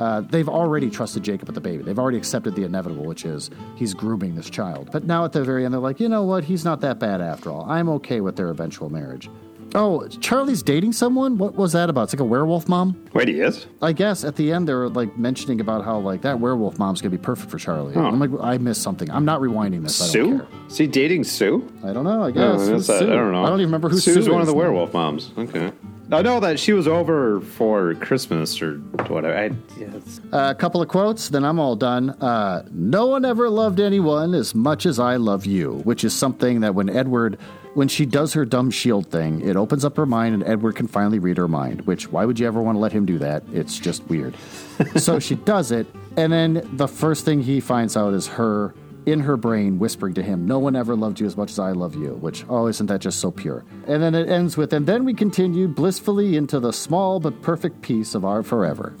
Uh, 0.00 0.20
they've 0.20 0.48
already 0.48 0.88
trusted 0.90 1.24
Jacob 1.24 1.48
with 1.48 1.56
the 1.56 1.60
baby. 1.60 1.82
They've 1.82 1.98
already 1.98 2.18
accepted 2.18 2.54
the 2.54 2.62
inevitable, 2.62 3.04
which 3.04 3.24
is 3.24 3.50
he's 3.74 3.94
grooming 3.94 4.36
this 4.36 4.48
child. 4.48 4.90
But 4.92 5.04
now 5.04 5.24
at 5.24 5.32
the 5.32 5.42
very 5.42 5.64
end, 5.64 5.74
they're 5.74 5.80
like, 5.80 5.98
you 5.98 6.08
know 6.08 6.22
what? 6.22 6.44
He's 6.44 6.64
not 6.64 6.80
that 6.82 7.00
bad 7.00 7.20
after 7.20 7.50
all. 7.50 7.68
I'm 7.68 7.88
okay 7.90 8.20
with 8.20 8.36
their 8.36 8.48
eventual 8.48 8.90
marriage. 8.90 9.28
Oh, 9.74 10.06
Charlie's 10.08 10.62
dating 10.62 10.92
someone? 10.92 11.36
What 11.38 11.54
was 11.54 11.72
that 11.72 11.90
about? 11.90 12.04
It's 12.04 12.14
like 12.14 12.20
a 12.20 12.24
werewolf 12.24 12.68
mom? 12.68 13.02
Wait, 13.12 13.28
he 13.28 13.40
is. 13.40 13.66
I 13.82 13.92
guess 13.92 14.24
at 14.24 14.36
the 14.36 14.52
end 14.52 14.66
they 14.68 14.74
were 14.74 14.88
like 14.88 15.16
mentioning 15.18 15.60
about 15.60 15.84
how 15.84 15.98
like 15.98 16.22
that 16.22 16.40
werewolf 16.40 16.78
mom's 16.78 17.00
gonna 17.02 17.10
be 17.10 17.18
perfect 17.22 17.50
for 17.50 17.58
Charlie. 17.58 17.94
Huh. 17.94 18.02
I'm 18.08 18.18
like, 18.18 18.30
I 18.42 18.58
missed 18.58 18.82
something. 18.82 19.10
I'm 19.10 19.24
not 19.24 19.40
rewinding 19.40 19.82
this. 19.82 20.00
I 20.00 20.04
don't 20.04 20.12
Sue? 20.12 20.38
care. 20.38 20.48
Is 20.68 20.78
he 20.78 20.86
dating 20.86 21.24
Sue? 21.24 21.68
I 21.84 21.92
don't 21.92 22.04
know. 22.04 22.22
I 22.22 22.28
Oh, 22.28 22.32
guess. 22.32 22.86
that- 22.86 22.98
Sue? 23.00 23.12
I 23.12 23.16
don't 23.16 23.32
know. 23.32 23.44
I 23.44 23.48
don't 23.48 23.60
even 23.60 23.68
remember 23.68 23.88
who 23.90 23.98
Sue's 23.98 24.24
Sue 24.24 24.32
one 24.32 24.40
of 24.40 24.46
the 24.46 24.52
now. 24.54 24.58
werewolf 24.58 24.92
moms. 24.94 25.32
Okay. 25.36 25.70
I 26.10 26.22
know 26.22 26.40
that 26.40 26.58
she 26.58 26.72
was 26.72 26.88
over 26.88 27.42
for 27.42 27.92
Christmas 27.96 28.62
or 28.62 28.76
whatever. 29.08 29.36
I, 29.36 29.44
yeah, 29.78 29.88
it's- 29.88 30.20
A 30.32 30.54
couple 30.54 30.80
of 30.80 30.88
quotes, 30.88 31.28
then 31.28 31.44
I'm 31.44 31.58
all 31.58 31.76
done. 31.76 32.08
Uh, 32.08 32.64
no 32.72 33.06
one 33.08 33.26
ever 33.26 33.50
loved 33.50 33.78
anyone 33.78 34.32
as 34.32 34.54
much 34.54 34.86
as 34.86 34.98
I 34.98 35.16
love 35.16 35.44
you, 35.44 35.82
which 35.84 36.04
is 36.04 36.14
something 36.14 36.60
that 36.60 36.74
when 36.74 36.88
Edward, 36.88 37.36
when 37.78 37.86
she 37.86 38.04
does 38.04 38.32
her 38.32 38.44
dumb 38.44 38.72
shield 38.72 39.08
thing, 39.08 39.40
it 39.40 39.54
opens 39.54 39.84
up 39.84 39.96
her 39.96 40.04
mind 40.04 40.34
and 40.34 40.42
Edward 40.42 40.74
can 40.74 40.88
finally 40.88 41.20
read 41.20 41.36
her 41.36 41.46
mind, 41.46 41.80
which 41.82 42.10
why 42.10 42.24
would 42.24 42.36
you 42.36 42.44
ever 42.44 42.60
want 42.60 42.74
to 42.74 42.80
let 42.80 42.90
him 42.90 43.06
do 43.06 43.18
that? 43.18 43.44
It's 43.52 43.78
just 43.78 44.04
weird. 44.08 44.34
so 44.96 45.20
she 45.20 45.36
does 45.36 45.70
it, 45.70 45.86
and 46.16 46.32
then 46.32 46.68
the 46.72 46.88
first 46.88 47.24
thing 47.24 47.40
he 47.40 47.60
finds 47.60 47.96
out 47.96 48.14
is 48.14 48.26
her 48.26 48.74
in 49.06 49.20
her 49.20 49.36
brain, 49.36 49.78
whispering 49.78 50.12
to 50.14 50.24
him, 50.24 50.44
No 50.44 50.58
one 50.58 50.74
ever 50.74 50.96
loved 50.96 51.20
you 51.20 51.26
as 51.26 51.36
much 51.36 51.52
as 51.52 51.60
I 51.60 51.70
love 51.70 51.94
you, 51.94 52.14
which, 52.14 52.44
oh, 52.48 52.66
isn't 52.66 52.86
that 52.86 53.00
just 53.00 53.20
so 53.20 53.30
pure? 53.30 53.64
And 53.86 54.02
then 54.02 54.12
it 54.16 54.28
ends 54.28 54.56
with, 54.56 54.72
And 54.72 54.84
then 54.84 55.04
we 55.04 55.14
continued 55.14 55.76
blissfully 55.76 56.36
into 56.36 56.58
the 56.58 56.72
small 56.72 57.20
but 57.20 57.40
perfect 57.42 57.80
peace 57.80 58.16
of 58.16 58.24
our 58.24 58.42
forever. 58.42 58.96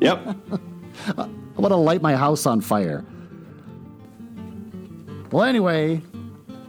Yep. 0.00 0.36
I 1.18 1.28
want 1.56 1.72
to 1.72 1.76
light 1.76 2.00
my 2.00 2.14
house 2.14 2.46
on 2.46 2.60
fire. 2.60 3.04
Well, 5.34 5.42
anyway, 5.42 6.00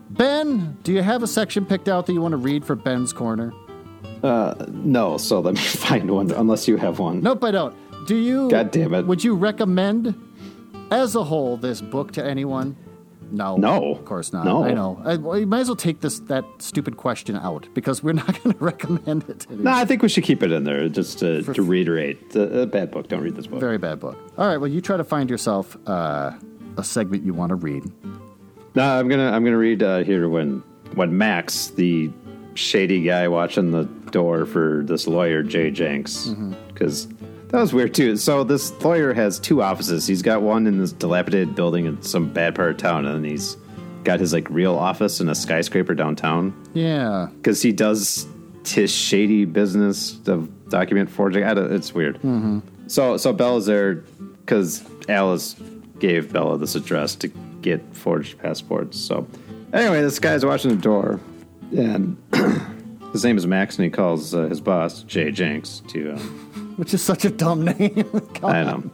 Ben, 0.09 0.79
do 0.81 0.91
you 0.91 1.03
have 1.03 1.21
a 1.21 1.27
section 1.27 1.67
picked 1.67 1.87
out 1.87 2.07
that 2.07 2.13
you 2.13 2.21
want 2.21 2.31
to 2.31 2.37
read 2.37 2.65
for 2.65 2.75
Ben's 2.75 3.13
Corner? 3.13 3.53
Uh, 4.23 4.55
No, 4.69 5.17
so 5.17 5.39
let 5.39 5.53
me 5.53 5.59
find 5.87 6.09
one, 6.09 6.31
unless 6.31 6.67
you 6.67 6.75
have 6.77 6.97
one. 6.97 7.21
Nope, 7.21 7.43
I 7.43 7.51
don't. 7.51 7.75
Do 8.07 8.15
you? 8.15 8.49
God 8.49 8.71
damn 8.71 8.95
it. 8.95 9.05
Would 9.05 9.23
you 9.23 9.35
recommend, 9.35 10.15
as 10.89 11.15
a 11.15 11.23
whole, 11.23 11.57
this 11.57 11.79
book 11.79 12.11
to 12.13 12.25
anyone? 12.25 12.75
No, 13.29 13.55
No. 13.55 13.91
of 13.91 14.03
course 14.03 14.33
not. 14.33 14.45
No. 14.45 14.63
I 14.63 14.73
know. 14.73 14.99
I, 15.05 15.17
well, 15.17 15.37
you 15.37 15.45
might 15.45 15.59
as 15.59 15.67
well 15.67 15.75
take 15.75 16.01
this 16.01 16.19
that 16.21 16.43
stupid 16.57 16.97
question 16.97 17.35
out 17.35 17.67
because 17.75 18.01
we're 18.01 18.13
not 18.23 18.41
going 18.43 18.55
to 18.57 18.63
recommend 18.65 19.29
it. 19.29 19.41
To 19.41 19.61
No. 19.61 19.69
I 19.73 19.85
think 19.85 20.01
we 20.01 20.09
should 20.09 20.23
keep 20.23 20.41
it 20.41 20.51
in 20.51 20.63
there 20.63 20.89
just 20.89 21.19
to, 21.19 21.43
to 21.53 21.61
reiterate. 21.61 22.35
A 22.35 22.61
a 22.61 22.65
bad 22.65 22.89
book. 22.89 23.09
Don't 23.09 23.21
read 23.21 23.35
this 23.35 23.45
book. 23.45 23.59
Very 23.59 23.77
bad 23.77 23.99
book. 23.99 24.17
All 24.39 24.47
right. 24.47 24.57
Well, 24.57 24.71
you 24.71 24.81
try 24.81 24.97
to 24.97 25.03
find 25.03 25.29
yourself 25.29 25.77
uh, 25.85 26.31
a 26.77 26.83
segment 26.83 27.23
you 27.23 27.35
want 27.35 27.49
to 27.51 27.55
read. 27.55 27.83
No, 28.75 28.83
I'm 28.99 29.07
gonna 29.07 29.31
I'm 29.31 29.43
gonna 29.43 29.57
read 29.57 29.81
uh, 29.83 30.03
here 30.03 30.27
when 30.29 30.63
when 30.95 31.17
Max, 31.17 31.67
the 31.67 32.11
shady 32.55 33.01
guy 33.03 33.27
watching 33.27 33.71
the 33.71 33.83
door 34.11 34.45
for 34.45 34.83
this 34.85 35.07
lawyer 35.07 35.43
Jay 35.43 35.71
Jenks, 35.71 36.27
because 36.67 37.07
that 37.49 37.59
was 37.59 37.73
weird 37.73 37.93
too. 37.93 38.17
So 38.17 38.43
this 38.43 38.71
lawyer 38.83 39.13
has 39.13 39.39
two 39.39 39.61
offices. 39.61 40.07
He's 40.07 40.21
got 40.21 40.41
one 40.41 40.67
in 40.67 40.77
this 40.79 40.91
dilapidated 40.91 41.55
building 41.55 41.85
in 41.85 42.01
some 42.01 42.31
bad 42.31 42.55
part 42.55 42.71
of 42.71 42.77
town, 42.77 43.05
and 43.05 43.23
then 43.23 43.29
he's 43.31 43.57
got 44.03 44.19
his 44.19 44.33
like 44.33 44.49
real 44.49 44.75
office 44.75 45.19
in 45.19 45.29
a 45.29 45.35
skyscraper 45.35 45.95
downtown 45.95 46.53
Yeah. 46.73 47.27
because 47.37 47.61
he 47.61 47.71
does 47.71 48.27
his 48.65 48.91
shady 48.91 49.45
business 49.45 50.19
of 50.27 50.69
document 50.69 51.09
forging. 51.09 51.43
It's 51.43 51.93
weird. 51.93 52.19
So 52.87 53.17
so 53.17 53.31
Bella's 53.33 53.65
there 53.65 53.95
because 53.95 54.83
Alice 55.09 55.55
gave 55.99 56.31
Bella 56.33 56.57
this 56.57 56.75
address 56.75 57.15
to 57.15 57.31
get 57.65 57.81
forged 57.95 58.37
passports. 58.37 58.97
So 58.97 59.27
anyway, 59.73 60.01
this 60.01 60.19
guy's 60.19 60.45
watching 60.45 60.71
the 60.71 60.81
door, 60.81 61.19
and 61.75 62.15
his 63.11 63.25
name 63.25 63.37
is 63.37 63.45
Max, 63.47 63.77
and 63.77 63.83
he 63.83 63.89
calls 63.89 64.33
uh, 64.33 64.43
his 64.43 64.61
boss 64.61 65.03
Jay 65.03 65.31
Jenks 65.31 65.81
to. 65.89 66.13
Uh, 66.13 66.17
Which 66.77 66.93
is 66.93 67.01
such 67.01 67.25
a 67.25 67.29
dumb 67.29 67.65
name. 67.65 68.05
I 68.43 68.63
know. 68.63 68.91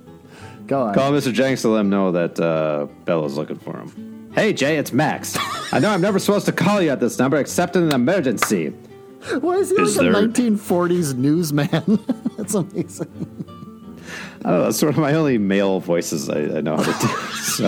Go 0.67 0.83
on. 0.83 0.93
Call 0.93 1.11
Mr. 1.11 1.33
Jenks 1.33 1.63
to 1.63 1.69
let 1.69 1.81
him 1.81 1.89
know 1.89 2.11
that 2.11 2.39
uh, 2.39 2.87
Bella's 3.05 3.35
looking 3.35 3.57
for 3.57 3.77
him. 3.77 4.31
Hey 4.33 4.53
Jay, 4.53 4.77
it's 4.77 4.93
Max. 4.93 5.37
I 5.73 5.79
know 5.79 5.89
I'm 5.89 5.99
never 6.01 6.17
supposed 6.17 6.45
to 6.45 6.53
call 6.53 6.81
you 6.81 6.89
at 6.89 7.01
this 7.01 7.19
number 7.19 7.37
except 7.37 7.75
in 7.75 7.83
an 7.83 7.93
emergency. 7.93 8.69
Why 9.41 9.55
is 9.55 9.69
he 9.69 9.75
Is 9.75 9.97
like 9.97 10.07
a 10.07 10.09
1940s 10.11 11.15
newsman? 11.15 11.99
That's 12.37 12.53
amazing. 12.53 13.11
I 14.43 14.49
don't 14.49 14.59
know, 14.59 14.63
that's 14.63 14.77
sort 14.79 14.93
of 14.93 14.99
my 14.99 15.13
only 15.13 15.37
male 15.37 15.79
voices 15.79 16.29
I, 16.29 16.57
I 16.57 16.61
know 16.61 16.77
how 16.77 16.83
to 16.83 17.07
do. 17.07 17.13
So 17.33 17.67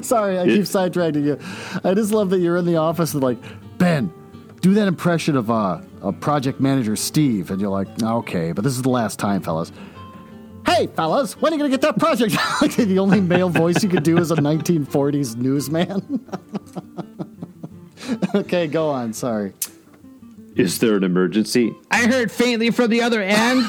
Sorry, 0.04 0.38
I 0.38 0.46
keep 0.46 0.62
sidetracking 0.62 1.24
you. 1.24 1.38
I 1.84 1.94
just 1.94 2.12
love 2.12 2.30
that 2.30 2.38
you're 2.38 2.56
in 2.56 2.66
the 2.66 2.76
office 2.76 3.14
and 3.14 3.22
like, 3.22 3.38
Ben, 3.78 4.12
do 4.60 4.74
that 4.74 4.88
impression 4.88 5.36
of 5.36 5.50
uh, 5.50 5.80
a 6.02 6.12
project 6.12 6.60
manager 6.60 6.96
Steve, 6.96 7.50
and 7.50 7.60
you're 7.60 7.70
like, 7.70 7.88
okay, 8.02 8.52
but 8.52 8.64
this 8.64 8.74
is 8.74 8.82
the 8.82 8.90
last 8.90 9.18
time, 9.18 9.42
fellas. 9.42 9.72
Hey, 10.66 10.86
fellas, 10.88 11.40
when 11.40 11.52
are 11.52 11.56
you 11.56 11.60
gonna 11.60 11.70
get 11.70 11.80
that 11.82 11.98
project? 11.98 12.36
like 12.62 12.74
the 12.76 12.98
only 12.98 13.20
male 13.20 13.48
voice 13.48 13.82
you 13.82 13.88
could 13.88 14.02
do 14.02 14.18
is 14.18 14.30
a 14.30 14.36
1940s 14.36 15.36
newsman. 15.36 16.24
okay, 18.34 18.66
go 18.66 18.90
on. 18.90 19.12
Sorry. 19.12 19.52
Is 20.56 20.78
there 20.78 20.96
an 20.96 21.04
emergency? 21.04 21.74
I 21.90 22.06
heard 22.06 22.30
faintly 22.30 22.70
from 22.70 22.90
the 22.90 23.02
other 23.02 23.22
end. 23.22 23.68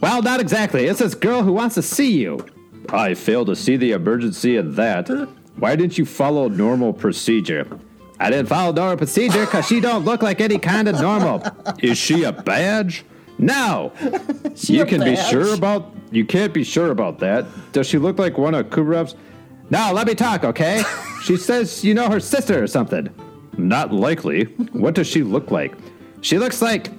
well, 0.00 0.22
not 0.22 0.40
exactly. 0.40 0.86
It's 0.86 0.98
this 0.98 1.14
girl 1.14 1.42
who 1.42 1.52
wants 1.52 1.76
to 1.76 1.82
see 1.82 2.12
you. 2.12 2.44
I 2.92 3.14
fail 3.14 3.44
to 3.44 3.54
see 3.54 3.76
the 3.76 3.92
emergency 3.92 4.56
in 4.56 4.74
that. 4.74 5.08
Why 5.56 5.76
didn't 5.76 5.98
you 5.98 6.04
follow 6.04 6.48
normal 6.48 6.92
procedure? 6.92 7.66
I 8.18 8.30
didn't 8.30 8.48
follow 8.48 8.72
normal 8.72 8.96
procedure 8.96 9.44
because 9.46 9.66
she 9.66 9.80
don't 9.80 10.04
look 10.04 10.22
like 10.22 10.40
any 10.40 10.58
kind 10.58 10.88
of 10.88 11.00
normal. 11.00 11.42
Is 11.78 11.96
she 11.96 12.24
a 12.24 12.32
badge? 12.32 13.04
No. 13.38 13.92
you 14.56 14.84
can 14.84 15.02
be 15.02 15.16
sure 15.16 15.54
about. 15.54 15.94
You 16.10 16.24
can't 16.24 16.52
be 16.52 16.64
sure 16.64 16.90
about 16.90 17.20
that. 17.20 17.46
Does 17.72 17.86
she 17.86 17.98
look 17.98 18.18
like 18.18 18.36
one 18.36 18.54
of 18.54 18.66
Kubarev's? 18.66 19.14
No, 19.70 19.92
let 19.94 20.06
me 20.06 20.14
talk, 20.14 20.44
okay? 20.44 20.82
she 21.22 21.36
says 21.36 21.84
you 21.84 21.94
know 21.94 22.10
her 22.10 22.20
sister 22.20 22.62
or 22.62 22.66
something. 22.66 23.08
Not 23.56 23.92
likely. 23.92 24.44
What 24.72 24.94
does 24.94 25.06
she 25.06 25.22
look 25.22 25.50
like? 25.50 25.74
She 26.20 26.38
looks 26.38 26.60
like 26.60 26.90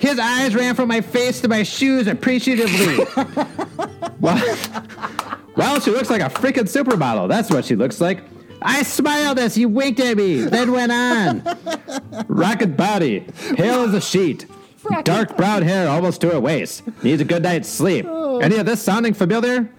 his 0.00 0.18
eyes 0.18 0.54
ran 0.54 0.74
from 0.74 0.88
my 0.88 1.00
face 1.00 1.40
to 1.42 1.48
my 1.48 1.62
shoes 1.62 2.06
appreciatively. 2.06 3.04
well, 4.20 5.38
well, 5.56 5.80
she 5.80 5.90
looks 5.90 6.10
like 6.10 6.22
a 6.22 6.26
freaking 6.26 6.64
supermodel. 6.68 7.28
That's 7.28 7.50
what 7.50 7.64
she 7.64 7.76
looks 7.76 8.00
like. 8.00 8.22
I 8.62 8.82
smiled 8.82 9.38
as 9.38 9.54
he 9.54 9.64
winked 9.66 10.00
at 10.00 10.16
me, 10.16 10.42
then 10.42 10.72
went 10.72 10.92
on. 10.92 11.42
Rocket 12.28 12.76
body, 12.76 13.20
pale 13.54 13.82
as 13.82 13.94
a 13.94 14.00
sheet, 14.00 14.46
dark 15.04 15.36
brown 15.36 15.62
hair 15.62 15.88
almost 15.88 16.20
to 16.22 16.30
her 16.30 16.40
waist. 16.40 16.82
Needs 17.02 17.22
a 17.22 17.24
good 17.24 17.42
night's 17.42 17.68
sleep. 17.68 18.06
Any 18.06 18.56
of 18.56 18.66
this 18.66 18.82
sounding 18.82 19.14
familiar? 19.14 19.70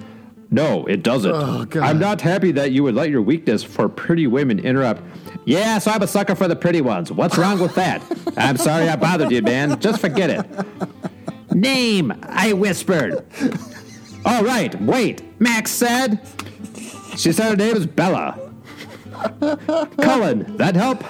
No, 0.49 0.85
it 0.85 1.01
doesn't. 1.03 1.31
Oh, 1.31 1.65
I'm 1.81 1.97
not 1.99 2.19
happy 2.19 2.51
that 2.53 2.71
you 2.71 2.83
would 2.83 2.95
let 2.95 3.09
your 3.09 3.21
weakness 3.21 3.63
for 3.63 3.87
pretty 3.87 4.27
women 4.27 4.59
interrupt. 4.59 5.01
Yeah, 5.45 5.79
so 5.79 5.91
I'm 5.91 6.01
a 6.01 6.07
sucker 6.07 6.35
for 6.35 6.47
the 6.47 6.55
pretty 6.57 6.81
ones. 6.81 7.11
What's 7.11 7.37
wrong 7.37 7.59
with 7.59 7.73
that? 7.75 8.01
I'm 8.37 8.57
sorry 8.57 8.89
I 8.89 8.95
bothered 8.95 9.31
you, 9.31 9.41
man. 9.41 9.79
Just 9.79 10.01
forget 10.01 10.29
it. 10.29 10.45
Name, 11.53 12.13
I 12.23 12.53
whispered. 12.53 13.25
All 14.25 14.43
right, 14.43 14.79
wait, 14.81 15.39
Max 15.41 15.71
said. 15.71 16.19
She 17.17 17.31
said 17.31 17.49
her 17.49 17.55
name 17.55 17.75
is 17.75 17.85
Bella. 17.85 18.39
Cullen, 20.01 20.57
that 20.57 20.75
help? 20.75 21.03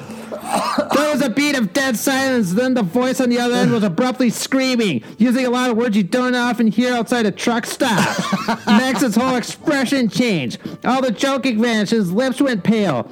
There 0.93 1.11
was 1.11 1.21
a 1.21 1.29
beat 1.29 1.57
of 1.57 1.73
dead 1.73 1.97
silence, 1.97 2.53
then 2.53 2.73
the 2.73 2.83
voice 2.83 3.21
on 3.21 3.29
the 3.29 3.39
other 3.39 3.55
end 3.55 3.71
was 3.71 3.83
abruptly 3.83 4.29
screaming, 4.29 5.03
using 5.17 5.45
a 5.45 5.49
lot 5.49 5.69
of 5.69 5.77
words 5.77 5.95
you 5.95 6.03
don't 6.03 6.35
often 6.35 6.67
hear 6.67 6.93
outside 6.93 7.25
a 7.25 7.31
truck 7.31 7.65
stop. 7.65 7.99
Max's 8.65 9.15
whole 9.15 9.35
expression 9.35 10.09
changed. 10.09 10.59
All 10.83 11.01
the 11.01 11.11
joking 11.11 11.61
vanished, 11.61 11.91
his 11.91 12.11
lips 12.11 12.41
went 12.41 12.63
pale. 12.63 13.09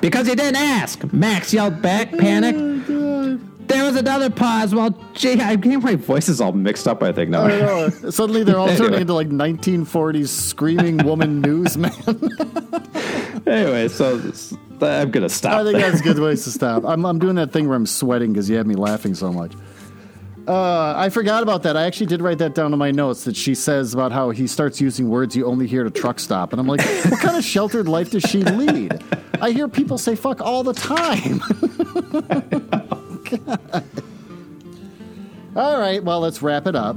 Because 0.00 0.26
he 0.26 0.34
didn't 0.34 0.56
ask, 0.56 1.12
Max 1.12 1.52
yelled 1.52 1.80
back, 1.80 2.10
panicked. 2.10 2.88
There 3.66 3.84
was 3.84 3.96
another 3.96 4.30
pause 4.30 4.74
while 4.74 4.90
Jay. 5.14 5.40
I'm 5.40 5.60
getting 5.60 5.80
my 5.80 5.96
voices 5.96 6.40
all 6.40 6.52
mixed 6.52 6.86
up, 6.86 7.02
I 7.02 7.12
think. 7.12 7.30
Now. 7.30 7.44
I. 7.44 7.88
Suddenly 7.88 8.44
they're 8.44 8.58
all 8.58 8.68
turning 8.76 9.00
into 9.00 9.14
like 9.14 9.28
1940s 9.28 10.28
screaming 10.28 10.98
woman 10.98 11.40
newsman. 11.42 11.92
anyway, 13.46 13.88
so 13.88 14.16
I'm 14.80 15.10
going 15.10 15.22
to 15.22 15.28
stop. 15.28 15.60
I 15.60 15.64
think 15.64 15.78
there. 15.78 15.90
that's 15.90 16.00
a 16.00 16.04
good 16.04 16.16
place 16.16 16.44
to 16.44 16.50
stop. 16.50 16.84
I'm, 16.84 17.04
I'm 17.04 17.18
doing 17.18 17.36
that 17.36 17.52
thing 17.52 17.68
where 17.68 17.76
I'm 17.76 17.86
sweating 17.86 18.32
because 18.32 18.50
you 18.50 18.56
had 18.56 18.66
me 18.66 18.74
laughing 18.74 19.14
so 19.14 19.32
much. 19.32 19.52
Uh, 20.46 20.92
I 20.94 21.08
forgot 21.08 21.42
about 21.42 21.62
that. 21.62 21.74
I 21.76 21.86
actually 21.86 22.06
did 22.06 22.20
write 22.20 22.38
that 22.38 22.54
down 22.54 22.74
in 22.74 22.78
my 22.78 22.90
notes 22.90 23.24
that 23.24 23.34
she 23.34 23.54
says 23.54 23.94
about 23.94 24.12
how 24.12 24.28
he 24.30 24.46
starts 24.46 24.78
using 24.78 25.08
words 25.08 25.34
you 25.34 25.46
only 25.46 25.66
hear 25.66 25.80
at 25.80 25.86
a 25.86 25.90
truck 25.90 26.20
stop. 26.20 26.52
And 26.52 26.60
I'm 26.60 26.66
like, 26.66 26.80
what 27.06 27.20
kind 27.20 27.36
of 27.36 27.44
sheltered 27.44 27.88
life 27.88 28.10
does 28.10 28.24
she 28.24 28.42
lead? 28.42 29.02
I 29.40 29.52
hear 29.52 29.68
people 29.68 29.96
say 29.96 30.14
fuck 30.14 30.42
all 30.42 30.62
the 30.62 30.74
time. 30.74 31.40
God. 33.30 33.84
All 35.56 35.78
right, 35.78 36.02
well, 36.02 36.20
let's 36.20 36.42
wrap 36.42 36.66
it 36.66 36.74
up. 36.74 36.96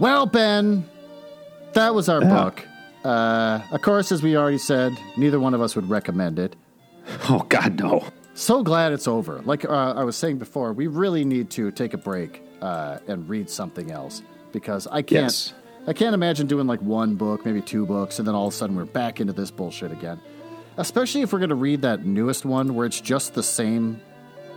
Well, 0.00 0.24
Ben, 0.24 0.88
that 1.74 1.94
was 1.94 2.08
our 2.08 2.20
book. 2.22 2.66
Uh, 3.04 3.60
of 3.70 3.82
course, 3.82 4.10
as 4.10 4.22
we 4.22 4.34
already 4.36 4.58
said, 4.58 4.98
neither 5.18 5.38
one 5.38 5.52
of 5.52 5.60
us 5.60 5.76
would 5.76 5.90
recommend 5.90 6.38
it. 6.38 6.56
Oh, 7.28 7.44
God, 7.48 7.78
no. 7.78 8.04
So 8.40 8.62
glad 8.62 8.94
it's 8.94 9.06
over. 9.06 9.42
Like 9.44 9.66
uh, 9.66 9.92
I 9.94 10.02
was 10.02 10.16
saying 10.16 10.38
before, 10.38 10.72
we 10.72 10.86
really 10.86 11.26
need 11.26 11.50
to 11.50 11.70
take 11.70 11.92
a 11.92 11.98
break 11.98 12.42
uh, 12.62 12.96
and 13.06 13.28
read 13.28 13.50
something 13.50 13.90
else 13.90 14.22
because 14.50 14.86
I 14.86 15.02
can't. 15.02 15.24
Yes. 15.24 15.52
I 15.86 15.92
can't 15.92 16.14
imagine 16.14 16.46
doing 16.46 16.66
like 16.66 16.80
one 16.80 17.16
book, 17.16 17.44
maybe 17.44 17.60
two 17.60 17.84
books, 17.84 18.18
and 18.18 18.26
then 18.26 18.34
all 18.34 18.46
of 18.46 18.54
a 18.54 18.56
sudden 18.56 18.76
we're 18.76 18.86
back 18.86 19.20
into 19.20 19.34
this 19.34 19.50
bullshit 19.50 19.92
again. 19.92 20.18
Especially 20.78 21.20
if 21.20 21.34
we're 21.34 21.38
going 21.38 21.50
to 21.50 21.54
read 21.54 21.82
that 21.82 22.06
newest 22.06 22.46
one 22.46 22.74
where 22.74 22.86
it's 22.86 23.02
just 23.02 23.34
the 23.34 23.42
same 23.42 24.00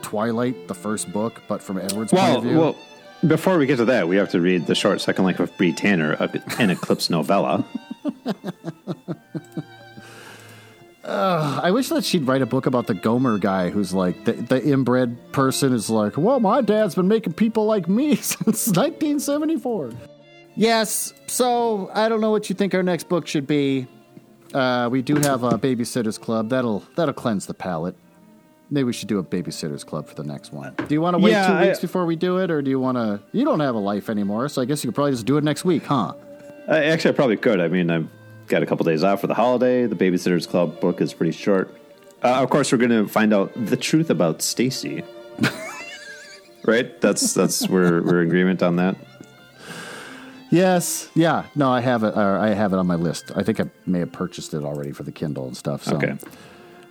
Twilight, 0.02 0.70
the 0.70 0.76
first 0.76 1.12
book, 1.12 1.42
but 1.50 1.62
from 1.62 1.78
Edward's 1.78 2.14
point 2.14 2.38
of 2.38 2.44
view. 2.44 2.58
well, 2.58 2.78
before 3.28 3.58
we 3.58 3.66
get 3.66 3.78
to 3.78 3.86
that, 3.86 4.08
we 4.08 4.16
have 4.16 4.30
to 4.30 4.40
read 4.40 4.66
the 4.66 4.76
short 4.76 5.02
second 5.02 5.26
life 5.26 5.42
of 5.42 5.56
Bree 5.58 5.74
Tanner, 5.74 6.14
an 6.58 6.70
Eclipse 6.70 7.10
novella. 7.10 7.66
I 11.06 11.72
wish 11.72 11.90
that 11.90 12.04
she'd 12.06 12.26
write 12.28 12.42
a 12.42 12.46
book 12.46 12.66
about 12.66 12.88
the 12.88 12.94
Gomer 12.94 13.38
guy 13.38 13.70
who's 13.70 13.94
like 13.94 14.24
the, 14.26 14.34
the 14.34 14.64
inbred 14.64 15.18
person 15.32 15.74
is 15.74 15.90
like, 15.90 16.18
well, 16.18 16.40
my 16.40 16.62
dad's 16.62 16.96
been 16.96 17.08
making 17.08 17.34
people 17.34 17.66
like 17.66 17.88
me 17.90 18.16
since 18.16 18.68
1974. 18.68 19.92
Yes, 20.56 21.14
so 21.28 21.90
I 21.94 22.10
don't 22.10 22.22
know 22.22 22.32
what 22.32 22.50
you 22.50 22.56
think 22.56 22.74
our 22.76 22.84
next 22.84 23.10
book 23.10 23.28
should 23.28 23.48
be. 23.48 23.88
Uh, 24.54 24.88
we 24.92 25.02
do 25.02 25.16
have 25.16 25.44
a 25.44 25.58
babysitters 25.58 26.20
club. 26.20 26.50
That'll 26.50 26.84
that'll 26.96 27.14
cleanse 27.16 27.48
the 27.48 27.56
palate. 27.56 27.96
Maybe 28.70 28.84
we 28.86 28.94
should 28.94 29.08
do 29.08 29.18
a 29.20 29.24
babysitters 29.24 29.86
club 29.86 30.08
for 30.08 30.14
the 30.16 30.24
next 30.24 30.54
one. 30.54 30.74
Do 30.88 30.94
you 30.94 31.02
want 31.02 31.16
to 31.16 31.18
wait 31.20 31.32
Yeah, 31.32 31.48
two 31.48 31.54
I- 31.54 31.68
weeks 31.68 31.80
before 31.80 32.06
we 32.06 32.16
do 32.16 32.38
it, 32.38 32.52
or 32.52 32.62
do 32.62 32.70
you 32.70 32.80
want 32.80 32.98
to? 32.98 33.20
You 33.32 33.46
don't 33.46 33.60
have 33.62 33.74
a 33.76 33.80
life 33.80 34.10
anymore, 34.10 34.48
so 34.50 34.62
I 34.62 34.66
guess 34.66 34.84
you 34.84 34.90
could 34.90 34.96
probably 34.96 35.12
just 35.14 35.26
do 35.26 35.38
it 35.38 35.44
next 35.44 35.66
week, 35.66 35.86
huh? 35.86 36.14
I, 36.68 36.84
actually, 36.86 37.12
I 37.12 37.14
probably 37.16 37.38
could. 37.38 37.60
I 37.60 37.68
mean, 37.68 37.90
I've 37.90 38.08
got 38.48 38.64
a 38.64 38.66
couple 38.66 38.86
days 38.86 39.04
off 39.04 39.22
for 39.22 39.28
the 39.28 39.34
holiday. 39.34 39.88
The 39.88 39.96
Babysitters 39.96 40.48
Club 40.48 40.80
book 40.80 41.02
is 41.02 41.14
pretty 41.14 41.32
short. 41.32 41.76
Uh, 42.24 42.42
of 42.42 42.50
course, 42.50 42.72
we're 42.72 42.78
going 42.78 42.92
to 42.92 43.08
find 43.08 43.34
out 43.34 43.52
the 43.56 43.78
truth 43.78 44.10
about 44.10 44.42
Stacey. 44.42 45.04
right? 46.66 47.00
That's 47.02 47.34
that's 47.34 47.68
we're 47.68 48.02
we're 48.02 48.22
in 48.22 48.28
agreement 48.28 48.64
on 48.64 48.78
that. 48.78 48.96
Yes, 50.50 51.10
yeah. 51.16 51.46
No, 51.56 51.72
I 51.72 51.82
have 51.82 52.04
it. 52.04 52.16
Or 52.16 52.38
I 52.38 52.50
have 52.50 52.74
it 52.74 52.80
on 52.80 52.88
my 52.88 52.96
list. 52.96 53.32
I 53.36 53.44
think 53.44 53.60
I 53.60 53.66
may 53.86 54.00
have 54.00 54.12
purchased 54.12 54.54
it 54.54 54.64
already 54.64 54.92
for 54.92 55.04
the 55.04 55.12
Kindle 55.12 55.48
and 55.48 55.58
stuff. 55.58 55.84
So. 55.84 55.96
Okay. 55.98 56.18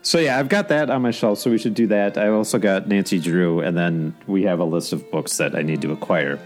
So 0.03 0.19
yeah, 0.19 0.39
I've 0.39 0.49
got 0.49 0.69
that 0.69 0.91
on 0.91 1.01
my 1.01 1.13
shelf. 1.13 1.39
So 1.39 1.51
we 1.51 1.59
should 1.59 1.75
do 1.75 1.87
that. 1.87 2.19
I 2.19 2.29
also 2.29 2.59
got 2.59 2.89
Nancy 2.89 3.21
Drew, 3.21 3.61
and 3.61 3.77
then 3.77 4.17
we 4.27 4.43
have 4.43 4.59
a 4.59 4.65
list 4.65 4.93
of 4.93 5.09
books 5.13 5.37
that 5.37 5.55
I 5.55 5.63
need 5.63 5.81
to 5.83 5.93
acquire. 5.93 6.41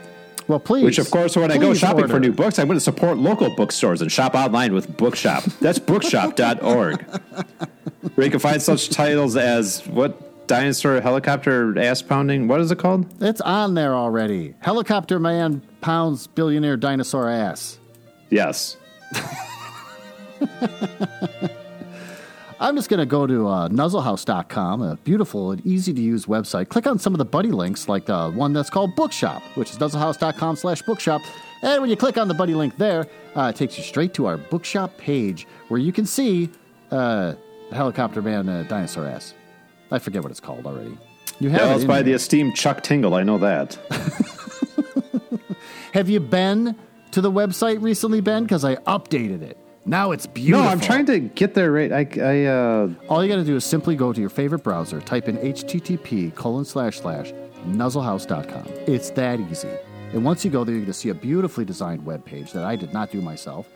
Well, 0.49 0.61
please. 0.61 0.85
Which, 0.85 0.99
of 0.99 1.11
course, 1.11 1.37
when 1.37 1.51
I 1.51 1.59
go 1.59 1.75
shopping 1.75 2.09
for 2.09 2.21
new 2.21 2.33
books, 2.33 2.59
I'm 2.59 2.67
going 2.67 2.77
to 2.77 2.85
support 2.85 3.19
local 3.19 3.55
bookstores 3.57 4.01
and 4.01 4.11
shop 4.11 4.35
online 4.35 4.75
with 4.75 4.97
Bookshop. 4.97 5.43
That's 5.61 5.79
bookshop.org. 5.79 7.03
Where 8.15 8.25
you 8.25 8.31
can 8.31 8.39
find 8.41 8.63
such 8.63 8.91
titles 8.91 9.37
as 9.37 9.87
what 9.89 10.47
dinosaur 10.47 11.01
helicopter 11.01 11.77
ass 11.79 12.03
pounding? 12.03 12.47
What 12.49 12.61
is 12.61 12.71
it 12.71 12.79
called? 12.79 13.07
It's 13.21 13.41
on 13.41 13.75
there 13.75 13.95
already. 13.95 14.55
Helicopter 14.61 15.19
Man 15.19 15.63
pounds 15.81 16.29
billionaire 16.29 16.77
dinosaur 16.77 17.29
ass. 17.29 17.79
Yes. 18.31 18.77
I'm 22.59 22.75
just 22.75 22.89
going 22.89 23.01
to 23.01 23.07
go 23.07 23.27
to 23.27 23.49
uh, 23.49 23.69
nuzzlehouse.com, 23.69 24.81
a 24.81 24.97
beautiful 24.97 25.51
and 25.51 25.65
easy 25.67 25.93
to 25.93 26.01
use 26.01 26.25
website. 26.25 26.71
Click 26.71 26.87
on 26.87 26.99
some 26.99 27.13
of 27.13 27.19
the 27.19 27.25
buddy 27.25 27.51
links, 27.51 27.87
like 27.89 28.07
the 28.07 28.31
one 28.31 28.55
that's 28.55 28.71
called 28.71 28.97
Bookshop, 28.97 29.43
which 29.57 29.71
is 29.71 29.79
nuzzlehouse.com 29.79 30.57
slash 30.57 30.81
bookshop. 30.83 31.21
And 31.63 31.83
when 31.83 31.91
you 31.91 31.97
click 31.97 32.17
on 32.17 32.29
the 32.29 32.35
buddy 32.35 32.55
link 32.55 32.77
there, 32.79 33.07
uh, 33.35 33.53
it 33.55 33.57
takes 33.57 33.77
you 33.77 33.85
straight 33.85 34.15
to 34.15 34.27
our 34.27 34.39
bookshop 34.39 34.97
page 34.97 35.47
where 35.69 35.79
you 35.79 35.93
can 35.93 36.07
see 36.07 36.49
uh, 36.91 37.35
Helicopter 37.73 38.23
Man 38.23 38.49
uh, 38.49 38.63
dinosaur 38.63 39.07
ass. 39.07 39.35
I 39.91 39.99
forget 39.99 40.23
what 40.23 40.31
it's 40.31 40.41
called 40.41 40.67
already. 40.67 40.97
You 41.39 41.51
have 41.51 41.61
Yeah, 41.61 41.73
it 41.73 41.77
it's 41.77 41.85
by 41.85 42.03
the 42.03 42.13
esteemed 42.13 42.57
Chuck 42.57 42.83
Tingle. 42.83 43.15
I 43.15 43.23
know 43.23 43.39
that. 43.39 43.75
Have 45.93 46.09
you 46.09 46.21
been 46.21 46.75
to 47.13 47.21
the 47.21 47.31
website 47.31 47.83
recently, 47.83 48.21
Ben? 48.21 48.45
Because 48.45 48.65
I 48.65 48.77
updated 48.77 49.43
it. 49.43 49.59
Now 49.87 50.11
it's 50.11 50.27
beautiful. 50.27 50.65
No. 50.65 50.69
I'm 50.71 50.81
trying 50.81 51.07
to 51.07 51.21
get 51.21 51.55
there 51.55 51.71
right. 51.71 51.93
I, 51.93 52.09
I 52.21 52.45
uh, 52.47 52.89
All 53.09 53.23
you 53.23 53.29
got 53.29 53.37
to 53.37 53.45
do 53.45 53.55
is 53.57 53.65
simply 53.65 53.95
go 53.95 54.13
to 54.13 54.21
your 54.21 54.31
favorite 54.31 54.63
browser, 54.65 55.01
type 55.01 55.29
in 55.29 55.37
http 55.39 56.35
colon 56.35 56.65
slash 56.65 56.99
slash 57.01 57.33
nuzzlehouse.com. 57.67 58.65
It's 58.87 59.11
that 59.11 59.39
easy. 59.41 59.69
And 60.13 60.25
once 60.25 60.45
you 60.45 60.51
go 60.51 60.65
there, 60.65 60.75
you're 60.75 60.83
going 60.83 60.93
to 60.93 60.99
see 60.99 61.11
a 61.11 61.15
beautifully 61.15 61.65
designed 61.65 62.05
web 62.05 62.25
page 62.25 62.53
that 62.53 62.65
I 62.65 62.77
did 62.77 62.93
not 62.93 63.11
do 63.11 63.21
myself. 63.21 63.69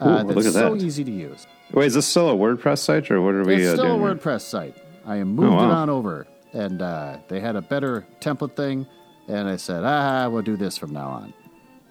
Uh, 0.00 0.04
Ooh, 0.08 0.14
that's 0.24 0.28
look 0.36 0.46
at 0.46 0.52
so 0.52 0.74
that. 0.74 0.82
easy 0.84 1.04
to 1.04 1.10
use. 1.10 1.46
wait. 1.72 1.86
Is 1.86 1.94
this 1.94 2.06
still 2.06 2.30
a 2.30 2.34
WordPress 2.34 2.78
site, 2.78 3.10
or 3.10 3.20
what 3.22 3.34
are 3.34 3.44
we 3.44 3.54
it's 3.56 3.68
uh, 3.68 3.72
still 3.76 3.84
doing? 3.98 4.02
a 4.02 4.06
here? 4.08 4.14
WordPress 4.16 4.40
site. 4.42 4.76
I 5.06 5.22
moved 5.24 5.52
Oh, 5.52 5.56
wow. 5.56 5.70
it 5.70 5.72
on 5.72 5.88
over, 5.90 6.26
and 6.52 6.82
uh, 6.82 7.18
they 7.28 7.38
had 7.40 7.54
a 7.56 7.62
better 7.62 8.06
template 8.20 8.56
thing. 8.56 8.86
And 9.28 9.48
I 9.48 9.56
said, 9.56 9.84
ah, 9.84 10.28
we'll 10.28 10.42
do 10.42 10.56
this 10.56 10.76
from 10.76 10.92
now 10.92 11.08
on. 11.08 11.34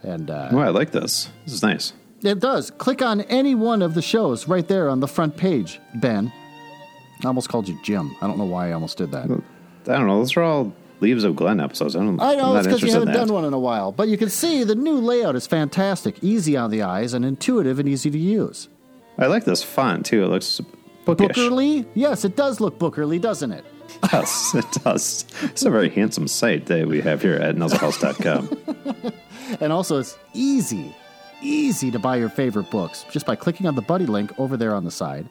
And 0.03 0.29
uh, 0.29 0.49
Oh, 0.51 0.59
I 0.59 0.69
like 0.69 0.91
this. 0.91 1.29
This 1.45 1.53
is 1.55 1.63
nice. 1.63 1.93
It 2.23 2.39
does. 2.39 2.71
Click 2.71 3.01
on 3.01 3.21
any 3.21 3.53
one 3.55 3.81
of 3.81 3.93
the 3.93 4.01
shows 4.01 4.47
right 4.47 4.67
there 4.67 4.89
on 4.89 4.99
the 4.99 5.07
front 5.07 5.35
page, 5.35 5.79
Ben. 5.95 6.31
I 7.23 7.27
almost 7.27 7.49
called 7.49 7.67
you 7.67 7.77
Jim. 7.83 8.15
I 8.21 8.27
don't 8.27 8.37
know 8.37 8.45
why 8.45 8.69
I 8.69 8.71
almost 8.73 8.97
did 8.97 9.11
that. 9.11 9.25
I 9.25 9.27
don't 9.97 10.07
know. 10.07 10.17
Those 10.19 10.35
are 10.37 10.41
all 10.43 10.73
Leaves 10.99 11.23
of 11.25 11.35
Glen 11.35 11.59
episodes. 11.59 11.95
I 11.95 11.99
don't. 11.99 12.19
I 12.21 12.35
know 12.35 12.55
it's 12.55 12.65
because 12.65 12.81
you 12.81 12.93
haven't 12.93 13.13
done 13.13 13.31
one 13.31 13.43
in 13.43 13.53
a 13.53 13.59
while, 13.59 13.91
but 13.91 14.07
you 14.07 14.17
can 14.17 14.29
see 14.29 14.63
the 14.63 14.75
new 14.75 14.95
layout 14.95 15.35
is 15.35 15.45
fantastic, 15.45 16.23
easy 16.23 16.55
on 16.55 16.71
the 16.71 16.81
eyes, 16.81 17.13
and 17.13 17.25
intuitive 17.25 17.77
and 17.79 17.89
easy 17.89 18.09
to 18.09 18.17
use. 18.17 18.69
I 19.17 19.27
like 19.27 19.43
this 19.43 19.61
font 19.61 20.05
too. 20.05 20.23
It 20.23 20.27
looks 20.27 20.61
bookish. 21.05 21.35
Bookerly? 21.35 21.85
Yes, 21.93 22.23
it 22.23 22.35
does 22.35 22.59
look 22.61 22.79
Bookerly, 22.79 23.19
doesn't 23.19 23.51
it? 23.51 23.65
Yes, 24.11 24.55
it 24.55 24.65
does. 24.83 25.25
It's 25.43 25.65
a 25.65 25.69
very 25.69 25.89
handsome 25.89 26.27
site 26.27 26.65
that 26.65 26.87
we 26.87 26.99
have 27.01 27.21
here 27.21 27.35
at 27.35 27.55
nuzzlehouse.com. 27.55 29.13
And 29.59 29.71
also, 29.71 29.99
it's 29.99 30.17
easy, 30.33 30.95
easy 31.43 31.91
to 31.91 31.99
buy 31.99 32.15
your 32.15 32.29
favorite 32.29 32.69
books 32.71 33.05
just 33.11 33.25
by 33.25 33.35
clicking 33.35 33.67
on 33.67 33.75
the 33.75 33.81
buddy 33.81 34.05
link 34.05 34.31
over 34.39 34.57
there 34.57 34.73
on 34.73 34.83
the 34.85 34.91
side. 34.91 35.27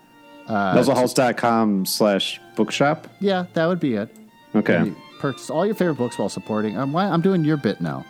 nuzzlehouse.com 0.49 1.87
slash 1.87 2.41
bookshop. 2.57 3.09
Yeah, 3.21 3.47
that 3.55 3.67
would 3.67 3.81
be 3.81 3.95
it. 3.95 4.15
Okay. 4.55 4.93
Purchase 5.19 5.51
all 5.51 5.65
your 5.65 5.75
favorite 5.75 5.97
books 5.99 6.19
while 6.19 6.29
supporting. 6.29 6.79
I'm, 6.79 6.95
I'm 6.97 7.21
doing 7.23 7.45
your 7.45 7.57
bit 7.57 7.81
now. 7.81 8.05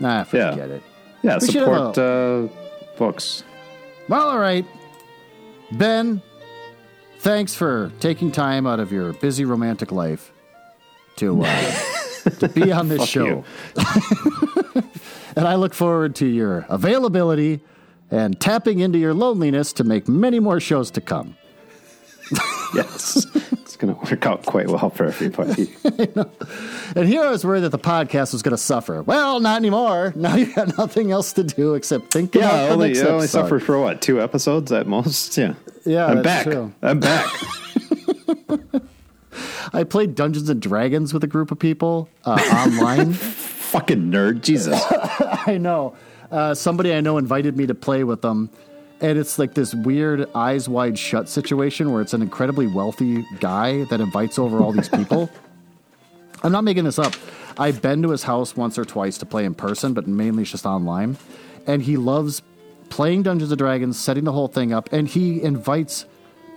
Nah, 0.00 0.24
forget 0.24 0.56
Yeah. 0.58 0.64
it. 0.64 0.82
Yeah, 1.22 1.38
We 1.40 1.46
support 1.48 1.98
uh, 1.98 2.48
books. 2.98 3.44
Well, 4.08 4.28
all 4.28 4.38
right. 4.38 4.66
Ben, 5.72 6.20
thanks 7.20 7.54
for 7.54 7.90
taking 8.00 8.30
time 8.32 8.66
out 8.66 8.80
of 8.80 8.92
your 8.92 9.12
busy 9.14 9.44
romantic 9.44 9.92
life 9.92 10.32
to 11.16 11.42
uh, 11.44 11.46
to 12.40 12.48
be 12.48 12.72
on 12.72 12.88
this 12.88 13.06
show. 13.08 13.44
and 15.36 15.46
I 15.46 15.54
look 15.56 15.74
forward 15.74 16.14
to 16.16 16.26
your 16.26 16.66
availability 16.68 17.60
and 18.10 18.38
tapping 18.40 18.80
into 18.80 18.98
your 18.98 19.14
loneliness 19.14 19.72
to 19.74 19.84
make 19.84 20.08
many 20.08 20.40
more 20.40 20.60
shows 20.60 20.90
to 20.92 21.00
come. 21.00 21.36
Yes. 22.74 23.24
it's 23.52 23.76
going 23.76 23.94
to 23.94 24.00
work 24.00 24.26
out 24.26 24.44
quite 24.46 24.68
well 24.68 24.90
for 24.90 25.04
everybody. 25.04 25.72
And 26.96 27.08
here 27.08 27.22
I 27.22 27.30
was 27.30 27.44
worried 27.44 27.60
that 27.60 27.70
the 27.70 27.78
podcast 27.78 28.32
was 28.32 28.42
going 28.42 28.52
to 28.52 28.62
suffer. 28.62 29.02
Well, 29.02 29.40
not 29.40 29.56
anymore. 29.56 30.12
Now 30.16 30.36
you 30.36 30.52
got 30.52 30.76
nothing 30.76 31.10
else 31.12 31.32
to 31.34 31.44
do 31.44 31.74
except 31.74 32.12
think 32.12 32.34
yeah, 32.34 32.48
about 32.48 32.70
only, 32.72 32.88
next 32.88 33.02
I 33.02 33.08
only 33.08 33.26
suffered 33.26 33.62
for 33.62 33.78
what, 33.78 34.02
two 34.02 34.20
episodes 34.20 34.72
at 34.72 34.86
most? 34.86 35.36
Yeah. 35.36 35.54
Yeah, 35.84 36.06
I'm 36.06 36.22
back. 36.22 36.44
true. 36.44 36.72
I'm 36.82 37.00
back. 37.00 37.32
I 39.74 39.82
played 39.82 40.14
Dungeons 40.14 40.48
and 40.48 40.62
Dragons 40.62 41.12
with 41.12 41.24
a 41.24 41.26
group 41.26 41.50
of 41.50 41.58
people 41.58 42.08
uh, 42.24 42.40
online. 42.66 43.12
Fucking 43.14 44.10
nerd. 44.10 44.42
Jesus. 44.42 44.80
I 45.46 45.58
know. 45.58 45.96
Uh, 46.30 46.54
somebody 46.54 46.94
I 46.94 47.00
know 47.00 47.18
invited 47.18 47.56
me 47.56 47.66
to 47.66 47.74
play 47.74 48.04
with 48.04 48.22
them. 48.22 48.50
And 49.00 49.18
it's 49.18 49.36
like 49.36 49.54
this 49.54 49.74
weird 49.74 50.28
eyes 50.32 50.68
wide 50.68 50.96
shut 50.96 51.28
situation 51.28 51.92
where 51.92 52.00
it's 52.00 52.14
an 52.14 52.22
incredibly 52.22 52.68
wealthy 52.68 53.26
guy 53.40 53.82
that 53.84 54.00
invites 54.00 54.38
over 54.38 54.60
all 54.60 54.70
these 54.70 54.88
people. 54.88 55.28
I'm 56.44 56.52
not 56.52 56.62
making 56.62 56.84
this 56.84 56.98
up. 57.00 57.14
I've 57.58 57.82
been 57.82 58.00
to 58.02 58.10
his 58.10 58.22
house 58.22 58.56
once 58.56 58.78
or 58.78 58.84
twice 58.84 59.18
to 59.18 59.26
play 59.26 59.44
in 59.44 59.54
person, 59.54 59.92
but 59.92 60.06
mainly 60.06 60.42
it's 60.42 60.52
just 60.52 60.66
online. 60.66 61.16
And 61.66 61.82
he 61.82 61.96
loves 61.96 62.42
playing 62.90 63.24
Dungeons 63.24 63.50
and 63.50 63.58
Dragons, 63.58 63.98
setting 63.98 64.22
the 64.22 64.32
whole 64.32 64.48
thing 64.48 64.72
up, 64.72 64.92
and 64.92 65.08
he 65.08 65.42
invites 65.42 66.06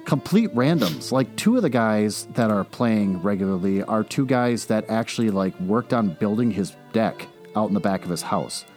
complete 0.07 0.49
randoms. 0.55 1.11
Like 1.11 1.35
two 1.35 1.57
of 1.57 1.61
the 1.61 1.69
guys 1.69 2.27
that 2.33 2.49
are 2.49 2.63
playing 2.63 3.21
regularly 3.21 3.83
are 3.83 4.03
two 4.03 4.25
guys 4.25 4.65
that 4.67 4.89
actually 4.89 5.29
like 5.29 5.59
worked 5.59 5.93
on 5.93 6.13
building 6.15 6.49
his 6.49 6.75
deck 6.93 7.27
out 7.57 7.67
in 7.67 7.73
the 7.73 7.81
back 7.81 8.03
of 8.03 8.09
his 8.09 8.23
house. 8.23 8.65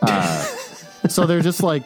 Uh, 0.00 0.44
so 1.08 1.26
they're 1.26 1.40
just 1.40 1.60
like 1.60 1.82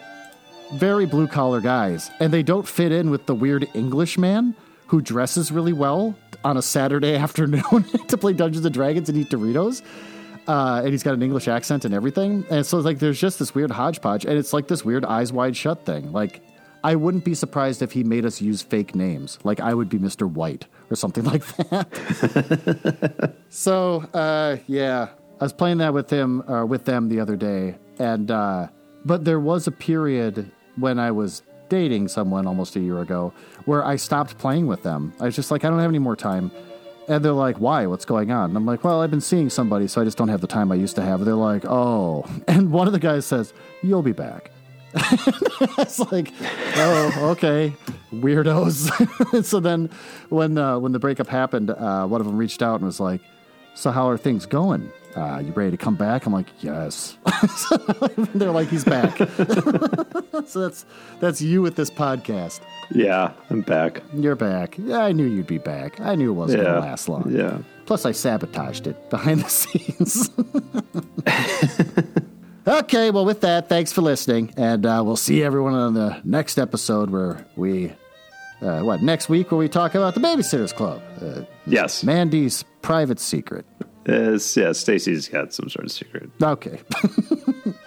very 0.75 1.07
blue 1.07 1.27
collar 1.27 1.63
guys, 1.63 2.11
and 2.21 2.31
they 2.31 2.43
don't 2.43 2.69
fit 2.69 2.93
in 2.93 3.09
with 3.09 3.25
the 3.25 3.35
weird 3.35 3.67
English 3.73 4.19
man 4.19 4.55
who 4.87 5.01
dresses 5.01 5.51
really 5.51 5.73
well 5.73 6.15
on 6.45 6.59
a 6.59 6.63
Saturday 6.63 7.17
afternoon 7.27 7.63
to 8.09 8.19
play 8.19 8.35
Dungeons 8.35 8.67
and 8.67 8.75
Dragons 8.75 9.09
and 9.09 9.17
eat 9.17 9.31
Doritos. 9.31 9.81
Uh, 10.47 10.83
and 10.85 10.89
he's 10.91 11.03
got 11.03 11.15
an 11.15 11.23
English 11.23 11.49
accent 11.49 11.87
and 11.87 11.95
everything. 11.95 12.45
And 12.51 12.67
so, 12.67 12.79
like, 12.81 12.99
there's 12.99 13.19
just 13.19 13.39
this 13.39 13.55
weird 13.55 13.71
hodgepodge, 13.71 14.27
and 14.27 14.37
it's 14.37 14.53
like 14.53 14.69
this 14.69 14.85
weird 14.85 15.07
eyes 15.07 15.33
wide 15.33 15.57
shut 15.57 15.87
thing. 15.87 16.13
Like, 16.13 16.43
I 16.85 16.97
wouldn't 16.97 17.25
be 17.25 17.35
surprised 17.35 17.83
if 17.83 17.93
he 17.93 18.03
made 18.03 18.25
us 18.25 18.41
use 18.41 18.63
fake 18.63 18.95
names. 18.95 19.39
Like, 19.45 19.61
I 19.61 19.73
would 19.73 19.89
be 19.89 19.99
Mr. 19.99 20.29
White 20.29 20.67
or 20.91 20.97
something 20.97 21.25
like 21.33 21.45
that. 21.69 23.35
so, 23.49 24.05
uh, 24.13 24.57
yeah, 24.67 25.09
I 25.41 25.45
was 25.45 25.53
playing 25.53 25.79
that 25.79 25.95
with 25.95 26.11
him 26.11 26.43
or 26.49 26.67
with 26.67 26.85
them 26.85 27.09
the 27.09 27.21
other 27.21 27.37
day, 27.37 27.77
and 27.99 28.31
uh, 28.31 28.69
but 29.05 29.25
there 29.25 29.41
was 29.41 29.67
a 29.67 29.73
period 29.73 30.51
when 30.77 30.99
I 30.99 31.11
was 31.11 31.43
dating 31.69 32.07
someone 32.09 32.47
almost 32.47 32.77
a 32.77 32.81
year 32.81 33.01
ago 33.01 33.33
where 33.65 33.85
I 33.85 33.97
stopped 33.97 34.39
playing 34.39 34.67
with 34.67 34.83
them. 34.83 35.13
I 35.21 35.25
was 35.25 35.35
just 35.35 35.51
like, 35.51 35.65
I 35.65 35.71
don't 35.71 35.79
have 35.79 35.91
any 35.91 35.99
more 35.99 36.17
time. 36.17 36.51
And 37.09 37.25
they're 37.25 37.33
like, 37.33 37.57
why? 37.57 37.87
What's 37.87 38.05
going 38.05 38.31
on? 38.31 38.51
And 38.51 38.57
I'm 38.57 38.67
like, 38.67 38.85
well, 38.85 39.01
I've 39.01 39.11
been 39.11 39.21
seeing 39.21 39.51
somebody, 39.51 39.89
so 39.89 40.01
I 40.01 40.05
just 40.05 40.17
don't 40.17 40.29
have 40.29 40.41
the 40.41 40.47
time 40.47 40.71
I 40.71 40.77
used 40.77 40.95
to 40.97 41.03
have. 41.03 41.25
They're 41.25 41.35
like, 41.35 41.65
oh. 41.65 42.25
And 42.47 42.71
one 42.71 42.87
of 42.87 42.93
the 42.93 42.99
guys 42.99 43.27
says, 43.27 43.53
you'll 43.83 44.03
be 44.03 44.13
back. 44.13 44.51
it's 45.79 45.99
like, 46.13 46.33
oh, 46.77 47.31
okay, 47.33 47.75
weirdos. 48.13 49.45
so 49.45 49.61
then, 49.61 49.91
when 50.29 50.59
uh, 50.59 50.79
when 50.79 50.93
the 50.93 50.99
breakup 50.99 51.29
happened, 51.29 51.71
uh, 51.71 52.07
one 52.07 52.21
of 52.21 52.27
them 52.27 52.37
reached 52.37 52.63
out 52.63 52.77
and 52.77 52.85
was 52.85 53.01
like, 53.01 53.21
"So 53.75 53.91
how 53.91 54.09
are 54.09 54.17
things 54.19 54.47
going? 54.47 54.91
Uh, 55.17 55.43
you 55.45 55.53
ready 55.53 55.71
to 55.71 55.77
come 55.77 55.95
back?" 55.97 56.27
I'm 56.27 56.33
like, 56.33 56.47
"Yes." 56.61 57.17
They're 58.35 58.51
like, 58.51 58.69
"He's 58.69 58.85
back." 58.85 59.17
so 60.47 60.61
that's 60.61 60.85
that's 61.21 61.41
you 61.41 61.63
with 61.63 61.77
this 61.77 61.91
podcast. 61.91 62.61
Yeah, 62.95 63.33
I'm 63.51 63.63
back. 63.63 64.03
You're 64.15 64.37
back. 64.37 64.77
Yeah, 64.79 64.99
I 64.99 65.13
knew 65.13 65.25
you'd 65.27 65.47
be 65.47 65.59
back. 65.59 66.01
I 66.01 66.15
knew 66.15 66.31
it 66.31 66.35
wasn't 66.35 66.65
Yeah. 66.65 66.75
to 66.75 66.81
last 66.81 67.09
long. 67.09 67.31
Yeah. 67.35 67.59
Plus, 67.87 68.05
I 68.07 68.13
sabotaged 68.13 68.87
it 68.87 69.11
behind 69.11 69.41
the 69.41 69.49
scenes. 69.49 70.31
Okay, 72.67 73.11
well, 73.11 73.25
with 73.25 73.41
that, 73.41 73.69
thanks 73.69 73.93
for 73.93 74.03
listening. 74.03 74.53
And 74.57 74.87
uh, 74.87 75.03
we'll 75.05 75.17
see 75.17 75.43
everyone 75.43 75.75
on 75.75 75.95
the 75.95 76.21
next 76.25 76.59
episode 76.59 77.11
where 77.11 77.45
we, 77.57 77.93
uh, 78.61 78.81
what, 78.83 79.03
next 79.03 79.29
week 79.29 79.51
where 79.51 79.59
we 79.59 79.69
talk 79.69 79.95
about 79.95 80.15
the 80.15 80.21
Babysitters 80.21 80.75
Club. 80.75 81.03
Uh, 81.21 81.43
Yes. 81.67 82.03
Mandy's 82.03 82.65
private 82.83 83.21
secret. 83.21 83.65
It's, 84.05 84.57
yeah, 84.57 84.73
Stacey's 84.73 85.29
got 85.29 85.53
some 85.55 85.69
sort 85.69 85.85
of 85.87 85.93
secret. 85.93 86.29
Okay. 86.43 86.81